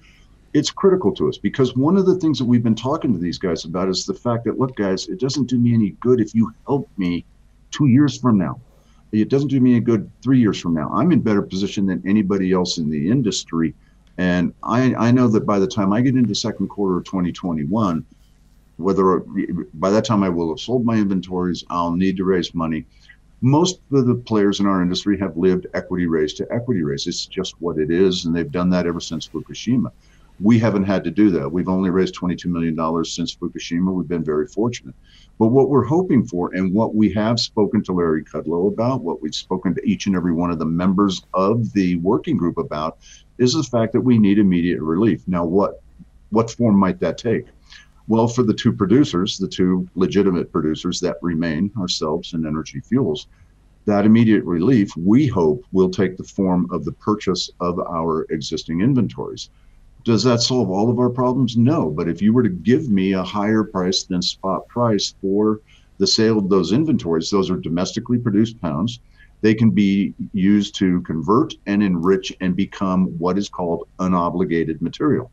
it's 0.52 0.70
critical 0.70 1.12
to 1.12 1.28
us 1.28 1.38
because 1.38 1.76
one 1.76 1.96
of 1.96 2.06
the 2.06 2.16
things 2.16 2.38
that 2.38 2.44
we've 2.44 2.62
been 2.62 2.74
talking 2.74 3.12
to 3.12 3.18
these 3.18 3.38
guys 3.38 3.64
about 3.64 3.88
is 3.88 4.04
the 4.04 4.14
fact 4.14 4.44
that 4.44 4.58
look 4.58 4.74
guys 4.76 5.06
it 5.08 5.20
doesn't 5.20 5.48
do 5.48 5.58
me 5.58 5.72
any 5.72 5.90
good 6.00 6.20
if 6.20 6.34
you 6.34 6.52
help 6.66 6.88
me 6.96 7.24
two 7.70 7.86
years 7.86 8.18
from 8.18 8.36
now 8.36 8.60
it 9.12 9.28
doesn't 9.28 9.48
do 9.48 9.60
me 9.60 9.76
a 9.76 9.80
good 9.80 10.10
three 10.22 10.38
years 10.38 10.60
from 10.60 10.74
now. 10.74 10.90
I'm 10.94 11.12
in 11.12 11.20
better 11.20 11.42
position 11.42 11.86
than 11.86 12.02
anybody 12.06 12.52
else 12.52 12.78
in 12.78 12.90
the 12.90 13.10
industry. 13.10 13.74
And 14.18 14.52
i 14.62 14.94
i 14.96 15.10
know 15.10 15.28
that 15.28 15.46
by 15.46 15.58
the 15.58 15.66
time 15.66 15.92
i 15.92 16.00
get 16.00 16.14
into 16.14 16.34
second 16.34 16.68
quarter 16.68 16.98
of 16.98 17.04
2021 17.04 18.04
whether 18.76 19.22
by 19.74 19.90
that 19.90 20.04
time 20.04 20.22
i 20.22 20.28
will 20.28 20.50
have 20.50 20.60
sold 20.60 20.84
my 20.84 20.96
inventories 20.96 21.64
i'll 21.70 21.92
need 21.92 22.16
to 22.16 22.24
raise 22.24 22.54
money. 22.54 22.84
Most 23.40 23.80
of 23.92 24.06
the 24.06 24.16
players 24.16 24.60
in 24.60 24.66
our 24.66 24.82
industry 24.82 25.18
have 25.18 25.36
lived 25.38 25.66
equity 25.72 26.06
raise 26.06 26.34
to 26.34 26.46
equity 26.52 26.82
raise. 26.82 27.06
It's 27.06 27.24
just 27.24 27.54
what 27.60 27.78
it 27.78 27.90
is 27.90 28.26
and 28.26 28.36
they've 28.36 28.52
done 28.52 28.68
that 28.70 28.86
ever 28.86 29.00
since 29.00 29.26
fukushima 29.26 29.90
we 30.42 30.58
haven't 30.58 30.84
had 30.84 31.04
to 31.04 31.10
do 31.10 31.30
that. 31.30 31.48
We've 31.50 31.68
only 31.68 31.90
raised 31.90 32.14
$22 32.14 32.46
million 32.46 33.04
since 33.04 33.34
Fukushima. 33.34 33.92
We've 33.92 34.08
been 34.08 34.24
very 34.24 34.46
fortunate. 34.46 34.94
But 35.38 35.48
what 35.48 35.68
we're 35.68 35.84
hoping 35.84 36.26
for, 36.26 36.54
and 36.54 36.72
what 36.72 36.94
we 36.94 37.12
have 37.12 37.38
spoken 37.38 37.82
to 37.84 37.92
Larry 37.92 38.24
Kudlow 38.24 38.68
about, 38.68 39.02
what 39.02 39.20
we've 39.20 39.34
spoken 39.34 39.74
to 39.74 39.86
each 39.86 40.06
and 40.06 40.16
every 40.16 40.32
one 40.32 40.50
of 40.50 40.58
the 40.58 40.64
members 40.66 41.22
of 41.34 41.72
the 41.72 41.96
working 41.96 42.36
group 42.36 42.58
about, 42.58 42.98
is 43.38 43.54
the 43.54 43.62
fact 43.62 43.92
that 43.92 44.00
we 44.00 44.18
need 44.18 44.38
immediate 44.38 44.80
relief. 44.80 45.22
Now, 45.26 45.44
what 45.44 45.82
what 46.30 46.50
form 46.50 46.76
might 46.76 47.00
that 47.00 47.18
take? 47.18 47.46
Well, 48.06 48.28
for 48.28 48.42
the 48.42 48.54
two 48.54 48.72
producers, 48.72 49.36
the 49.36 49.48
two 49.48 49.88
legitimate 49.94 50.52
producers 50.52 51.00
that 51.00 51.16
remain, 51.22 51.70
ourselves 51.78 52.34
and 52.34 52.46
Energy 52.46 52.80
Fuels, 52.80 53.26
that 53.84 54.06
immediate 54.06 54.44
relief, 54.44 54.96
we 54.96 55.26
hope, 55.26 55.64
will 55.72 55.90
take 55.90 56.16
the 56.16 56.24
form 56.24 56.68
of 56.70 56.84
the 56.84 56.92
purchase 56.92 57.50
of 57.60 57.78
our 57.80 58.26
existing 58.30 58.80
inventories. 58.80 59.50
Does 60.04 60.22
that 60.24 60.40
solve 60.40 60.70
all 60.70 60.90
of 60.90 60.98
our 60.98 61.10
problems? 61.10 61.56
No. 61.56 61.90
But 61.90 62.08
if 62.08 62.22
you 62.22 62.32
were 62.32 62.42
to 62.42 62.48
give 62.48 62.88
me 62.88 63.12
a 63.12 63.22
higher 63.22 63.64
price 63.64 64.04
than 64.04 64.22
spot 64.22 64.66
price 64.68 65.14
for 65.20 65.60
the 65.98 66.06
sale 66.06 66.38
of 66.38 66.48
those 66.48 66.72
inventories, 66.72 67.30
those 67.30 67.50
are 67.50 67.56
domestically 67.56 68.18
produced 68.18 68.60
pounds. 68.60 69.00
They 69.42 69.54
can 69.54 69.70
be 69.70 70.14
used 70.32 70.74
to 70.76 71.00
convert 71.02 71.54
and 71.66 71.82
enrich 71.82 72.32
and 72.40 72.54
become 72.54 73.06
what 73.18 73.38
is 73.38 73.48
called 73.48 73.88
unobligated 73.98 74.80
material. 74.80 75.30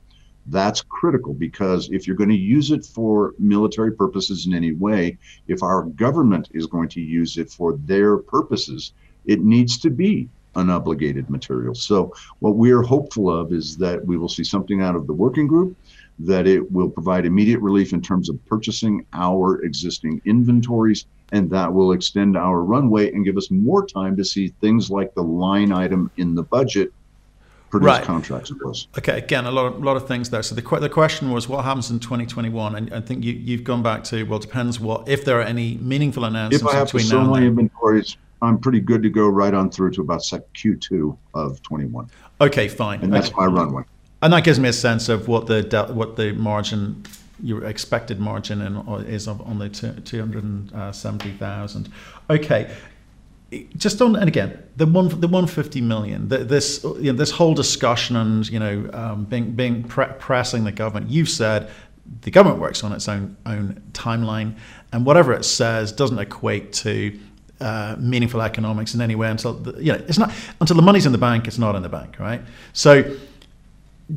That's 0.48 0.82
critical 0.82 1.34
because 1.34 1.90
if 1.92 2.08
you're 2.08 2.16
going 2.16 2.30
to 2.30 2.36
use 2.36 2.72
it 2.72 2.86
for 2.86 3.34
military 3.38 3.92
purposes 3.92 4.46
in 4.46 4.54
any 4.54 4.72
way, 4.72 5.18
if 5.48 5.62
our 5.62 5.84
government 5.84 6.50
is 6.54 6.68
going 6.68 6.90
to 6.90 7.02
use 7.02 7.38
it 7.38 7.50
for 7.50 7.78
their 7.84 8.18
purposes, 8.18 8.94
it 9.26 9.42
needs 9.42 9.78
to 9.80 9.90
be 9.90 10.30
unobligated 10.58 11.30
material. 11.30 11.74
So 11.74 12.14
what 12.40 12.56
we 12.56 12.72
are 12.72 12.82
hopeful 12.82 13.30
of 13.30 13.54
is 13.54 13.78
that 13.78 14.06
we 14.06 14.18
will 14.18 14.30
see 14.30 14.44
something 14.44 14.82
out 14.82 14.96
of 14.96 15.08
the 15.08 15.14
working 15.14 15.48
group, 15.48 15.78
that 16.20 16.48
it 16.48 16.72
will 16.72 16.90
provide 16.90 17.26
immediate 17.26 17.62
relief 17.62 17.94
in 17.94 18.02
terms 18.02 18.30
of 18.30 18.44
purchasing 18.46 19.06
our 19.14 19.62
existing 19.64 20.22
inventories, 20.26 21.06
and 21.32 21.50
that 21.52 21.72
will 21.72 21.92
extend 21.92 22.36
our 22.36 22.64
runway 22.64 23.12
and 23.14 23.24
give 23.24 23.38
us 23.38 23.52
more 23.52 23.86
time 23.86 24.16
to 24.18 24.26
see 24.26 24.50
things 24.62 24.90
like 24.90 25.14
the 25.14 25.24
line 25.24 25.72
item 25.72 26.10
in 26.18 26.36
the 26.36 26.44
budget 26.44 26.92
produce 27.70 27.88
right. 27.88 28.04
contracts 28.04 28.50
for 28.50 28.70
us. 28.70 28.88
Okay, 28.98 29.18
again, 29.18 29.46
a 29.46 29.52
lot 29.52 29.66
of, 29.66 29.84
lot 29.84 29.98
of 29.98 30.08
things 30.08 30.30
there. 30.30 30.42
So 30.42 30.56
the, 30.56 30.80
the 30.80 30.90
question 30.90 31.32
was, 31.32 31.50
what 31.50 31.66
happens 31.66 31.92
in 31.92 32.00
2021? 32.00 32.76
And 32.76 32.94
I 32.94 33.02
think 33.02 33.26
you, 33.26 33.34
you've 33.34 33.66
gone 33.66 33.84
back 33.84 34.06
to, 34.06 34.24
well, 34.24 34.40
it 34.40 34.44
depends 34.44 34.80
what 34.80 35.08
if 35.08 35.26
there 35.26 35.40
are 35.40 35.44
any 35.44 35.76
meaningful 35.76 36.24
announcements 36.24 36.64
if 36.64 36.68
I 36.68 36.78
have 36.78 36.88
between 36.88 37.04
to 37.04 37.10
sell 37.10 37.24
now 37.24 37.32
my 37.32 37.42
inventories 37.42 38.16
I'm 38.42 38.58
pretty 38.60 38.80
good 38.80 39.04
to 39.04 39.10
go 39.10 39.28
right 39.28 39.54
on 39.54 39.70
through 39.70 39.92
to 39.92 40.02
about 40.02 40.22
Q2 40.22 41.18
of 41.34 41.62
21. 41.64 42.10
Okay, 42.42 42.68
fine. 42.68 43.02
And 43.02 43.14
that's 43.14 43.30
okay. 43.30 43.38
my 43.38 43.46
runway. 43.46 43.84
And 44.22 44.34
that 44.34 44.44
gives 44.44 44.60
me 44.60 44.68
a 44.70 44.74
sense 44.74 45.10
of 45.10 45.28
what 45.28 45.48
the 45.48 45.88
what 45.94 46.16
the 46.16 46.34
margin, 46.34 47.04
your 47.42 47.66
expected 47.66 48.20
margin 48.20 48.62
in, 48.62 48.78
is 49.06 49.28
on 49.28 49.58
the 49.60 49.70
270,000. 49.70 51.92
Okay. 52.30 52.72
Just 53.78 54.02
on 54.02 54.18
and 54.18 54.28
again 54.28 54.62
the 54.76 54.86
one 54.86 55.08
the 55.08 55.28
150 55.28 55.80
million 55.80 56.28
the, 56.28 56.40
this 56.40 56.84
you 56.84 57.14
know, 57.14 57.18
this 57.18 57.32
whole 57.32 57.54
discussion 57.54 58.18
and 58.18 58.46
you 58.50 58.60
know 58.60 58.90
um, 58.92 59.24
being 59.24 59.52
being 59.52 59.84
pre- 59.84 60.12
pressing 60.20 60.66
the 60.66 60.72
government 60.74 61.10
you've 61.10 61.30
said 61.30 61.70
the 62.24 62.30
government 62.30 62.60
works 62.60 62.84
on 62.84 62.92
its 62.92 63.08
own 63.08 63.38
own 63.46 63.82
timeline 63.94 64.54
and 64.92 65.06
whatever 65.06 65.32
it 65.32 65.46
says 65.46 65.94
doesn't 65.94 66.20
equate 66.20 66.74
to 66.74 67.18
uh, 67.60 67.96
meaningful 68.00 68.42
economics 68.42 68.94
in 68.94 69.02
any 69.02 69.16
way 69.16 69.30
until 69.30 69.54
the, 69.54 69.84
you 69.84 69.92
know 69.92 70.02
it's 70.08 70.18
not 70.18 70.32
until 70.62 70.76
the 70.76 70.82
money's 70.82 71.06
in 71.06 71.12
the 71.12 71.18
bank. 71.18 71.48
It's 71.48 71.58
not 71.58 71.76
in 71.76 71.82
the 71.82 71.90
bank, 71.90 72.20
right? 72.20 72.42
So, 72.74 73.16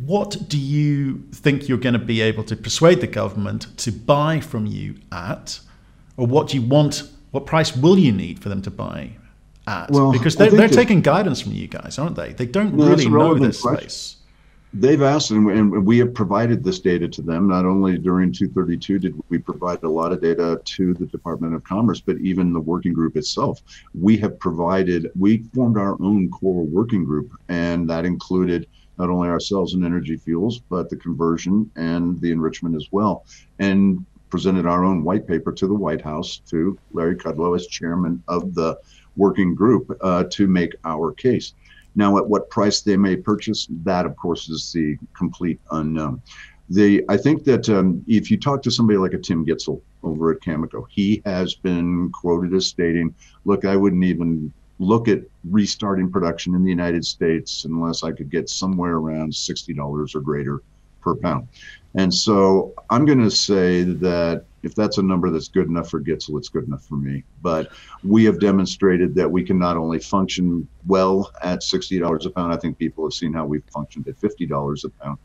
what 0.07 0.37
do 0.49 0.59
you 0.59 1.23
think 1.33 1.69
you're 1.69 1.79
going 1.79 1.95
to 1.95 1.99
be 1.99 2.21
able 2.21 2.45
to 2.45 2.57
persuade 2.57 3.01
the 3.01 3.07
government 3.07 3.67
to 3.79 3.93
buy 3.93 4.41
from 4.41 4.67
you 4.67 4.97
at? 5.11 5.61
or 6.21 6.27
what 6.27 6.49
do 6.49 6.59
you 6.59 6.67
want? 6.67 7.03
What 7.31 7.47
price 7.47 7.75
will 7.75 7.99
you 7.99 8.13
need 8.13 8.41
for 8.41 8.51
them 8.51 8.61
to 8.63 8.71
buy 8.71 9.13
at? 9.67 9.91
Well, 9.91 10.13
because 10.13 10.37
they're, 10.37 10.51
they're 10.51 10.69
taking 10.69 11.01
guidance 11.01 11.41
from 11.41 11.53
you 11.53 11.67
guys, 11.67 11.99
aren't 11.99 12.17
they? 12.17 12.35
They 12.35 12.45
don't 12.45 12.75
no, 12.75 12.89
really 12.89 13.09
know 13.09 13.35
this 13.35 13.63
question. 13.63 13.89
space. 13.89 14.17
They've 14.73 15.03
asked, 15.03 15.33
and 15.33 15.85
we 15.85 15.99
have 15.99 16.15
provided 16.15 16.63
this 16.63 16.79
data 16.79 17.09
to 17.09 17.23
them. 17.23 17.49
Not 17.49 17.65
only 17.65 17.99
during 17.99 18.31
232 18.31 18.99
did 19.01 19.21
we 19.29 19.39
provide 19.39 19.83
a 19.83 19.89
lot 19.89 20.13
of 20.13 20.21
data 20.21 20.61
to 20.65 20.95
the 20.95 21.07
Department 21.07 21.55
of 21.55 21.65
Commerce, 21.65 22.01
but 22.01 22.19
even 22.19 22.53
the 22.53 22.61
working 22.61 22.93
group 22.93 23.17
itself. 23.17 23.61
We 23.99 24.17
have 24.19 24.39
provided, 24.39 25.11
we 25.19 25.39
formed 25.55 25.77
our 25.77 26.01
own 26.01 26.31
core 26.31 26.65
working 26.65 27.05
group, 27.05 27.33
and 27.49 27.91
that 27.91 28.05
included 28.05 28.69
not 28.97 29.11
only 29.11 29.29
ourselves 29.29 29.75
and 29.75 29.85
energy 29.85 30.17
fuels, 30.17 30.61
but 30.61 30.89
the 30.89 30.97
conversion 30.97 31.69
and 31.75 32.21
the 32.21 32.31
enrichment 32.31 32.77
as 32.77 32.87
well. 32.93 33.25
And 33.59 34.05
presented 34.29 34.67
our 34.67 34.85
own 34.85 35.03
white 35.03 35.27
paper 35.27 35.51
to 35.53 35.67
the 35.67 35.75
White 35.75 36.01
House 36.01 36.41
to 36.51 36.79
Larry 36.93 37.17
Kudlow 37.17 37.57
as 37.57 37.67
chairman 37.67 38.23
of 38.29 38.55
the 38.55 38.79
working 39.17 39.57
group 39.57 39.91
uh, 40.01 40.25
to 40.31 40.47
make 40.47 40.75
our 40.85 41.13
case. 41.13 41.55
Now, 41.95 42.19
at 42.19 42.29
what 42.29 42.51
price 42.51 42.81
they 42.81 42.97
may 42.97 43.17
purchase, 43.17 43.67
that 43.85 44.07
of 44.07 44.17
course 44.17 44.49
is 44.49 44.73
the 44.73 44.97
complete 45.17 45.61
unknown. 45.71 46.23
I 47.09 47.17
think 47.17 47.45
that 47.45 47.69
um, 47.69 48.05
if 48.07 48.31
you 48.31 48.39
talk 48.39 48.63
to 48.63 48.71
somebody 48.71 48.97
like 48.97 49.13
a 49.13 49.19
Tim 49.19 49.45
Gitzel 49.45 49.81
over 50.05 50.31
at 50.31 50.41
Cameco, 50.41 50.85
he 50.89 51.21
has 51.25 51.55
been 51.55 52.11
quoted 52.13 52.55
as 52.55 52.67
stating, 52.67 53.13
"Look, 53.45 53.65
I 53.65 53.75
wouldn't 53.75 54.05
even 54.05 54.53
look 54.79 55.09
at 55.09 55.23
restarting 55.51 56.11
production 56.11 56.55
in 56.55 56.63
the 56.63 56.71
United 56.71 57.05
States 57.05 57.65
unless 57.65 58.05
I 58.05 58.13
could 58.13 58.31
get 58.31 58.49
somewhere 58.49 58.95
around 58.95 59.35
sixty 59.35 59.75
dollars 59.75 60.15
or 60.15 60.21
greater 60.21 60.63
per 61.01 61.17
pound." 61.17 61.49
And 61.97 62.15
so 62.15 62.73
I'm 62.89 63.05
going 63.05 63.23
to 63.23 63.33
say 63.33 63.83
that 63.83 64.45
if 64.63 64.75
that's 64.75 64.99
a 64.99 65.03
number 65.03 65.31
that's 65.31 65.49
good 65.49 65.69
enough 65.69 65.91
for 65.91 66.01
Gitzel, 66.01 66.39
it's 66.39 66.49
good 66.49 66.67
enough 66.67 66.85
for 66.85 66.97
me. 66.97 67.25
But 67.43 67.71
we 68.05 68.25
have 68.25 68.41
demonstrated 68.41 69.15
that 69.15 69.31
we 69.31 69.43
can 69.43 69.59
not 69.59 69.77
only 69.77 69.99
function 69.99 70.69
well 70.87 71.31
at 71.43 71.61
$60 71.61 72.27
a 72.27 72.31
pound, 72.31 72.53
I 72.53 72.57
think 72.57 72.79
people 72.79 73.05
have 73.05 73.15
seen 73.15 73.33
how 73.33 73.47
we've 73.47 73.65
functioned 73.73 74.09
at 74.09 74.21
$50 74.21 74.85
a 74.85 74.89
pound. 75.03 75.19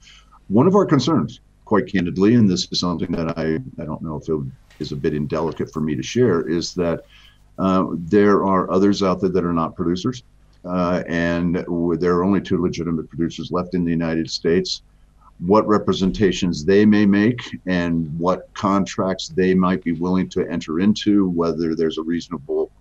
One 0.47 0.67
of 0.67 0.75
our 0.75 0.85
concerns, 0.85 1.41
quite 1.65 1.87
candidly, 1.87 2.35
and 2.35 2.49
this 2.49 2.67
is 2.71 2.79
something 2.79 3.11
that 3.11 3.37
I, 3.37 3.55
I 3.81 3.85
don't 3.85 4.01
know 4.01 4.17
if 4.17 4.29
it 4.29 4.39
is 4.79 4.91
a 4.91 4.95
bit 4.95 5.13
indelicate 5.13 5.71
for 5.73 5.81
me 5.81 5.95
to 5.95 6.03
share, 6.03 6.47
is 6.47 6.73
that 6.75 7.01
uh, 7.57 7.85
there 7.91 8.45
are 8.45 8.69
others 8.71 9.01
out 9.01 9.21
there 9.21 9.29
that 9.29 9.43
are 9.43 9.53
not 9.53 9.75
producers. 9.75 10.23
Uh, 10.63 11.03
and 11.07 11.63
there 11.99 12.15
are 12.15 12.23
only 12.23 12.41
two 12.41 12.59
legitimate 12.59 13.07
producers 13.07 13.51
left 13.51 13.75
in 13.75 13.85
the 13.85 13.91
United 13.91 14.29
States 14.29 14.81
what 15.39 15.67
representations 15.67 16.63
they 16.63 16.85
may 16.85 17.05
make 17.05 17.41
and 17.65 18.17
what 18.17 18.53
contracts 18.53 19.29
they 19.29 19.53
might 19.53 19.83
be 19.83 19.91
willing 19.91 20.29
to 20.29 20.49
enter 20.49 20.79
into, 20.79 21.29
whether 21.29 21.75
there's 21.75 21.97
a 21.97 22.03
reasonable 22.03 22.71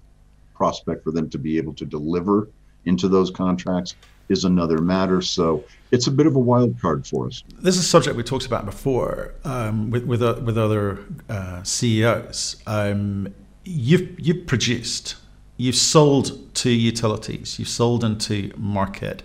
prospect 0.54 1.02
for 1.02 1.10
them 1.10 1.28
to 1.30 1.38
be 1.38 1.56
able 1.58 1.74
to 1.74 1.84
deliver 1.84 2.48
into 2.84 3.08
those 3.08 3.30
contracts 3.30 3.96
is 4.28 4.44
another 4.44 4.78
matter. 4.78 5.20
So 5.20 5.64
it's 5.90 6.06
a 6.06 6.10
bit 6.10 6.26
of 6.26 6.36
a 6.36 6.38
wild 6.38 6.80
card 6.80 7.06
for 7.06 7.26
us. 7.26 7.42
This 7.60 7.76
is 7.76 7.82
a 7.82 7.88
subject 7.88 8.16
we 8.16 8.22
talked 8.22 8.46
about 8.46 8.64
before 8.64 9.34
um, 9.44 9.90
with 9.90 10.04
with, 10.04 10.22
uh, 10.22 10.40
with 10.42 10.56
other 10.56 11.04
uh, 11.28 11.62
CEOs. 11.62 12.62
Um, 12.66 13.34
you've 13.64 14.18
you've 14.18 14.46
produced, 14.46 15.16
you've 15.56 15.76
sold 15.76 16.54
to 16.54 16.70
utilities, 16.70 17.58
you've 17.58 17.68
sold 17.68 18.04
into 18.04 18.52
market. 18.56 19.22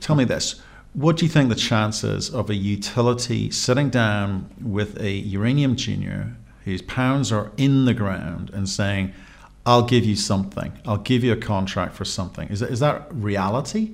Tell 0.00 0.16
me 0.16 0.24
this 0.24 0.62
what 0.94 1.16
do 1.16 1.24
you 1.24 1.30
think 1.30 1.48
the 1.48 1.54
chances 1.54 2.28
of 2.30 2.50
a 2.50 2.54
utility 2.54 3.50
sitting 3.50 3.88
down 3.88 4.50
with 4.60 5.00
a 5.00 5.10
uranium 5.10 5.76
junior 5.76 6.36
whose 6.64 6.82
pounds 6.82 7.32
are 7.32 7.50
in 7.56 7.86
the 7.86 7.94
ground 7.94 8.50
and 8.52 8.68
saying, 8.68 9.12
I'll 9.64 9.86
give 9.86 10.04
you 10.04 10.16
something, 10.16 10.72
I'll 10.86 10.98
give 10.98 11.24
you 11.24 11.32
a 11.32 11.36
contract 11.36 11.94
for 11.94 12.04
something? 12.04 12.48
Is 12.48 12.60
that, 12.60 12.70
is 12.70 12.80
that 12.80 13.06
reality? 13.12 13.92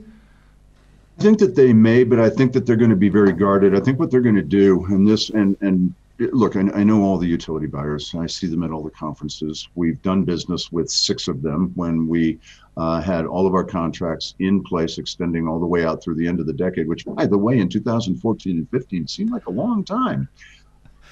I 1.19 1.23
think 1.23 1.39
that 1.41 1.57
they 1.57 1.73
may, 1.73 2.05
but 2.05 2.21
I 2.21 2.31
think 2.31 2.53
that 2.53 2.65
they're 2.65 2.77
going 2.77 2.91
to 2.91 2.97
be 2.97 3.09
very 3.09 3.33
guarded. 3.33 3.75
I 3.75 3.81
think 3.81 3.99
what 3.99 4.11
they're 4.11 4.21
going 4.21 4.37
to 4.37 4.43
do, 4.43 4.85
and 4.87 5.07
this, 5.07 5.31
and 5.31 5.57
and 5.61 5.93
look, 6.19 6.57
I, 6.57 6.61
I, 6.75 6.85
know 6.85 7.03
all 7.03 7.19
the 7.19 7.27
utility 7.27 7.67
buyers. 7.67 8.15
I 8.15 8.27
see 8.27 8.47
them 8.47 8.63
at 8.63 8.71
all 8.71 8.83
the 8.83 8.91
conferences. 8.91 9.69
We've 9.75 10.01
done 10.03 10.25
business 10.25 10.73
with 10.73 10.91
six 10.91 11.29
of 11.29 11.43
them 11.43 11.73
when 11.75 12.09
we 12.09 12.39
uh, 12.77 13.01
had 13.01 13.27
all 13.27 13.47
of 13.47 13.55
our 13.55 13.65
contracts 13.65 14.35
in 14.39 14.63
place, 14.63 14.99
extending 14.99 15.47
all 15.47 15.61
the 15.61 15.67
way 15.67 15.85
out 15.85 16.03
through 16.03 16.17
the 16.17 16.27
end 16.27 16.41
of 16.41 16.47
the 16.47 16.53
decade, 16.53 16.89
which, 16.89 17.05
by 17.05 17.27
the 17.27 17.39
way, 17.39 17.59
in 17.59 17.69
2014 17.69 18.57
and 18.57 18.71
15 18.71 19.07
seemed 19.07 19.31
like 19.31 19.47
a 19.47 19.51
long 19.51 19.85
time. 19.85 20.29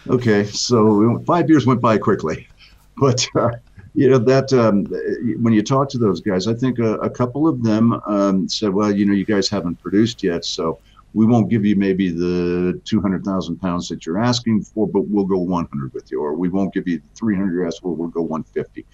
Okay, 0.08 0.44
so 0.44 1.22
five 1.26 1.48
years 1.48 1.66
went 1.66 1.80
by 1.80 1.98
quickly. 1.98 2.48
But, 2.98 3.26
uh, 3.36 3.50
you 3.94 4.08
know, 4.08 4.18
that 4.18 4.52
um, 4.52 4.86
when 5.42 5.52
you 5.52 5.62
talk 5.62 5.88
to 5.90 5.98
those 5.98 6.20
guys, 6.20 6.46
I 6.46 6.54
think 6.54 6.78
a, 6.78 6.94
a 6.94 7.10
couple 7.10 7.46
of 7.46 7.62
them 7.62 7.92
um, 8.06 8.48
said, 8.48 8.70
well, 8.70 8.90
you 8.90 9.04
know, 9.04 9.12
you 9.12 9.24
guys 9.24 9.48
haven't 9.48 9.76
produced 9.82 10.22
yet. 10.22 10.44
So 10.44 10.78
we 11.14 11.26
won't 11.26 11.48
give 11.48 11.64
you 11.64 11.76
maybe 11.76 12.10
the 12.10 12.80
200,000 12.84 13.56
pounds 13.58 13.88
that 13.88 14.04
you're 14.04 14.18
asking 14.18 14.62
for, 14.62 14.86
but 14.86 15.08
we'll 15.08 15.24
go 15.24 15.38
100 15.38 15.94
with 15.94 16.10
you, 16.10 16.20
or 16.20 16.34
we 16.34 16.48
won't 16.48 16.74
give 16.74 16.86
you 16.86 17.00
300 17.14 17.52
you're 17.52 17.66
asking 17.66 17.82
for, 17.82 17.94
we'll 17.94 18.08
go 18.08 18.22
150. 18.22 18.84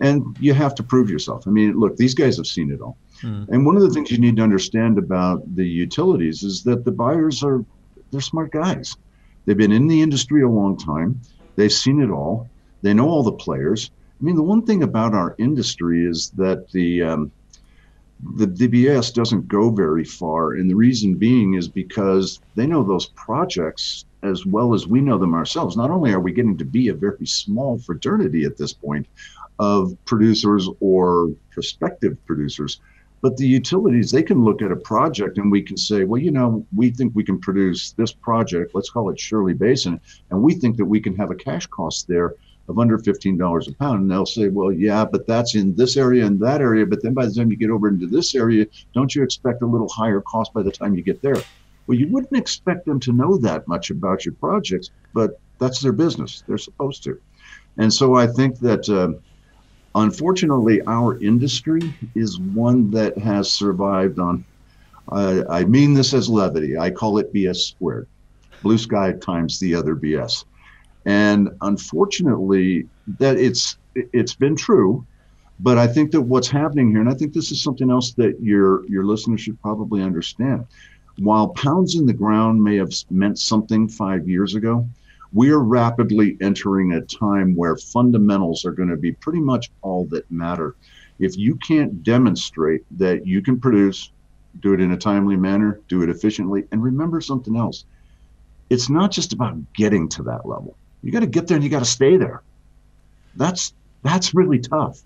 And 0.00 0.36
you 0.40 0.54
have 0.54 0.74
to 0.76 0.82
prove 0.82 1.10
yourself. 1.10 1.46
I 1.46 1.50
mean, 1.50 1.74
look, 1.74 1.96
these 1.96 2.14
guys 2.14 2.36
have 2.36 2.46
seen 2.46 2.70
it 2.70 2.80
all. 2.80 2.96
Mm. 3.22 3.48
And 3.48 3.66
one 3.66 3.76
of 3.76 3.82
the 3.82 3.90
things 3.90 4.10
you 4.10 4.18
need 4.18 4.36
to 4.36 4.42
understand 4.42 4.98
about 4.98 5.42
the 5.56 5.66
utilities 5.66 6.42
is 6.42 6.62
that 6.64 6.84
the 6.84 6.92
buyers 6.92 7.42
are 7.42 7.64
they're 8.10 8.20
smart 8.20 8.52
guys. 8.52 8.96
They've 9.44 9.56
been 9.56 9.72
in 9.72 9.86
the 9.86 10.02
industry 10.02 10.42
a 10.42 10.48
long 10.48 10.76
time. 10.76 11.20
They've 11.56 11.72
seen 11.72 12.00
it 12.00 12.10
all. 12.10 12.48
They 12.82 12.94
know 12.94 13.08
all 13.08 13.22
the 13.22 13.32
players. 13.32 13.90
I 14.20 14.24
mean, 14.24 14.36
the 14.36 14.42
one 14.42 14.64
thing 14.64 14.82
about 14.82 15.14
our 15.14 15.34
industry 15.38 16.04
is 16.04 16.30
that 16.30 16.70
the 16.70 17.02
um, 17.02 17.32
the 18.36 18.46
DBS 18.46 19.12
doesn't 19.14 19.48
go 19.48 19.70
very 19.70 20.04
far. 20.04 20.54
And 20.54 20.68
the 20.68 20.74
reason 20.74 21.14
being 21.14 21.54
is 21.54 21.68
because 21.68 22.40
they 22.54 22.66
know 22.66 22.82
those 22.82 23.06
projects 23.06 24.04
as 24.22 24.44
well 24.44 24.74
as 24.74 24.86
we 24.86 25.00
know 25.00 25.18
them 25.18 25.34
ourselves. 25.34 25.76
Not 25.76 25.90
only 25.90 26.12
are 26.12 26.20
we 26.20 26.32
getting 26.32 26.56
to 26.58 26.64
be 26.64 26.88
a 26.88 26.94
very 26.94 27.26
small 27.26 27.78
fraternity 27.78 28.44
at 28.44 28.56
this 28.56 28.72
point 28.72 29.06
of 29.58 29.96
producers 30.04 30.68
or 30.80 31.30
prospective 31.50 32.16
producers, 32.26 32.80
but 33.20 33.36
the 33.36 33.46
utilities, 33.46 34.10
they 34.10 34.22
can 34.22 34.44
look 34.44 34.62
at 34.62 34.70
a 34.70 34.76
project 34.76 35.38
and 35.38 35.50
we 35.50 35.62
can 35.62 35.76
say, 35.76 36.04
well, 36.04 36.20
you 36.20 36.30
know, 36.30 36.64
we 36.74 36.90
think 36.90 37.14
we 37.14 37.24
can 37.24 37.38
produce 37.40 37.92
this 37.92 38.12
project, 38.12 38.72
let's 38.74 38.90
call 38.90 39.10
it 39.10 39.18
Shirley 39.18 39.54
Basin, 39.54 40.00
and 40.30 40.42
we 40.42 40.54
think 40.54 40.76
that 40.76 40.84
we 40.84 41.00
can 41.00 41.16
have 41.16 41.30
a 41.30 41.36
cash 41.36 41.66
cost 41.66 42.06
there 42.06 42.34
of 42.68 42.78
under 42.78 42.98
$15 42.98 43.68
a 43.68 43.74
pound. 43.74 44.02
And 44.02 44.10
they'll 44.10 44.26
say, 44.26 44.48
well, 44.48 44.72
yeah, 44.72 45.04
but 45.04 45.26
that's 45.26 45.54
in 45.54 45.74
this 45.74 45.96
area 45.96 46.26
and 46.26 46.38
that 46.40 46.60
area. 46.60 46.86
But 46.86 47.02
then 47.02 47.14
by 47.14 47.26
the 47.26 47.32
time 47.32 47.50
you 47.50 47.56
get 47.56 47.70
over 47.70 47.88
into 47.88 48.06
this 48.06 48.34
area, 48.34 48.66
don't 48.94 49.14
you 49.14 49.22
expect 49.22 49.62
a 49.62 49.66
little 49.66 49.88
higher 49.88 50.20
cost 50.20 50.52
by 50.52 50.62
the 50.62 50.72
time 50.72 50.94
you 50.94 51.02
get 51.02 51.22
there? 51.22 51.36
Well, 51.86 51.96
you 51.96 52.08
wouldn't 52.08 52.36
expect 52.36 52.84
them 52.84 53.00
to 53.00 53.12
know 53.12 53.38
that 53.38 53.66
much 53.66 53.90
about 53.90 54.26
your 54.26 54.34
projects, 54.34 54.90
but 55.14 55.40
that's 55.58 55.80
their 55.80 55.92
business. 55.92 56.42
They're 56.46 56.58
supposed 56.58 57.02
to. 57.04 57.18
And 57.78 57.92
so 57.92 58.14
I 58.14 58.26
think 58.26 58.58
that 58.58 58.88
uh, 58.88 59.18
unfortunately, 59.94 60.82
our 60.86 61.18
industry 61.22 61.94
is 62.14 62.38
one 62.38 62.90
that 62.90 63.16
has 63.18 63.50
survived 63.50 64.18
on, 64.18 64.44
uh, 65.10 65.44
I 65.48 65.64
mean 65.64 65.94
this 65.94 66.12
as 66.12 66.28
levity. 66.28 66.76
I 66.76 66.90
call 66.90 67.18
it 67.18 67.32
BS 67.32 67.56
squared. 67.56 68.06
Blue 68.62 68.76
sky 68.78 69.12
times 69.12 69.58
the 69.58 69.74
other 69.74 69.96
BS. 69.96 70.44
And 71.04 71.50
unfortunately, 71.60 72.86
that 73.18 73.38
it's 73.38 73.78
it's 73.94 74.34
been 74.34 74.56
true, 74.56 75.06
but 75.60 75.78
I 75.78 75.86
think 75.86 76.10
that 76.12 76.20
what's 76.20 76.48
happening 76.48 76.90
here, 76.90 77.00
and 77.00 77.08
I 77.08 77.14
think 77.14 77.32
this 77.32 77.50
is 77.50 77.62
something 77.62 77.90
else 77.90 78.12
that 78.12 78.40
your 78.40 78.86
your 78.88 79.04
listeners 79.04 79.40
should 79.40 79.60
probably 79.60 80.02
understand. 80.02 80.66
While 81.18 81.48
pounds 81.48 81.96
in 81.96 82.06
the 82.06 82.12
ground 82.12 82.62
may 82.62 82.76
have 82.76 82.92
meant 83.10 83.38
something 83.38 83.88
five 83.88 84.28
years 84.28 84.54
ago, 84.54 84.88
we 85.32 85.50
are 85.50 85.58
rapidly 85.58 86.36
entering 86.40 86.92
a 86.92 87.00
time 87.00 87.56
where 87.56 87.76
fundamentals 87.76 88.64
are 88.64 88.72
going 88.72 88.88
to 88.88 88.96
be 88.96 89.12
pretty 89.12 89.40
much 89.40 89.70
all 89.82 90.04
that 90.06 90.30
matter. 90.30 90.76
If 91.18 91.36
you 91.36 91.56
can't 91.56 92.02
demonstrate 92.04 92.84
that 92.98 93.26
you 93.26 93.42
can 93.42 93.58
produce, 93.58 94.12
do 94.60 94.74
it 94.74 94.80
in 94.80 94.92
a 94.92 94.96
timely 94.96 95.36
manner, 95.36 95.80
do 95.88 96.02
it 96.02 96.08
efficiently, 96.08 96.64
and 96.70 96.82
remember 96.82 97.20
something 97.20 97.56
else. 97.56 97.84
It's 98.70 98.88
not 98.88 99.10
just 99.10 99.32
about 99.32 99.56
getting 99.72 100.08
to 100.10 100.22
that 100.24 100.46
level 100.46 100.76
you 101.02 101.12
got 101.12 101.20
to 101.20 101.26
get 101.26 101.46
there 101.46 101.56
and 101.56 101.64
you 101.64 101.70
got 101.70 101.80
to 101.80 101.84
stay 101.84 102.16
there. 102.16 102.42
That's 103.36 103.72
that's 104.02 104.34
really 104.34 104.58
tough. 104.58 105.02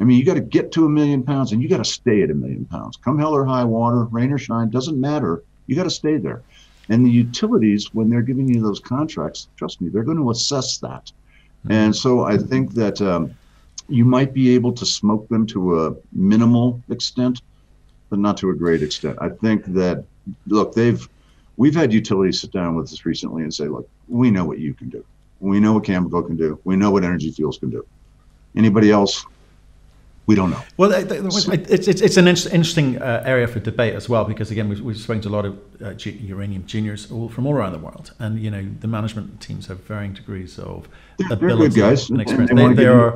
I 0.00 0.04
mean, 0.04 0.18
you 0.18 0.24
got 0.24 0.34
to 0.34 0.40
get 0.40 0.70
to 0.72 0.86
a 0.86 0.88
million 0.88 1.22
pounds 1.22 1.52
and 1.52 1.62
you 1.62 1.68
got 1.68 1.78
to 1.78 1.84
stay 1.84 2.22
at 2.22 2.30
a 2.30 2.34
million 2.34 2.64
pounds. 2.64 2.96
Come 2.96 3.18
hell 3.18 3.34
or 3.34 3.44
high 3.44 3.64
water, 3.64 4.04
rain 4.04 4.32
or 4.32 4.38
shine, 4.38 4.70
doesn't 4.70 5.00
matter. 5.00 5.42
You 5.66 5.74
got 5.74 5.84
to 5.84 5.90
stay 5.90 6.18
there. 6.18 6.42
And 6.88 7.04
the 7.04 7.10
utilities, 7.10 7.92
when 7.92 8.08
they're 8.08 8.22
giving 8.22 8.48
you 8.48 8.62
those 8.62 8.80
contracts, 8.80 9.48
trust 9.56 9.80
me, 9.80 9.88
they're 9.88 10.04
going 10.04 10.18
to 10.18 10.30
assess 10.30 10.78
that. 10.78 11.10
Mm-hmm. 11.64 11.72
And 11.72 11.96
so 11.96 12.22
I 12.22 12.38
think 12.38 12.74
that 12.74 13.02
um, 13.02 13.34
you 13.88 14.04
might 14.04 14.32
be 14.32 14.54
able 14.54 14.72
to 14.72 14.86
smoke 14.86 15.28
them 15.28 15.46
to 15.48 15.84
a 15.84 15.96
minimal 16.12 16.80
extent, 16.88 17.42
but 18.08 18.18
not 18.18 18.36
to 18.38 18.50
a 18.50 18.54
great 18.54 18.82
extent. 18.82 19.18
I 19.20 19.28
think 19.28 19.64
that 19.74 20.04
look, 20.46 20.74
they've 20.74 21.06
we've 21.56 21.74
had 21.74 21.92
utilities 21.92 22.40
sit 22.40 22.52
down 22.52 22.76
with 22.76 22.92
us 22.92 23.04
recently 23.04 23.42
and 23.42 23.52
say, 23.52 23.66
look, 23.66 23.88
we 24.06 24.30
know 24.30 24.44
what 24.44 24.58
you 24.58 24.74
can 24.74 24.88
do. 24.88 25.04
We 25.40 25.60
know 25.60 25.74
what 25.74 25.84
Cameco 25.84 26.26
can 26.26 26.36
do. 26.36 26.58
We 26.64 26.76
know 26.76 26.90
what 26.90 27.04
Energy 27.04 27.30
Fuels 27.30 27.58
can 27.58 27.70
do. 27.70 27.86
Anybody 28.56 28.90
else? 28.90 29.24
We 30.28 30.34
don't 30.34 30.50
know. 30.50 30.62
Well, 30.76 30.92
it's, 30.92 31.48
it's, 31.88 32.02
it's 32.02 32.16
an 32.18 32.28
interesting 32.28 33.00
uh, 33.00 33.22
area 33.24 33.48
for 33.48 33.60
debate 33.60 33.94
as 33.94 34.10
well 34.10 34.26
because 34.26 34.50
again 34.50 34.68
we've, 34.68 34.80
we've 34.82 34.98
spoken 34.98 35.22
to 35.22 35.28
a 35.28 35.30
lot 35.30 35.46
of 35.46 35.58
uh, 35.82 35.94
uranium 36.04 36.66
juniors 36.66 37.10
all, 37.10 37.30
from 37.30 37.46
all 37.46 37.54
around 37.54 37.72
the 37.72 37.78
world, 37.78 38.12
and 38.18 38.38
you 38.38 38.50
know 38.50 38.68
the 38.80 38.86
management 38.86 39.40
teams 39.40 39.68
have 39.68 39.80
varying 39.84 40.12
degrees 40.12 40.58
of 40.58 40.86
they're, 41.16 41.32
ability 41.32 41.56
they're 41.56 41.68
good 41.68 41.80
guys 41.80 42.10
and 42.10 42.20
experience. 42.20 42.50
And 42.50 42.58
they, 42.58 42.68
they, 42.68 42.74
they 42.74 42.86
are 42.86 43.14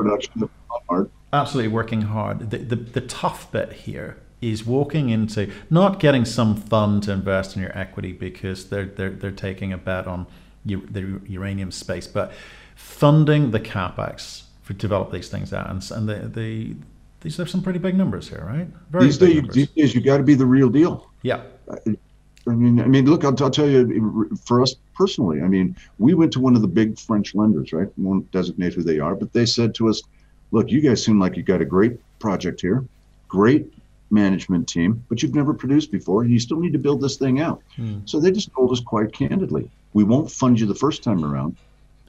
hard. 0.89 1.11
absolutely 1.35 1.71
working 1.71 2.01
hard. 2.01 2.49
The, 2.51 2.57
the, 2.57 2.77
the 2.77 3.03
tough 3.03 3.53
bit 3.53 3.73
here 3.73 4.17
is 4.41 4.65
walking 4.65 5.11
into 5.11 5.53
not 5.69 6.01
getting 6.01 6.25
some 6.25 6.57
fund 6.57 7.03
to 7.03 7.13
invest 7.13 7.57
in 7.57 7.61
your 7.63 7.77
equity 7.77 8.13
because 8.13 8.71
they're 8.71 8.87
they're, 8.87 9.11
they're 9.11 9.31
taking 9.31 9.71
a 9.71 9.77
bet 9.77 10.07
on 10.07 10.27
the 10.65 11.21
uranium 11.27 11.71
space, 11.71 12.07
but 12.07 12.33
funding 12.75 13.51
the 13.51 13.61
capex 13.61 14.45
for 14.63 14.73
develop 14.75 15.11
these 15.11 15.29
things 15.29 15.53
out, 15.53 15.69
and, 15.69 15.91
and 15.91 16.09
the, 16.09 16.29
the 16.29 16.75
these 17.23 17.39
are 17.39 17.47
some 17.47 17.63
pretty 17.63 17.79
big 17.79 17.97
numbers 17.97 18.29
here, 18.29 18.45
right? 18.45 18.67
Very 18.91 19.05
these 19.05 19.19
days, 19.19 19.43
these 19.53 19.71
days, 19.71 19.95
you 19.95 20.01
got 20.01 20.19
to 20.19 20.23
be 20.23 20.35
the 20.35 20.47
real 20.47 20.69
deal. 20.69 21.09
Yeah. 21.23 21.43
I 22.49 22.51
mean, 22.51 22.81
I 22.81 22.87
mean, 22.87 23.07
look, 23.07 23.25
I'll, 23.25 23.41
I'll, 23.43 23.51
tell 23.51 23.69
you, 23.69 24.37
for 24.45 24.61
us 24.61 24.75
personally, 24.97 25.41
I 25.43 25.47
mean, 25.47 25.77
we 25.99 26.15
went 26.15 26.33
to 26.33 26.41
one 26.41 26.57
of 26.57 26.63
the 26.63 26.69
big 26.69 26.99
French 26.99 27.35
lenders, 27.35 27.73
right? 27.73 27.87
Won't 27.97 28.29
designate 28.33 28.75
who 28.75 28.83
they 28.83 28.99
are, 28.99 29.15
but 29.15 29.33
they 29.33 29.47
said 29.47 29.75
to 29.77 29.89
us, 29.89 30.03
"Look, 30.51 30.71
you 30.71 30.81
guys 30.81 31.05
seem 31.05 31.21
like 31.21 31.37
you 31.37 31.45
got 31.45 31.61
a 31.61 31.65
great 31.65 32.01
project 32.19 32.61
here, 32.61 32.85
great 33.29 33.73
management 34.11 34.69
team, 34.69 35.05
but 35.09 35.23
you've 35.23 35.37
never 35.37 35.55
produced 35.55 35.93
before, 35.93 36.23
and 36.23 36.33
you 36.33 36.41
still 36.41 36.59
need 36.59 36.73
to 36.73 36.81
build 36.81 37.01
this 37.01 37.17
thing 37.17 37.41
out." 37.41 37.63
Hmm. 37.77 37.99
So 38.07 38.19
they 38.19 38.33
just 38.33 38.53
told 38.53 38.73
us 38.73 38.81
quite 38.81 39.13
candidly, 39.13 39.71
"We 39.93 40.05
won't 40.05 40.31
fund 40.31 40.61
you 40.61 40.67
the 40.67 40.75
first 40.75 41.03
time 41.03 41.25
around, 41.25 41.57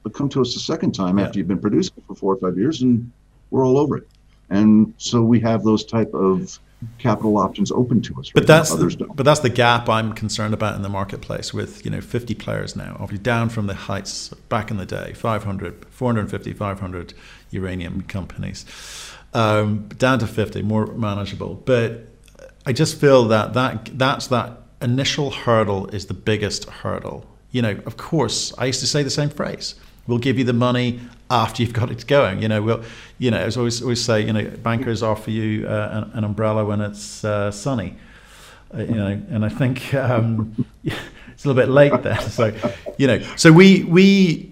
but 0.02 0.14
come 0.14 0.28
to 0.30 0.40
us 0.40 0.54
the 0.54 0.60
second 0.60 0.92
time 0.92 1.18
yeah. 1.18 1.26
after 1.26 1.38
you've 1.38 1.48
been 1.48 1.60
producing 1.60 2.02
for 2.06 2.14
four 2.14 2.34
or 2.34 2.36
five 2.36 2.58
years, 2.58 2.82
and 2.82 3.10
we're 3.50 3.66
all 3.66 3.78
over 3.78 3.96
it." 3.96 4.08
and 4.50 4.94
so 4.98 5.22
we 5.22 5.40
have 5.40 5.64
those 5.64 5.84
type 5.84 6.12
of 6.14 6.58
capital 6.98 7.38
options 7.38 7.72
open 7.72 8.02
to 8.02 8.14
us. 8.18 8.28
Right 8.28 8.34
but 8.34 8.46
that's 8.46 8.74
the, 8.74 9.06
but 9.14 9.24
that's 9.24 9.40
the 9.40 9.48
gap 9.48 9.88
I'm 9.88 10.12
concerned 10.12 10.52
about 10.52 10.76
in 10.76 10.82
the 10.82 10.88
marketplace 10.88 11.54
with 11.54 11.84
you 11.84 11.90
know 11.90 12.00
50 12.00 12.34
players 12.34 12.76
now, 12.76 12.96
obviously 13.00 13.22
down 13.22 13.48
from 13.48 13.66
the 13.66 13.74
heights 13.74 14.28
back 14.48 14.70
in 14.70 14.76
the 14.76 14.86
day, 14.86 15.12
500, 15.14 15.86
450, 15.90 16.52
500 16.52 17.14
uranium 17.50 18.02
companies, 18.02 18.66
um, 19.32 19.88
down 19.96 20.18
to 20.18 20.26
50, 20.26 20.62
more 20.62 20.86
manageable. 20.86 21.54
But 21.54 22.08
I 22.66 22.72
just 22.72 23.00
feel 23.00 23.24
that 23.28 23.54
that 23.54 23.96
that's 23.98 24.26
that 24.26 24.60
initial 24.82 25.30
hurdle 25.30 25.86
is 25.88 26.06
the 26.06 26.14
biggest 26.14 26.68
hurdle. 26.68 27.26
You 27.54 27.62
know, 27.62 27.80
of 27.86 27.96
course, 27.96 28.52
I 28.58 28.64
used 28.66 28.80
to 28.80 28.86
say 28.88 29.04
the 29.04 29.10
same 29.10 29.30
phrase. 29.30 29.76
We'll 30.08 30.18
give 30.18 30.38
you 30.38 30.44
the 30.44 30.52
money 30.52 30.98
after 31.30 31.62
you've 31.62 31.72
got 31.72 31.88
it 31.88 32.04
going. 32.08 32.42
You 32.42 32.48
know, 32.48 32.60
we'll, 32.60 32.82
you 33.18 33.30
know, 33.30 33.38
as 33.38 33.56
always, 33.56 33.80
always 33.80 34.04
say, 34.04 34.22
you 34.22 34.32
know, 34.32 34.44
bankers 34.64 35.04
offer 35.04 35.30
you 35.30 35.64
uh, 35.68 36.08
an, 36.12 36.18
an, 36.18 36.24
umbrella 36.24 36.64
when 36.64 36.80
it's 36.80 37.24
uh, 37.24 37.52
sunny. 37.52 37.96
Uh, 38.74 38.78
you 38.78 38.96
know, 38.96 39.22
and 39.30 39.44
I 39.44 39.48
think 39.48 39.94
um, 39.94 40.66
it's 40.84 41.44
a 41.44 41.48
little 41.48 41.62
bit 41.62 41.70
late 41.70 42.02
there. 42.02 42.20
So, 42.22 42.52
you 42.98 43.06
know, 43.06 43.20
so 43.36 43.52
we 43.52 43.84
we. 43.84 44.50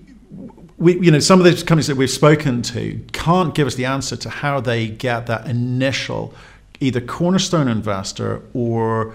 We, 0.78 0.98
you 0.98 1.12
know, 1.12 1.20
some 1.20 1.38
of 1.38 1.44
the 1.44 1.52
companies 1.64 1.86
that 1.86 1.96
we've 1.96 2.10
spoken 2.10 2.60
to 2.62 2.98
can't 3.12 3.54
give 3.54 3.68
us 3.68 3.76
the 3.76 3.84
answer 3.84 4.16
to 4.16 4.28
how 4.28 4.58
they 4.58 4.88
get 4.88 5.28
that 5.28 5.46
initial 5.46 6.34
either 6.80 7.00
cornerstone 7.00 7.68
investor 7.68 8.42
or 8.52 9.14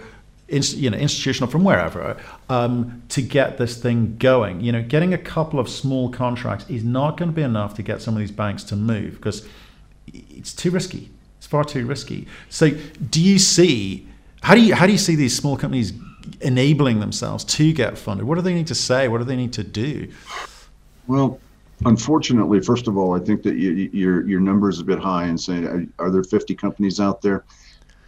you 0.50 0.90
know, 0.90 0.98
institutional 0.98 1.50
from 1.50 1.64
wherever 1.64 2.18
um, 2.50 3.04
to 3.10 3.22
get 3.22 3.58
this 3.58 3.82
thing 3.82 4.16
going. 4.18 4.62
You 4.62 4.72
know, 4.72 4.82
getting 4.82 5.14
a 5.14 5.18
couple 5.18 5.60
of 5.60 5.68
small 5.70 6.10
contracts 6.10 6.70
is 6.70 6.84
not 6.84 7.18
going 7.18 7.30
to 7.30 7.36
be 7.36 7.42
enough 7.42 7.74
to 7.76 7.84
get 7.84 8.02
some 8.02 8.14
of 8.14 8.20
these 8.20 8.32
banks 8.32 8.64
to 8.66 8.76
move 8.76 9.16
because 9.16 9.48
it's 10.08 10.54
too 10.54 10.72
risky. 10.72 11.10
It's 11.38 11.48
far 11.48 11.64
too 11.64 11.86
risky. 11.86 12.28
So, 12.50 12.72
do 13.10 13.22
you 13.22 13.40
see 13.40 14.08
how 14.42 14.56
do 14.56 14.62
you 14.62 14.76
how 14.76 14.86
do 14.86 14.92
you 14.92 14.98
see 14.98 15.16
these 15.16 15.36
small 15.36 15.58
companies 15.58 15.94
enabling 16.42 17.00
themselves 17.00 17.44
to 17.44 17.74
get 17.74 17.98
funded? 17.98 18.26
What 18.26 18.36
do 18.36 18.42
they 18.42 18.54
need 18.54 18.68
to 18.68 18.76
say? 18.76 19.08
What 19.08 19.20
do 19.20 19.24
they 19.24 19.36
need 19.36 19.54
to 19.54 19.64
do? 19.64 20.10
Well, 21.08 21.40
unfortunately, 21.86 22.60
first 22.60 22.88
of 22.88 22.98
all, 22.98 23.16
I 23.16 23.20
think 23.20 23.44
that 23.44 23.56
you, 23.56 23.90
your 23.92 24.28
your 24.28 24.40
number 24.40 24.70
is 24.70 24.80
a 24.80 24.84
bit 24.84 25.00
high 25.00 25.26
and 25.26 25.40
saying, 25.40 25.92
are 26.00 26.10
there 26.10 26.24
50 26.24 26.56
companies 26.56 27.00
out 27.00 27.22
there? 27.22 27.44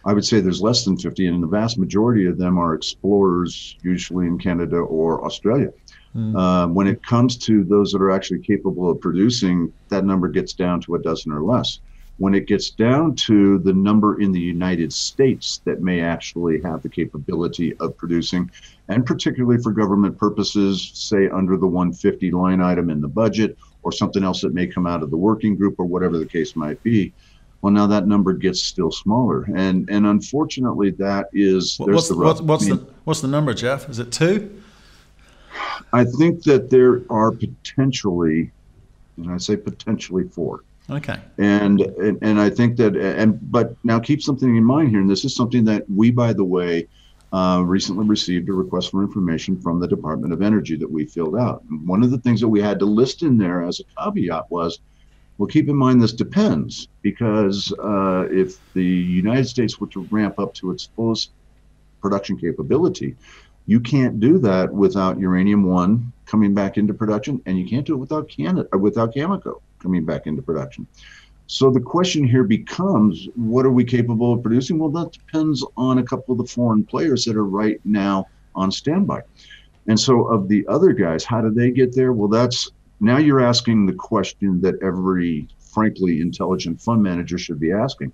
I 0.04 0.12
would 0.12 0.24
say 0.24 0.40
there's 0.40 0.62
less 0.62 0.84
than 0.84 0.96
50, 0.96 1.26
and 1.26 1.42
the 1.42 1.46
vast 1.46 1.78
majority 1.78 2.26
of 2.26 2.38
them 2.38 2.58
are 2.58 2.74
explorers, 2.74 3.76
usually 3.82 4.26
in 4.26 4.38
Canada 4.38 4.76
or 4.76 5.24
Australia. 5.24 5.72
Mm. 6.16 6.36
Uh, 6.36 6.68
when 6.72 6.86
it 6.86 7.02
comes 7.02 7.36
to 7.36 7.64
those 7.64 7.92
that 7.92 8.02
are 8.02 8.10
actually 8.10 8.40
capable 8.40 8.90
of 8.90 9.00
producing, 9.00 9.72
that 9.88 10.04
number 10.04 10.28
gets 10.28 10.52
down 10.52 10.80
to 10.82 10.94
a 10.94 10.98
dozen 10.98 11.32
or 11.32 11.42
less. 11.42 11.80
When 12.18 12.34
it 12.34 12.46
gets 12.46 12.70
down 12.70 13.14
to 13.26 13.58
the 13.60 13.72
number 13.72 14.20
in 14.20 14.32
the 14.32 14.40
United 14.40 14.92
States 14.92 15.62
that 15.64 15.80
may 15.80 16.00
actually 16.00 16.60
have 16.62 16.82
the 16.82 16.88
capability 16.88 17.74
of 17.76 17.96
producing, 17.96 18.50
and 18.88 19.06
particularly 19.06 19.62
for 19.62 19.72
government 19.72 20.18
purposes, 20.18 20.90
say 20.94 21.30
under 21.30 21.56
the 21.56 21.66
150 21.66 22.30
line 22.30 22.60
item 22.60 22.90
in 22.90 23.00
the 23.00 23.08
budget 23.08 23.56
or 23.82 23.92
something 23.92 24.22
else 24.22 24.42
that 24.42 24.52
may 24.52 24.66
come 24.66 24.86
out 24.86 25.02
of 25.02 25.10
the 25.10 25.16
working 25.16 25.56
group 25.56 25.76
or 25.78 25.86
whatever 25.86 26.18
the 26.18 26.26
case 26.26 26.56
might 26.56 26.82
be, 26.82 27.12
well 27.62 27.72
now 27.72 27.86
that 27.86 28.06
number 28.06 28.32
gets 28.32 28.62
still 28.62 28.90
smaller. 28.90 29.44
And 29.54 29.88
and 29.90 30.06
unfortunately 30.06 30.90
that 30.92 31.28
is 31.32 31.78
there's 31.78 31.94
what's 31.94 32.08
the, 32.08 32.16
what's, 32.16 32.40
what's 32.40 32.66
the 32.66 32.86
what's 33.04 33.20
the 33.20 33.28
number 33.28 33.54
jeff? 33.54 33.88
Is 33.88 33.98
it 33.98 34.12
two? 34.12 34.62
I 35.92 36.04
think 36.04 36.44
that 36.44 36.70
there 36.70 37.02
are 37.10 37.32
potentially 37.32 38.50
and 39.16 39.30
i 39.30 39.36
say 39.36 39.56
potentially 39.56 40.24
four. 40.24 40.64
Okay. 40.88 41.18
And, 41.38 41.80
and 41.80 42.18
and 42.22 42.40
i 42.40 42.50
think 42.50 42.76
that 42.78 42.96
and 42.96 43.38
but 43.50 43.76
now 43.84 44.00
keep 44.00 44.22
something 44.22 44.56
in 44.56 44.64
mind 44.64 44.90
here 44.90 45.00
and 45.00 45.10
this 45.10 45.24
is 45.24 45.34
something 45.34 45.64
that 45.66 45.88
we 45.88 46.10
by 46.10 46.32
the 46.32 46.44
way 46.44 46.88
uh, 47.32 47.62
recently 47.64 48.04
received 48.06 48.48
a 48.48 48.52
request 48.52 48.90
for 48.90 49.02
information 49.02 49.60
from 49.60 49.78
the 49.78 49.86
department 49.86 50.32
of 50.32 50.42
energy 50.42 50.76
that 50.76 50.90
we 50.90 51.04
filled 51.06 51.36
out. 51.36 51.62
And 51.70 51.86
one 51.86 52.02
of 52.02 52.10
the 52.10 52.18
things 52.18 52.40
that 52.40 52.48
we 52.48 52.60
had 52.60 52.78
to 52.80 52.86
list 52.86 53.22
in 53.22 53.38
there 53.38 53.62
as 53.62 53.80
a 53.80 53.84
caveat 54.02 54.50
was 54.50 54.80
well, 55.40 55.46
keep 55.46 55.70
in 55.70 55.76
mind 55.76 56.02
this 56.02 56.12
depends 56.12 56.88
because 57.00 57.72
uh, 57.82 58.26
if 58.30 58.58
the 58.74 58.84
United 58.84 59.46
States 59.46 59.80
were 59.80 59.86
to 59.86 60.02
ramp 60.10 60.38
up 60.38 60.52
to 60.52 60.70
its 60.70 60.90
fullest 60.94 61.30
production 62.02 62.36
capability, 62.36 63.16
you 63.64 63.80
can't 63.80 64.20
do 64.20 64.36
that 64.40 64.70
without 64.70 65.18
uranium 65.18 65.62
one 65.64 66.12
coming 66.26 66.52
back 66.52 66.76
into 66.76 66.92
production, 66.92 67.40
and 67.46 67.58
you 67.58 67.66
can't 67.66 67.86
do 67.86 67.94
it 67.94 67.96
without 67.96 68.28
Canada 68.28 68.68
uh, 68.74 68.76
without 68.76 69.14
Cameco 69.14 69.62
coming 69.78 70.04
back 70.04 70.26
into 70.26 70.42
production. 70.42 70.86
So 71.46 71.70
the 71.70 71.80
question 71.80 72.22
here 72.22 72.44
becomes, 72.44 73.26
what 73.34 73.64
are 73.64 73.72
we 73.72 73.82
capable 73.82 74.34
of 74.34 74.42
producing? 74.42 74.78
Well, 74.78 74.90
that 74.90 75.10
depends 75.12 75.64
on 75.74 75.96
a 75.96 76.02
couple 76.02 76.32
of 76.32 76.38
the 76.38 76.52
foreign 76.52 76.84
players 76.84 77.24
that 77.24 77.34
are 77.34 77.46
right 77.46 77.80
now 77.86 78.26
on 78.54 78.70
standby. 78.70 79.22
And 79.86 79.98
so 79.98 80.26
of 80.26 80.48
the 80.48 80.66
other 80.68 80.92
guys, 80.92 81.24
how 81.24 81.40
do 81.40 81.50
they 81.50 81.70
get 81.70 81.96
there? 81.96 82.12
Well, 82.12 82.28
that's 82.28 82.70
now 83.00 83.16
you're 83.16 83.40
asking 83.40 83.86
the 83.86 83.94
question 83.94 84.60
that 84.60 84.80
every, 84.82 85.48
frankly, 85.58 86.20
intelligent 86.20 86.80
fund 86.80 87.02
manager 87.02 87.38
should 87.38 87.58
be 87.58 87.72
asking. 87.72 88.12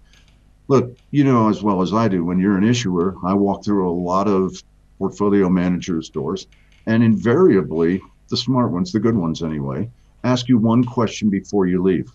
Look, 0.68 0.96
you 1.10 1.24
know 1.24 1.48
as 1.48 1.62
well 1.62 1.82
as 1.82 1.92
I 1.92 2.08
do, 2.08 2.24
when 2.24 2.38
you're 2.38 2.56
an 2.56 2.64
issuer, 2.64 3.16
I 3.24 3.34
walk 3.34 3.64
through 3.64 3.88
a 3.88 3.92
lot 3.92 4.28
of 4.28 4.62
portfolio 4.98 5.48
managers' 5.48 6.08
doors, 6.08 6.46
and 6.86 7.02
invariably, 7.02 8.00
the 8.28 8.36
smart 8.36 8.70
ones, 8.70 8.92
the 8.92 9.00
good 9.00 9.16
ones 9.16 9.42
anyway, 9.42 9.90
ask 10.24 10.48
you 10.48 10.58
one 10.58 10.84
question 10.84 11.30
before 11.30 11.66
you 11.66 11.82
leave. 11.82 12.10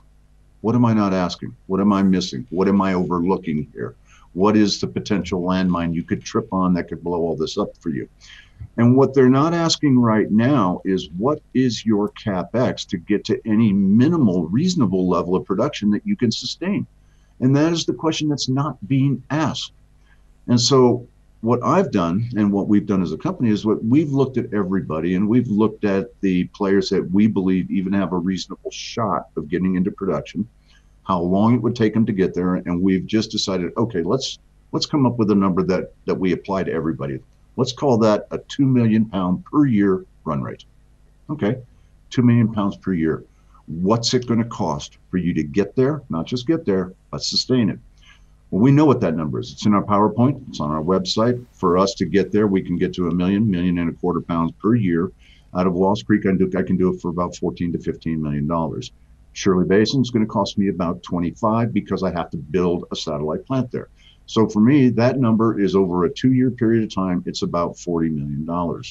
What 0.61 0.75
am 0.75 0.85
I 0.85 0.93
not 0.93 1.13
asking? 1.13 1.55
What 1.67 1.79
am 1.79 1.91
I 1.91 2.03
missing? 2.03 2.45
What 2.49 2.67
am 2.67 2.81
I 2.81 2.93
overlooking 2.93 3.67
here? 3.73 3.95
What 4.33 4.55
is 4.55 4.79
the 4.79 4.87
potential 4.87 5.41
landmine 5.41 5.93
you 5.93 6.03
could 6.03 6.23
trip 6.23 6.47
on 6.53 6.73
that 6.75 6.87
could 6.87 7.03
blow 7.03 7.19
all 7.19 7.35
this 7.35 7.57
up 7.57 7.75
for 7.79 7.89
you? 7.89 8.07
And 8.77 8.95
what 8.95 9.13
they're 9.13 9.29
not 9.29 9.53
asking 9.53 9.99
right 9.99 10.31
now 10.31 10.81
is 10.85 11.09
what 11.17 11.41
is 11.53 11.85
your 11.85 12.09
capex 12.09 12.85
to 12.87 12.97
get 12.97 13.25
to 13.25 13.39
any 13.45 13.73
minimal, 13.73 14.47
reasonable 14.47 15.07
level 15.07 15.35
of 15.35 15.45
production 15.45 15.91
that 15.91 16.05
you 16.05 16.15
can 16.15 16.31
sustain? 16.31 16.87
And 17.39 17.55
that 17.55 17.73
is 17.73 17.85
the 17.85 17.93
question 17.93 18.29
that's 18.29 18.49
not 18.49 18.77
being 18.87 19.23
asked. 19.29 19.73
And 20.47 20.59
so, 20.59 21.07
what 21.41 21.63
I've 21.63 21.91
done 21.91 22.29
and 22.35 22.51
what 22.51 22.67
we've 22.67 22.85
done 22.85 23.01
as 23.01 23.11
a 23.11 23.17
company 23.17 23.49
is 23.49 23.65
what 23.65 23.83
we've 23.83 24.11
looked 24.11 24.37
at 24.37 24.53
everybody 24.53 25.15
and 25.15 25.27
we've 25.27 25.47
looked 25.47 25.85
at 25.85 26.09
the 26.21 26.43
players 26.45 26.89
that 26.89 27.09
we 27.11 27.25
believe 27.25 27.69
even 27.71 27.93
have 27.93 28.13
a 28.13 28.17
reasonable 28.17 28.69
shot 28.69 29.29
of 29.35 29.49
getting 29.49 29.75
into 29.75 29.89
production, 29.89 30.47
how 31.01 31.19
long 31.19 31.55
it 31.55 31.61
would 31.61 31.75
take 31.75 31.95
them 31.95 32.05
to 32.05 32.13
get 32.13 32.35
there, 32.35 32.55
and 32.55 32.79
we've 32.79 33.07
just 33.07 33.31
decided, 33.31 33.71
okay, 33.75 34.03
let's 34.03 34.37
let's 34.71 34.85
come 34.85 35.05
up 35.05 35.17
with 35.17 35.31
a 35.31 35.35
number 35.35 35.63
that 35.63 35.93
that 36.05 36.15
we 36.15 36.31
apply 36.31 36.63
to 36.63 36.71
everybody. 36.71 37.19
Let's 37.57 37.73
call 37.73 37.97
that 37.99 38.27
a 38.31 38.37
2 38.37 38.65
million 38.65 39.05
pound 39.05 39.45
per 39.45 39.65
year 39.65 40.05
run 40.23 40.41
rate. 40.41 40.65
Okay, 41.29 41.61
2 42.09 42.21
million 42.21 42.51
pounds 42.51 42.77
per 42.77 42.93
year. 42.93 43.23
What's 43.67 44.13
it 44.13 44.27
going 44.27 44.41
to 44.41 44.49
cost 44.49 44.97
for 45.09 45.17
you 45.17 45.33
to 45.33 45.43
get 45.43 45.75
there? 45.75 46.01
Not 46.09 46.25
just 46.25 46.47
get 46.47 46.65
there, 46.65 46.93
but 47.09 47.23
sustain 47.23 47.69
it. 47.69 47.79
Well, 48.49 48.61
we 48.61 48.71
know 48.71 48.85
what 48.85 48.99
that 49.01 49.15
number 49.15 49.39
is. 49.39 49.51
It's 49.51 49.65
in 49.65 49.73
our 49.73 49.83
PowerPoint, 49.83 50.47
it's 50.49 50.59
on 50.59 50.71
our 50.71 50.81
website. 50.83 51.43
For 51.53 51.77
us 51.77 51.93
to 51.95 52.05
get 52.05 52.31
there, 52.31 52.47
we 52.47 52.61
can 52.61 52.77
get 52.77 52.93
to 52.95 53.07
a 53.07 53.13
million, 53.13 53.49
million 53.49 53.77
and 53.77 53.89
a 53.89 53.93
quarter 53.93 54.21
pounds 54.21 54.51
per 54.61 54.75
year. 54.75 55.11
Out 55.53 55.67
of 55.67 55.75
Lost 55.75 56.05
Creek, 56.05 56.25
I 56.25 56.33
do, 56.33 56.51
I 56.57 56.63
can 56.63 56.77
do 56.77 56.93
it 56.93 57.01
for 57.01 57.09
about 57.09 57.35
14 57.35 57.71
to 57.73 57.79
15 57.79 58.21
million 58.21 58.47
dollars. 58.47 58.91
Shirley 59.33 59.65
Basin 59.65 60.01
is 60.01 60.09
going 60.09 60.25
to 60.25 60.29
cost 60.29 60.57
me 60.57 60.67
about 60.67 61.03
25 61.03 61.73
because 61.73 62.03
I 62.03 62.11
have 62.11 62.29
to 62.31 62.37
build 62.37 62.85
a 62.91 62.95
satellite 62.95 63.45
plant 63.45 63.71
there. 63.71 63.87
So 64.31 64.47
for 64.47 64.61
me, 64.61 64.87
that 64.91 65.19
number 65.19 65.59
is 65.59 65.75
over 65.75 66.05
a 66.05 66.09
two 66.09 66.31
year 66.31 66.51
period 66.51 66.85
of 66.85 66.95
time, 66.95 67.21
it's 67.25 67.41
about 67.41 67.73
$40 67.75 68.13
million. 68.13 68.81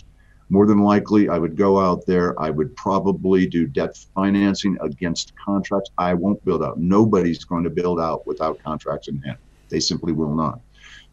More 0.51 0.67
than 0.67 0.81
likely, 0.81 1.31
I 1.31 1.39
would 1.39 1.57
go 1.57 1.81
out 1.81 2.05
there. 2.05 2.39
I 2.39 2.51
would 2.51 2.77
probably 2.77 3.47
do 3.47 3.67
debt 3.67 3.97
financing 4.15 4.77
against 4.83 5.33
contracts. 5.43 5.93
I 5.97 6.13
won't 6.13 6.45
build 6.45 6.63
out. 6.63 6.79
Nobody's 6.79 7.43
going 7.45 7.65
to 7.65 7.71
build 7.71 7.99
out 7.99 8.27
without 8.27 8.63
contracts 8.63 9.09
in 9.09 9.17
hand. 9.23 9.39
They 9.71 9.81
simply 9.81 10.13
will 10.13 10.35
not. 10.35 10.61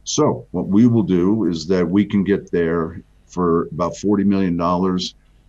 So, 0.03 0.45
what 0.51 0.67
we 0.67 0.87
will 0.87 1.03
do 1.03 1.45
is 1.45 1.65
that 1.67 1.89
we 1.89 2.03
can 2.03 2.25
get 2.25 2.51
there 2.51 3.01
for 3.27 3.69
about 3.71 3.93
$40 3.93 4.25
million 4.25 4.57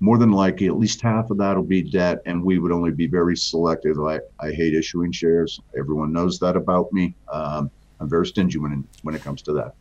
more 0.00 0.18
than 0.18 0.30
likely 0.30 0.68
at 0.68 0.78
least 0.78 1.00
half 1.00 1.30
of 1.30 1.38
that 1.38 1.56
will 1.56 1.64
be 1.64 1.82
debt 1.82 2.20
and 2.26 2.44
we 2.44 2.60
would 2.60 2.70
only 2.70 2.92
be 2.92 3.08
very 3.08 3.36
selective 3.36 3.98
i, 3.98 4.20
I 4.38 4.52
hate 4.52 4.74
issuing 4.74 5.10
shares 5.10 5.60
everyone 5.76 6.12
knows 6.12 6.38
that 6.38 6.56
about 6.56 6.92
me 6.92 7.16
um, 7.32 7.68
i'm 8.00 8.08
very 8.08 8.26
stingy 8.26 8.58
when, 8.58 8.86
when 9.02 9.14
it 9.14 9.22
comes 9.22 9.42
to 9.42 9.52
that. 9.52 9.74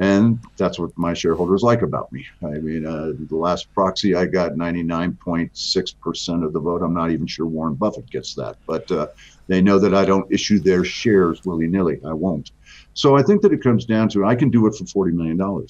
And 0.00 0.38
that's 0.56 0.78
what 0.78 0.96
my 0.96 1.12
shareholders 1.12 1.64
like 1.64 1.82
about 1.82 2.12
me. 2.12 2.24
I 2.42 2.58
mean 2.58 2.86
uh, 2.86 3.12
the 3.18 3.36
last 3.36 3.72
proxy 3.74 4.14
i 4.14 4.26
got 4.26 4.52
99.6% 4.52 6.44
of 6.44 6.52
the 6.52 6.60
vote. 6.60 6.82
I'm 6.82 6.94
not 6.94 7.10
even 7.10 7.26
sure 7.26 7.46
warren 7.46 7.74
buffett 7.74 8.08
gets 8.10 8.34
that 8.34 8.56
but 8.66 8.90
uh, 8.90 9.08
they 9.48 9.60
know 9.60 9.78
that 9.78 9.94
i 9.94 10.04
don't 10.04 10.30
issue 10.32 10.58
their 10.58 10.84
shares 10.84 11.44
willy-nilly. 11.44 12.00
I 12.04 12.12
won't. 12.12 12.52
So 12.94 13.16
i 13.16 13.22
think 13.22 13.42
that 13.42 13.52
it 13.52 13.62
comes 13.62 13.84
down 13.84 14.08
to 14.10 14.24
i 14.24 14.34
can 14.34 14.50
do 14.50 14.66
it 14.66 14.74
for 14.74 14.84
$40 14.84 15.12
million 15.12 15.66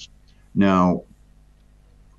now 0.55 1.03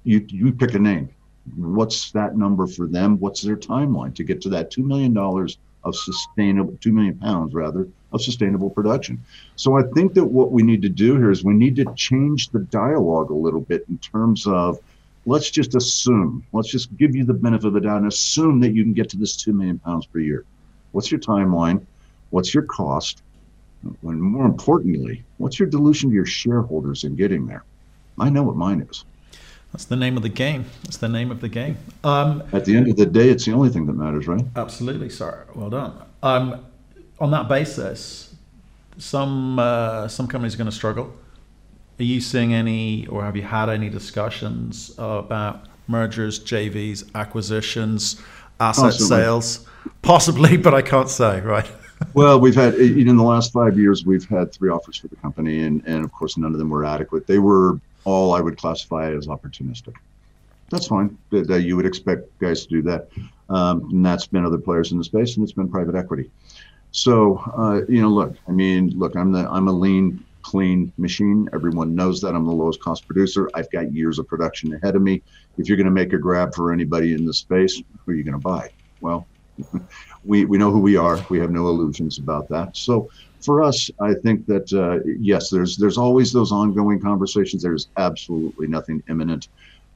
you, 0.05 0.25
you 0.29 0.53
pick 0.53 0.75
a 0.75 0.79
name. 0.79 1.11
What's 1.57 2.11
that 2.13 2.37
number 2.37 2.67
for 2.67 2.87
them? 2.87 3.19
What's 3.19 3.43
their 3.43 3.57
timeline 3.57 4.15
to 4.17 4.25
get 4.25 4.41
to 4.43 4.49
that 4.51 4.71
$2 4.71 4.85
million 4.85 5.17
of 5.17 5.97
sustainable, 5.97 6.77
2 6.81 6.93
million 6.93 7.19
pounds 7.19 7.55
rather, 7.55 7.89
of 8.13 8.23
sustainable 8.23 8.71
production? 8.71 9.23
So 9.57 9.79
I 9.79 9.83
think 9.95 10.15
that 10.15 10.25
what 10.25 10.53
we 10.53 10.63
need 10.63 10.83
to 10.83 10.89
do 10.89 11.17
here 11.17 11.31
is 11.31 11.45
we 11.45 11.55
need 11.55 11.77
to 11.77 11.87
change 11.95 12.49
the 12.51 12.61
dialogue 12.61 13.31
a 13.31 13.35
little 13.35 13.61
bit 13.61 13.85
in 13.89 13.99
terms 13.99 14.47
of 14.47 14.79
let's 15.27 15.51
just 15.51 15.75
assume, 15.75 16.45
let's 16.53 16.71
just 16.71 16.97
give 16.97 17.15
you 17.15 17.25
the 17.25 17.35
benefit 17.35 17.67
of 17.67 17.73
the 17.75 17.81
doubt 17.81 17.99
and 17.99 18.07
assume 18.07 18.61
that 18.61 18.71
you 18.73 18.83
can 18.83 18.93
get 18.93 19.09
to 19.11 19.17
this 19.17 19.37
2 19.37 19.53
million 19.53 19.79
pounds 19.79 20.07
per 20.07 20.19
year. 20.19 20.45
What's 20.93 21.11
your 21.11 21.21
timeline? 21.21 21.85
What's 22.31 22.55
your 22.55 22.65
cost? 22.65 23.23
And 23.83 24.21
more 24.21 24.45
importantly, 24.45 25.25
what's 25.39 25.59
your 25.59 25.69
dilution 25.69 26.11
to 26.11 26.15
your 26.15 26.27
shareholders 26.27 27.05
in 27.05 27.17
getting 27.17 27.47
there? 27.47 27.65
I 28.19 28.29
know 28.29 28.43
what 28.43 28.57
mine 28.57 28.87
is. 28.91 29.05
That's 29.73 29.85
the 29.85 29.97
name 29.97 30.17
of 30.17 30.23
the 30.23 30.29
game. 30.29 30.65
That's 30.83 30.97
the 30.97 31.09
name 31.09 31.31
of 31.31 31.41
the 31.41 31.49
game. 31.49 31.79
Um, 32.03 32.43
At 32.53 32.65
the 32.65 32.77
end 32.77 32.89
of 32.89 32.97
the 32.97 33.07
day, 33.07 33.29
it's 33.29 33.45
the 33.45 33.53
only 33.53 33.69
thing 33.69 33.87
that 33.87 33.93
matters, 33.93 34.27
right? 34.27 34.45
Absolutely, 34.57 35.09
sir. 35.09 35.47
Well 35.55 35.71
done. 35.71 35.95
Um, 36.23 36.67
on 37.21 37.31
that 37.33 37.49
basis, 37.49 38.35
some 38.99 39.59
uh, 39.59 40.09
some 40.09 40.27
companies 40.27 40.55
are 40.55 40.59
going 40.59 40.71
to 40.71 40.77
struggle. 40.77 41.13
Are 41.99 42.05
you 42.05 42.21
seeing 42.21 42.55
any, 42.55 43.07
or 43.09 43.23
have 43.25 43.37
you 43.37 43.43
had 43.43 43.69
any 43.69 43.91
discussions 43.91 44.95
about 44.97 45.67
mergers, 45.87 46.41
JVs, 46.41 47.15
acquisitions, 47.15 48.23
asset 48.59 48.85
Possibly. 48.85 49.07
sales? 49.07 49.67
Possibly, 50.01 50.57
but 50.57 50.73
I 50.73 50.81
can't 50.81 51.11
say. 51.11 51.41
Right. 51.43 51.71
well, 52.15 52.41
we've 52.41 52.55
had 52.55 52.75
in 52.75 53.17
the 53.17 53.23
last 53.23 53.53
five 53.53 53.79
years, 53.79 54.07
we've 54.07 54.27
had 54.29 54.53
three 54.53 54.71
offers 54.71 54.97
for 54.97 55.09
the 55.09 55.17
company, 55.17 55.65
and 55.65 55.83
and 55.87 56.05
of 56.05 56.13
course, 56.13 56.39
none 56.39 56.53
of 56.53 56.59
them 56.59 56.71
were 56.71 56.85
adequate. 56.85 57.27
They 57.27 57.39
were 57.39 57.79
all 58.05 58.33
I 58.33 58.41
would 58.41 58.57
classify 58.57 59.15
as 59.15 59.27
opportunistic. 59.27 59.95
That's 60.71 60.87
fine. 60.87 61.19
That 61.31 61.63
you 61.63 61.77
would 61.77 61.87
expect 61.87 62.39
guys 62.39 62.65
to 62.65 62.69
do 62.69 62.83
that, 62.83 63.11
um, 63.51 63.91
and 63.91 64.07
that's 64.07 64.27
been 64.27 64.47
other 64.47 64.59
players 64.59 64.93
in 64.93 64.99
the 64.99 65.05
space, 65.05 65.37
and 65.37 65.45
it's 65.45 65.53
been 65.53 65.69
private 65.69 65.95
equity. 65.95 66.31
So 66.93 67.39
uh, 67.57 67.83
you 67.89 68.03
know, 68.03 68.09
look, 68.09 68.37
I 68.49 68.53
mean, 68.53 68.91
look, 68.97 69.17
I'm 69.17 69.33
the 69.33 69.49
I'm 69.51 69.69
a 69.69 69.73
lean, 69.73 70.25
clean 70.43 70.93
machine. 70.99 71.49
Everyone 71.53 71.95
knows 71.95 72.21
that 72.21 72.35
I'm 72.35 72.45
the 72.45 72.53
lowest 72.53 72.81
cost 72.81 73.07
producer. 73.07 73.51
I've 73.55 73.71
got 73.71 73.93
years 73.93 74.19
of 74.19 74.27
production 74.27 74.75
ahead 74.75 74.97
of 74.97 75.03
me. 75.03 75.23
If 75.59 75.69
you're 75.69 75.77
going 75.77 75.87
to 75.87 75.93
make 75.93 76.13
a 76.13 76.19
grab 76.19 76.55
for 76.55 76.73
anybody 76.73 77.15
in 77.15 77.25
the 77.25 77.35
space, 77.35 77.81
who 78.05 78.13
are 78.13 78.15
you 78.15 78.25
going 78.25 78.35
to 78.35 78.39
buy? 78.39 78.71
Well, 79.01 79.27
we 80.25 80.45
we 80.45 80.59
know 80.59 80.71
who 80.71 80.81
we 80.81 80.97
are. 80.97 81.25
We 81.29 81.39
have 81.39 81.51
no 81.51 81.69
illusions 81.69 82.19
about 82.19 82.49
that. 82.49 82.77
So 82.77 83.09
for 83.41 83.63
us, 83.63 83.91
I 84.01 84.15
think 84.15 84.47
that 84.47 84.73
uh, 84.73 84.99
yes, 85.19 85.51
there's 85.51 85.77
there's 85.77 85.99
always 85.99 86.33
those 86.33 86.53
ongoing 86.53 87.01
conversations. 87.01 87.63
There's 87.63 87.89
absolutely 87.97 88.67
nothing 88.67 89.03
imminent, 89.09 89.49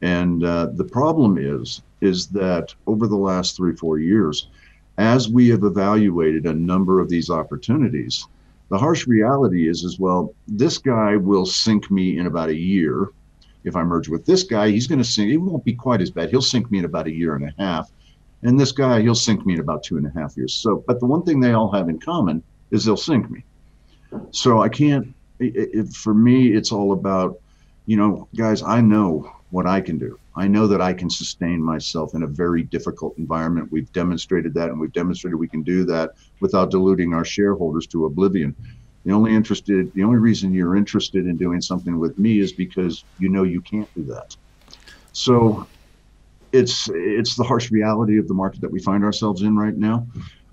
and 0.03 0.45
uh, 0.45 0.69
the 0.75 0.85
problem 0.85 1.39
is 1.39 1.83
is 2.01 2.29
that 2.29 2.75
over 2.87 3.07
the 3.07 3.17
last 3.17 3.57
three 3.57 3.75
four 3.75 3.99
years, 3.99 4.49
as 4.99 5.29
we 5.29 5.49
have 5.49 5.65
evaluated 5.65 6.47
a 6.47 6.55
number 6.55 7.01
of 7.01 7.09
these 7.09 7.31
opportunities, 7.31 8.27
the 8.71 8.79
harsh 8.79 9.07
reality 9.07 9.69
is 9.69 9.85
as 9.85 9.99
well. 9.99 10.35
This 10.49 10.79
guy 10.79 11.17
will 11.17 11.47
sink 11.47 11.91
me 11.91 12.19
in 12.19 12.27
about 12.27 12.49
a 12.49 12.57
year. 12.57 13.11
If 13.65 13.77
I 13.77 13.83
merge 13.83 14.09
with 14.09 14.27
this 14.27 14.43
guy, 14.43 14.71
he's 14.71 14.87
going 14.87 14.99
to 14.99 15.05
sink. 15.05 15.31
It 15.31 15.39
won't 15.39 15.65
be 15.65 15.75
quite 15.75 16.01
as 16.01 16.11
bad. 16.11 16.31
He'll 16.31 16.43
sink 16.43 16.71
me 16.71 16.79
in 16.79 16.85
about 16.85 17.07
a 17.07 17.13
year 17.13 17.35
and 17.35 17.45
a 17.49 17.55
half, 17.59 17.91
and 18.43 18.59
this 18.59 18.73
guy 18.73 19.01
he'll 19.01 19.15
sink 19.15 19.45
me 19.47 19.55
in 19.55 19.61
about 19.61 19.83
two 19.83 19.97
and 19.97 20.07
a 20.07 20.11
half 20.11 20.37
years. 20.37 20.55
So, 20.55 20.85
but 20.87 21.01
the 21.01 21.07
one 21.07 21.23
thing 21.23 21.41
they 21.41 21.53
all 21.53 21.71
have 21.73 21.89
in 21.89 21.99
common 21.99 22.43
is 22.71 22.85
they'll 22.85 22.97
sink 22.97 23.31
me. 23.31 23.45
So 24.31 24.63
I 24.63 24.69
can't. 24.69 25.15
It, 25.41 25.57
it, 25.57 25.89
for 25.89 26.15
me, 26.15 26.55
it's 26.55 26.71
all 26.71 26.93
about, 26.93 27.41
you 27.87 27.97
know, 27.97 28.29
guys. 28.37 28.63
I 28.63 28.81
know 28.81 29.33
what 29.51 29.67
I 29.67 29.81
can 29.81 29.99
do. 29.99 30.19
I 30.37 30.49
know 30.49 30.67
that 30.67 30.81
I 30.81 30.93
can 30.93 31.09
sustain 31.09 31.63
myself 31.63 32.15
in 32.15 32.23
a 32.23 32.29
very 32.29 32.63
difficult 32.63 33.15
environment. 33.19 33.69
We've 33.71 33.91
demonstrated 33.93 34.55
that, 34.55 34.69
and 34.69 34.81
we've 34.81 34.93
demonstrated 34.93 35.39
we 35.39 35.49
can 35.49 35.63
do 35.63 35.85
that 35.87 36.11
without 36.41 36.71
diluting 36.71 37.15
our 37.15 37.25
shareholders 37.25 37.87
to 37.89 38.07
oblivion. 38.07 38.55
The 39.05 39.13
only 39.13 39.35
interested, 39.35 39.93
the 39.95 40.03
only 40.03 40.19
reason 40.19 40.53
you're 40.53 40.77
interested 40.77 41.27
in 41.27 41.37
doing 41.37 41.61
something 41.61 41.99
with 41.99 42.19
me 42.19 42.41
is 42.41 42.53
because 42.53 43.05
you 43.19 43.29
know 43.29 43.43
you 43.43 43.61
can't 43.63 43.89
do 43.95 44.05
that. 44.07 44.37
So 45.13 45.69
it's 46.53 46.89
it's 46.93 47.37
the 47.37 47.45
harsh 47.45 47.71
reality 47.71 48.19
of 48.19 48.29
the 48.29 48.35
market 48.35 48.61
that 48.63 48.73
we 48.73 48.81
find 48.81 49.05
ourselves 49.05 49.43
in 49.43 49.57
right 49.57 49.77
now 49.77 50.07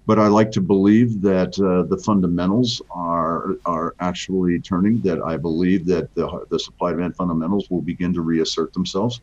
but 0.07 0.19
I 0.19 0.27
like 0.27 0.51
to 0.51 0.61
believe 0.61 1.21
that 1.21 1.57
uh, 1.59 1.87
the 1.87 2.01
fundamentals 2.03 2.81
are 2.89 3.55
are 3.65 3.95
actually 3.99 4.59
turning. 4.59 5.01
That 5.01 5.21
I 5.21 5.37
believe 5.37 5.85
that 5.87 6.13
the 6.15 6.45
the 6.49 6.59
supply 6.59 6.91
demand 6.91 7.15
fundamentals 7.15 7.67
will 7.69 7.81
begin 7.81 8.13
to 8.15 8.21
reassert 8.21 8.73
themselves. 8.73 9.21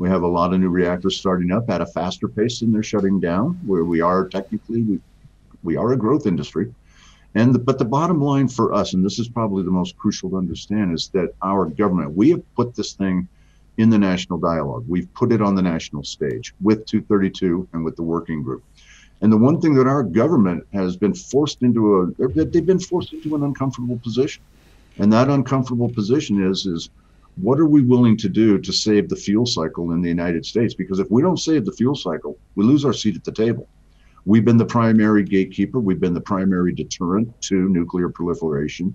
We 0.00 0.08
have 0.08 0.22
a 0.22 0.26
lot 0.26 0.54
of 0.54 0.60
new 0.60 0.70
reactors 0.70 1.18
starting 1.18 1.52
up 1.52 1.68
at 1.68 1.82
a 1.82 1.86
faster 1.86 2.26
pace 2.26 2.60
than 2.60 2.72
they're 2.72 2.82
shutting 2.82 3.20
down. 3.20 3.60
Where 3.66 3.84
we 3.84 4.00
are 4.00 4.26
technically, 4.26 4.82
we 4.82 5.00
we 5.62 5.76
are 5.76 5.92
a 5.92 5.96
growth 5.96 6.26
industry, 6.26 6.74
and 7.34 7.54
the, 7.54 7.58
but 7.58 7.78
the 7.78 7.84
bottom 7.84 8.18
line 8.18 8.48
for 8.48 8.72
us, 8.72 8.94
and 8.94 9.04
this 9.04 9.18
is 9.18 9.28
probably 9.28 9.62
the 9.62 9.70
most 9.70 9.98
crucial 9.98 10.30
to 10.30 10.38
understand, 10.38 10.94
is 10.94 11.08
that 11.08 11.34
our 11.42 11.66
government 11.66 12.16
we 12.16 12.30
have 12.30 12.54
put 12.54 12.74
this 12.74 12.94
thing 12.94 13.28
in 13.76 13.90
the 13.90 13.98
national 13.98 14.38
dialogue. 14.38 14.86
We've 14.88 15.12
put 15.12 15.32
it 15.32 15.42
on 15.42 15.54
the 15.54 15.62
national 15.62 16.04
stage 16.04 16.54
with 16.62 16.86
232 16.86 17.68
and 17.74 17.84
with 17.84 17.96
the 17.96 18.02
working 18.02 18.42
group 18.42 18.64
and 19.20 19.32
the 19.32 19.36
one 19.36 19.60
thing 19.60 19.74
that 19.74 19.86
our 19.86 20.02
government 20.02 20.66
has 20.72 20.96
been 20.96 21.14
forced 21.14 21.62
into 21.62 22.14
a, 22.18 22.28
they've 22.44 22.64
been 22.64 22.80
forced 22.80 23.12
into 23.12 23.34
an 23.36 23.42
uncomfortable 23.42 23.98
position. 23.98 24.42
And 24.98 25.12
that 25.12 25.28
uncomfortable 25.28 25.88
position 25.88 26.42
is, 26.42 26.66
is 26.66 26.90
what 27.42 27.58
are 27.58 27.66
we 27.66 27.82
willing 27.82 28.16
to 28.18 28.28
do 28.28 28.58
to 28.58 28.72
save 28.72 29.08
the 29.08 29.16
fuel 29.16 29.46
cycle 29.46 29.92
in 29.92 30.02
the 30.02 30.08
United 30.08 30.44
States? 30.44 30.74
Because 30.74 30.98
if 30.98 31.10
we 31.10 31.22
don't 31.22 31.38
save 31.38 31.64
the 31.64 31.72
fuel 31.72 31.94
cycle, 31.94 32.38
we 32.54 32.64
lose 32.64 32.84
our 32.84 32.92
seat 32.92 33.16
at 33.16 33.24
the 33.24 33.32
table. 33.32 33.68
We've 34.26 34.44
been 34.44 34.58
the 34.58 34.66
primary 34.66 35.24
gatekeeper. 35.24 35.80
We've 35.80 36.00
been 36.00 36.14
the 36.14 36.20
primary 36.20 36.72
deterrent 36.72 37.40
to 37.42 37.68
nuclear 37.68 38.08
proliferation 38.08 38.94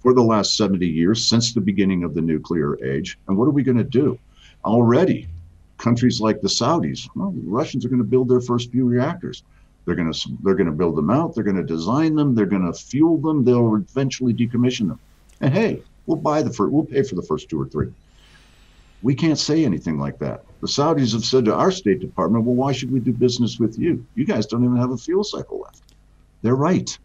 for 0.00 0.14
the 0.14 0.22
last 0.22 0.56
70 0.56 0.86
years 0.86 1.24
since 1.24 1.52
the 1.52 1.60
beginning 1.60 2.04
of 2.04 2.14
the 2.14 2.20
nuclear 2.20 2.82
age. 2.84 3.18
And 3.28 3.36
what 3.36 3.46
are 3.46 3.52
we 3.52 3.62
going 3.62 3.78
to 3.78 3.84
do? 3.84 4.18
Already, 4.64 5.28
countries 5.78 6.20
like 6.20 6.40
the 6.40 6.48
Saudis, 6.48 7.08
well, 7.14 7.30
the 7.30 7.40
Russians 7.44 7.84
are 7.84 7.88
going 7.88 8.02
to 8.02 8.04
build 8.04 8.28
their 8.28 8.40
first 8.40 8.70
few 8.70 8.84
reactors. 8.84 9.42
They're 9.84 9.94
going 9.94 10.12
to 10.12 10.28
they're 10.42 10.54
going 10.54 10.66
to 10.66 10.72
build 10.72 10.96
them 10.96 11.08
out. 11.08 11.34
They're 11.34 11.44
going 11.44 11.56
to 11.56 11.62
design 11.62 12.14
them. 12.14 12.34
They're 12.34 12.44
going 12.44 12.70
to 12.70 12.78
fuel 12.78 13.16
them. 13.16 13.42
They'll 13.42 13.76
eventually 13.76 14.34
decommission 14.34 14.88
them. 14.88 15.00
And 15.40 15.54
hey, 15.54 15.82
we'll 16.08 16.16
buy 16.16 16.42
the 16.42 16.52
first. 16.52 16.72
We'll 16.72 16.84
pay 16.84 17.02
for 17.04 17.14
the 17.14 17.22
first 17.22 17.48
two 17.48 17.60
or 17.60 17.66
three. 17.66 17.92
We 19.02 19.14
can't 19.14 19.38
say 19.38 19.64
anything 19.64 20.00
like 20.00 20.18
that. 20.18 20.42
The 20.60 20.66
Saudis 20.66 21.12
have 21.12 21.24
said 21.24 21.44
to 21.44 21.54
our 21.54 21.70
State 21.70 22.00
Department, 22.00 22.44
"Well, 22.44 22.56
why 22.56 22.72
should 22.72 22.90
we 22.90 22.98
do 22.98 23.12
business 23.12 23.60
with 23.60 23.78
you? 23.78 24.04
You 24.16 24.24
guys 24.24 24.46
don't 24.46 24.64
even 24.64 24.76
have 24.76 24.90
a 24.90 24.96
fuel 24.96 25.22
cycle 25.22 25.60
left." 25.60 25.82
They're 26.42 26.56
right. 26.56 26.98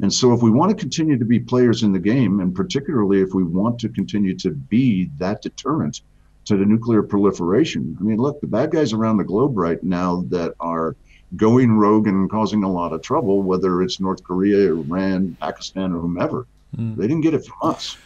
And 0.00 0.12
so, 0.12 0.32
if 0.32 0.42
we 0.42 0.50
want 0.50 0.70
to 0.70 0.76
continue 0.76 1.18
to 1.18 1.24
be 1.24 1.38
players 1.38 1.82
in 1.82 1.92
the 1.92 1.98
game, 1.98 2.40
and 2.40 2.54
particularly 2.54 3.20
if 3.20 3.34
we 3.34 3.44
want 3.44 3.78
to 3.80 3.88
continue 3.88 4.34
to 4.36 4.50
be 4.50 5.10
that 5.18 5.42
deterrent 5.42 6.02
to 6.46 6.56
the 6.56 6.64
nuclear 6.64 7.02
proliferation, 7.02 7.96
I 8.00 8.02
mean, 8.04 8.18
look, 8.18 8.40
the 8.40 8.46
bad 8.46 8.70
guys 8.70 8.92
around 8.92 9.16
the 9.16 9.24
globe 9.24 9.58
right 9.58 9.82
now 9.82 10.24
that 10.28 10.54
are 10.60 10.96
going 11.34 11.72
rogue 11.72 12.06
and 12.06 12.30
causing 12.30 12.62
a 12.62 12.70
lot 12.70 12.92
of 12.92 13.02
trouble, 13.02 13.42
whether 13.42 13.82
it's 13.82 13.98
North 13.98 14.22
Korea, 14.22 14.72
Iran, 14.72 15.36
Pakistan, 15.40 15.92
or 15.92 15.98
whomever. 15.98 16.46
Mm. 16.76 16.96
They 16.96 17.08
didn't 17.08 17.22
get 17.22 17.34
it 17.34 17.44
from 17.44 17.56
us. 17.70 17.96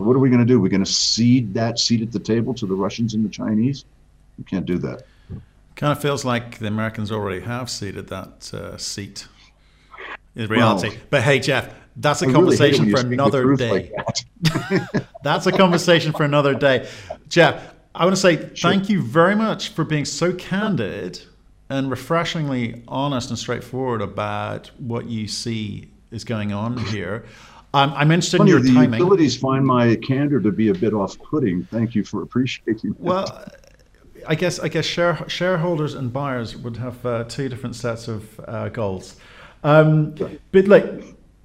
So 0.00 0.06
what 0.06 0.16
are 0.16 0.18
we 0.18 0.30
going 0.30 0.40
to 0.40 0.46
do? 0.46 0.58
We're 0.58 0.70
going 0.70 0.82
to 0.82 0.90
cede 0.90 1.52
that 1.52 1.78
seat 1.78 2.00
at 2.00 2.10
the 2.10 2.18
table 2.18 2.54
to 2.54 2.64
the 2.64 2.74
Russians 2.74 3.12
and 3.12 3.22
the 3.22 3.28
Chinese? 3.28 3.84
We 4.38 4.44
can't 4.44 4.64
do 4.64 4.78
that. 4.78 5.02
Kind 5.76 5.92
of 5.92 6.00
feels 6.00 6.24
like 6.24 6.58
the 6.58 6.68
Americans 6.68 7.12
already 7.12 7.42
have 7.42 7.68
ceded 7.68 8.06
that 8.06 8.50
uh, 8.54 8.78
seat. 8.78 9.28
in 10.34 10.48
reality. 10.48 10.88
Well, 10.88 10.98
but 11.10 11.22
hey, 11.22 11.38
Jeff, 11.38 11.74
that's 11.96 12.22
a 12.22 12.28
I 12.28 12.32
conversation 12.32 12.86
really 12.86 13.02
for 13.02 13.12
another 13.12 13.54
day. 13.56 13.70
Like 13.70 13.92
that. 14.42 15.06
that's 15.22 15.46
a 15.46 15.52
conversation 15.52 16.12
for 16.14 16.22
another 16.22 16.54
day. 16.54 16.88
Jeff, 17.28 17.62
I 17.94 18.04
want 18.04 18.16
to 18.16 18.22
say 18.22 18.36
sure. 18.54 18.70
thank 18.70 18.88
you 18.88 19.02
very 19.02 19.34
much 19.34 19.68
for 19.68 19.84
being 19.84 20.06
so 20.06 20.32
candid 20.32 21.20
and 21.68 21.90
refreshingly 21.90 22.82
honest 22.88 23.28
and 23.28 23.38
straightforward 23.38 24.00
about 24.00 24.70
what 24.78 25.10
you 25.10 25.28
see 25.28 25.90
is 26.10 26.24
going 26.24 26.54
on 26.54 26.78
here. 26.86 27.26
Um, 27.72 27.92
I'm 27.94 28.10
interested 28.10 28.38
Funny, 28.38 28.50
in 28.50 28.56
your 28.56 28.62
the 28.64 28.74
timing. 28.74 28.90
The 28.90 28.96
utilities 28.98 29.36
find 29.36 29.64
my 29.64 29.94
candor 29.96 30.40
to 30.40 30.50
be 30.50 30.68
a 30.68 30.74
bit 30.74 30.92
off-putting. 30.92 31.64
Thank 31.64 31.94
you 31.94 32.04
for 32.04 32.22
appreciating. 32.22 32.92
That. 32.92 33.00
Well, 33.00 33.48
I 34.26 34.34
guess 34.34 34.58
I 34.58 34.68
guess 34.68 34.84
share, 34.84 35.24
shareholders 35.28 35.94
and 35.94 36.12
buyers 36.12 36.56
would 36.56 36.76
have 36.76 37.06
uh, 37.06 37.24
two 37.24 37.48
different 37.48 37.76
sets 37.76 38.08
of 38.08 38.40
uh, 38.46 38.68
goals. 38.68 39.16
Um, 39.62 40.14
right. 40.16 40.40
But 40.52 40.66
like 40.66 40.84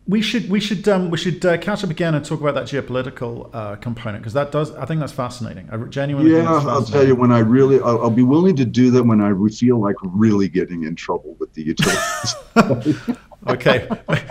we 0.07 0.21
should 0.21 0.49
we 0.49 0.59
should 0.59 0.87
um, 0.87 1.09
we 1.09 1.17
should 1.17 1.43
uh, 1.45 1.57
catch 1.57 1.83
up 1.83 1.89
again 1.89 2.13
and 2.13 2.23
talk 2.23 2.39
about 2.39 2.53
that 2.53 2.65
geopolitical 2.65 3.49
uh, 3.53 3.75
component 3.77 4.21
because 4.21 4.33
that 4.33 4.51
does 4.51 4.71
I 4.75 4.85
think 4.85 4.99
that's 4.99 5.11
fascinating. 5.11 5.67
I 5.71 5.77
genuinely 5.85 6.31
yeah. 6.31 6.51
I'll 6.51 6.83
tell 6.83 7.05
you 7.05 7.15
when 7.15 7.31
I 7.31 7.39
really 7.39 7.79
I'll, 7.79 8.03
I'll, 8.03 8.09
be 8.11 8.23
willing 8.23 8.55
to 8.57 8.65
do 8.65 8.91
that 8.91 9.03
when 9.03 9.19
I 9.21 9.33
feel 9.49 9.79
like 9.79 9.95
really 10.03 10.47
getting 10.47 10.83
in 10.83 10.95
trouble 10.95 11.35
with 11.39 11.53
the 11.53 11.63
utilities. 11.63 13.17
okay, 13.47 13.87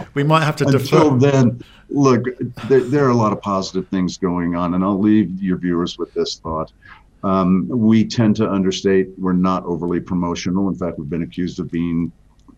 we 0.14 0.22
might 0.22 0.44
have 0.44 0.56
to 0.56 0.64
Until 0.66 1.18
defer. 1.18 1.30
then, 1.30 1.64
look, 1.94 2.24
there, 2.68 2.80
there, 2.80 3.04
are 3.06 3.10
a 3.10 3.16
lot 3.16 3.32
of 3.32 3.40
positive 3.40 3.88
things 3.88 4.18
going 4.18 4.54
on, 4.56 4.74
and 4.74 4.84
I'll 4.84 4.98
leave 4.98 5.42
your 5.42 5.58
viewers 5.58 5.96
with 5.98 6.12
this 6.14 6.36
thought. 6.36 6.72
Um, 7.22 7.68
we 7.68 8.04
tend 8.04 8.36
to 8.36 8.50
understate. 8.50 9.08
We're 9.16 9.32
not 9.32 9.64
overly 9.64 10.00
promotional. 10.00 10.68
In 10.68 10.74
fact, 10.74 10.98
we've 10.98 11.08
been 11.08 11.22
accused 11.22 11.58
of 11.60 11.70
being 11.70 12.12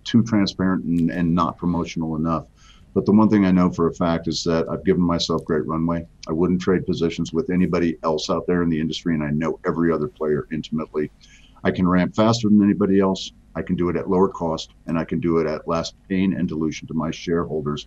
too 0.04 0.22
transparent 0.22 0.84
and, 0.84 1.10
and 1.10 1.34
not 1.34 1.58
promotional 1.58 2.16
enough. 2.16 2.46
But 2.94 3.04
the 3.04 3.12
one 3.12 3.28
thing 3.28 3.44
I 3.44 3.50
know 3.50 3.70
for 3.70 3.88
a 3.88 3.94
fact 3.94 4.26
is 4.26 4.42
that 4.44 4.66
I've 4.70 4.84
given 4.84 5.02
myself 5.02 5.44
great 5.44 5.66
runway. 5.66 6.06
I 6.28 6.32
wouldn't 6.32 6.62
trade 6.62 6.86
positions 6.86 7.32
with 7.32 7.50
anybody 7.50 7.98
else 8.02 8.30
out 8.30 8.46
there 8.46 8.62
in 8.62 8.70
the 8.70 8.80
industry, 8.80 9.14
and 9.14 9.22
I 9.22 9.30
know 9.30 9.60
every 9.66 9.92
other 9.92 10.08
player 10.08 10.48
intimately. 10.50 11.10
I 11.62 11.70
can 11.70 11.86
ramp 11.86 12.14
faster 12.14 12.48
than 12.48 12.62
anybody 12.62 12.98
else. 12.98 13.32
I 13.54 13.62
can 13.62 13.76
do 13.76 13.90
it 13.90 13.96
at 13.96 14.08
lower 14.08 14.28
cost, 14.28 14.70
and 14.86 14.98
I 14.98 15.04
can 15.04 15.20
do 15.20 15.38
it 15.38 15.46
at 15.46 15.68
less 15.68 15.92
pain 16.08 16.32
and 16.32 16.48
dilution 16.48 16.88
to 16.88 16.94
my 16.94 17.10
shareholders. 17.10 17.86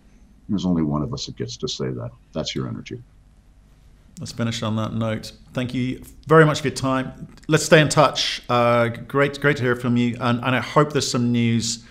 There's 0.50 0.66
only 0.66 0.82
one 0.82 1.02
of 1.02 1.14
us 1.14 1.26
that 1.26 1.36
gets 1.36 1.56
to 1.58 1.68
say 1.68 1.88
that. 1.88 2.10
That's 2.32 2.54
Ur-Energy. 2.56 3.02
Let's 4.18 4.32
finish 4.32 4.62
on 4.62 4.76
that 4.76 4.92
note. 4.92 5.32
Thank 5.54 5.72
you 5.72 6.02
very 6.26 6.44
much 6.44 6.60
for 6.60 6.68
your 6.68 6.76
time. 6.76 7.28
Let's 7.48 7.64
stay 7.64 7.80
in 7.80 7.88
touch. 7.88 8.42
Uh, 8.48 8.88
great, 8.88 9.40
great 9.40 9.56
to 9.56 9.62
hear 9.62 9.76
from 9.76 9.96
you, 9.96 10.16
and, 10.20 10.44
and 10.44 10.54
I 10.54 10.60
hope 10.60 10.92
there's 10.92 11.10
some 11.10 11.32
news 11.32 11.84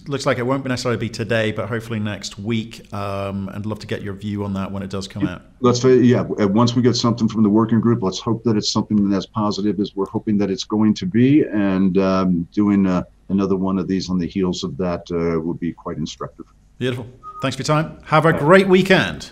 it 0.00 0.08
looks 0.08 0.26
like 0.26 0.38
it 0.38 0.46
won't 0.46 0.64
necessarily 0.64 0.98
be 0.98 1.08
today, 1.08 1.52
but 1.52 1.68
hopefully 1.68 1.98
next 1.98 2.38
week. 2.38 2.92
Um, 2.92 3.48
and 3.48 3.66
love 3.66 3.78
to 3.80 3.86
get 3.86 4.02
your 4.02 4.14
view 4.14 4.44
on 4.44 4.54
that 4.54 4.70
when 4.70 4.82
it 4.82 4.90
does 4.90 5.08
come 5.08 5.26
out. 5.26 5.42
Let's 5.60 5.82
yeah. 5.84 6.22
Once 6.22 6.74
we 6.74 6.82
get 6.82 6.96
something 6.96 7.28
from 7.28 7.42
the 7.42 7.50
working 7.50 7.80
group, 7.80 8.02
let's 8.02 8.18
hope 8.18 8.44
that 8.44 8.56
it's 8.56 8.70
something 8.70 9.08
that's 9.08 9.26
positive 9.26 9.80
as 9.80 9.94
we're 9.94 10.06
hoping 10.06 10.38
that 10.38 10.50
it's 10.50 10.64
going 10.64 10.94
to 10.94 11.06
be. 11.06 11.42
And 11.42 11.98
um, 11.98 12.48
doing 12.52 12.86
uh, 12.86 13.04
another 13.28 13.56
one 13.56 13.78
of 13.78 13.88
these 13.88 14.08
on 14.10 14.18
the 14.18 14.26
heels 14.26 14.64
of 14.64 14.76
that 14.78 15.06
uh, 15.10 15.40
would 15.40 15.60
be 15.60 15.72
quite 15.72 15.96
instructive. 15.96 16.46
Beautiful. 16.78 17.06
Thanks 17.40 17.56
for 17.56 17.62
your 17.62 17.66
time. 17.66 18.00
Have 18.04 18.26
a 18.26 18.32
great 18.32 18.68
weekend. 18.68 19.30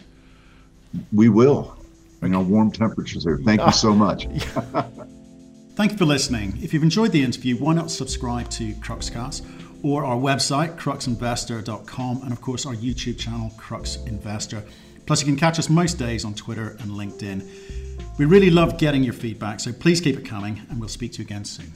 We 1.13 1.29
will. 1.29 1.77
You 2.23 2.29
know, 2.29 2.41
warm 2.41 2.71
temperatures 2.71 3.25
here. 3.25 3.39
Thank 3.45 3.61
you 3.65 3.73
so 3.73 3.95
much. 3.95 4.27
Thank 5.77 5.93
you 5.93 5.99
for 5.99 6.07
listening. 6.07 6.59
If 6.63 6.73
you've 6.73 6.83
enjoyed 6.83 7.13
the 7.13 7.23
interview, 7.23 7.57
why 7.57 7.75
not 7.75 7.91
subscribe 7.91 8.49
to 8.51 8.73
Cruxcast? 8.75 9.45
or 9.83 10.05
our 10.05 10.17
website, 10.17 10.77
cruxinvestor.com, 10.77 12.23
and 12.23 12.33
of 12.33 12.41
course 12.41 12.67
our 12.67 12.75
YouTube 12.75 13.19
channel, 13.19 13.53
Crux 13.57 13.97
Investor. 14.07 14.65
Plus, 15.07 15.21
you 15.21 15.27
can 15.27 15.37
catch 15.37 15.59
us 15.59 15.69
most 15.69 15.95
days 15.95 16.25
on 16.25 16.35
Twitter 16.35 16.77
and 16.81 16.91
LinkedIn. 16.91 18.19
We 18.19 18.25
really 18.25 18.51
love 18.51 18.79
getting 18.79 19.05
your 19.05 19.13
feedback, 19.13 19.61
so 19.61 19.73
please 19.73 20.01
keep 20.01 20.19
it 20.19 20.25
coming, 20.25 20.63
and 20.69 20.81
we'll 20.81 20.89
speak 20.89 21.13
to 21.13 21.19
you 21.19 21.25
again 21.25 21.45
soon. 21.45 21.73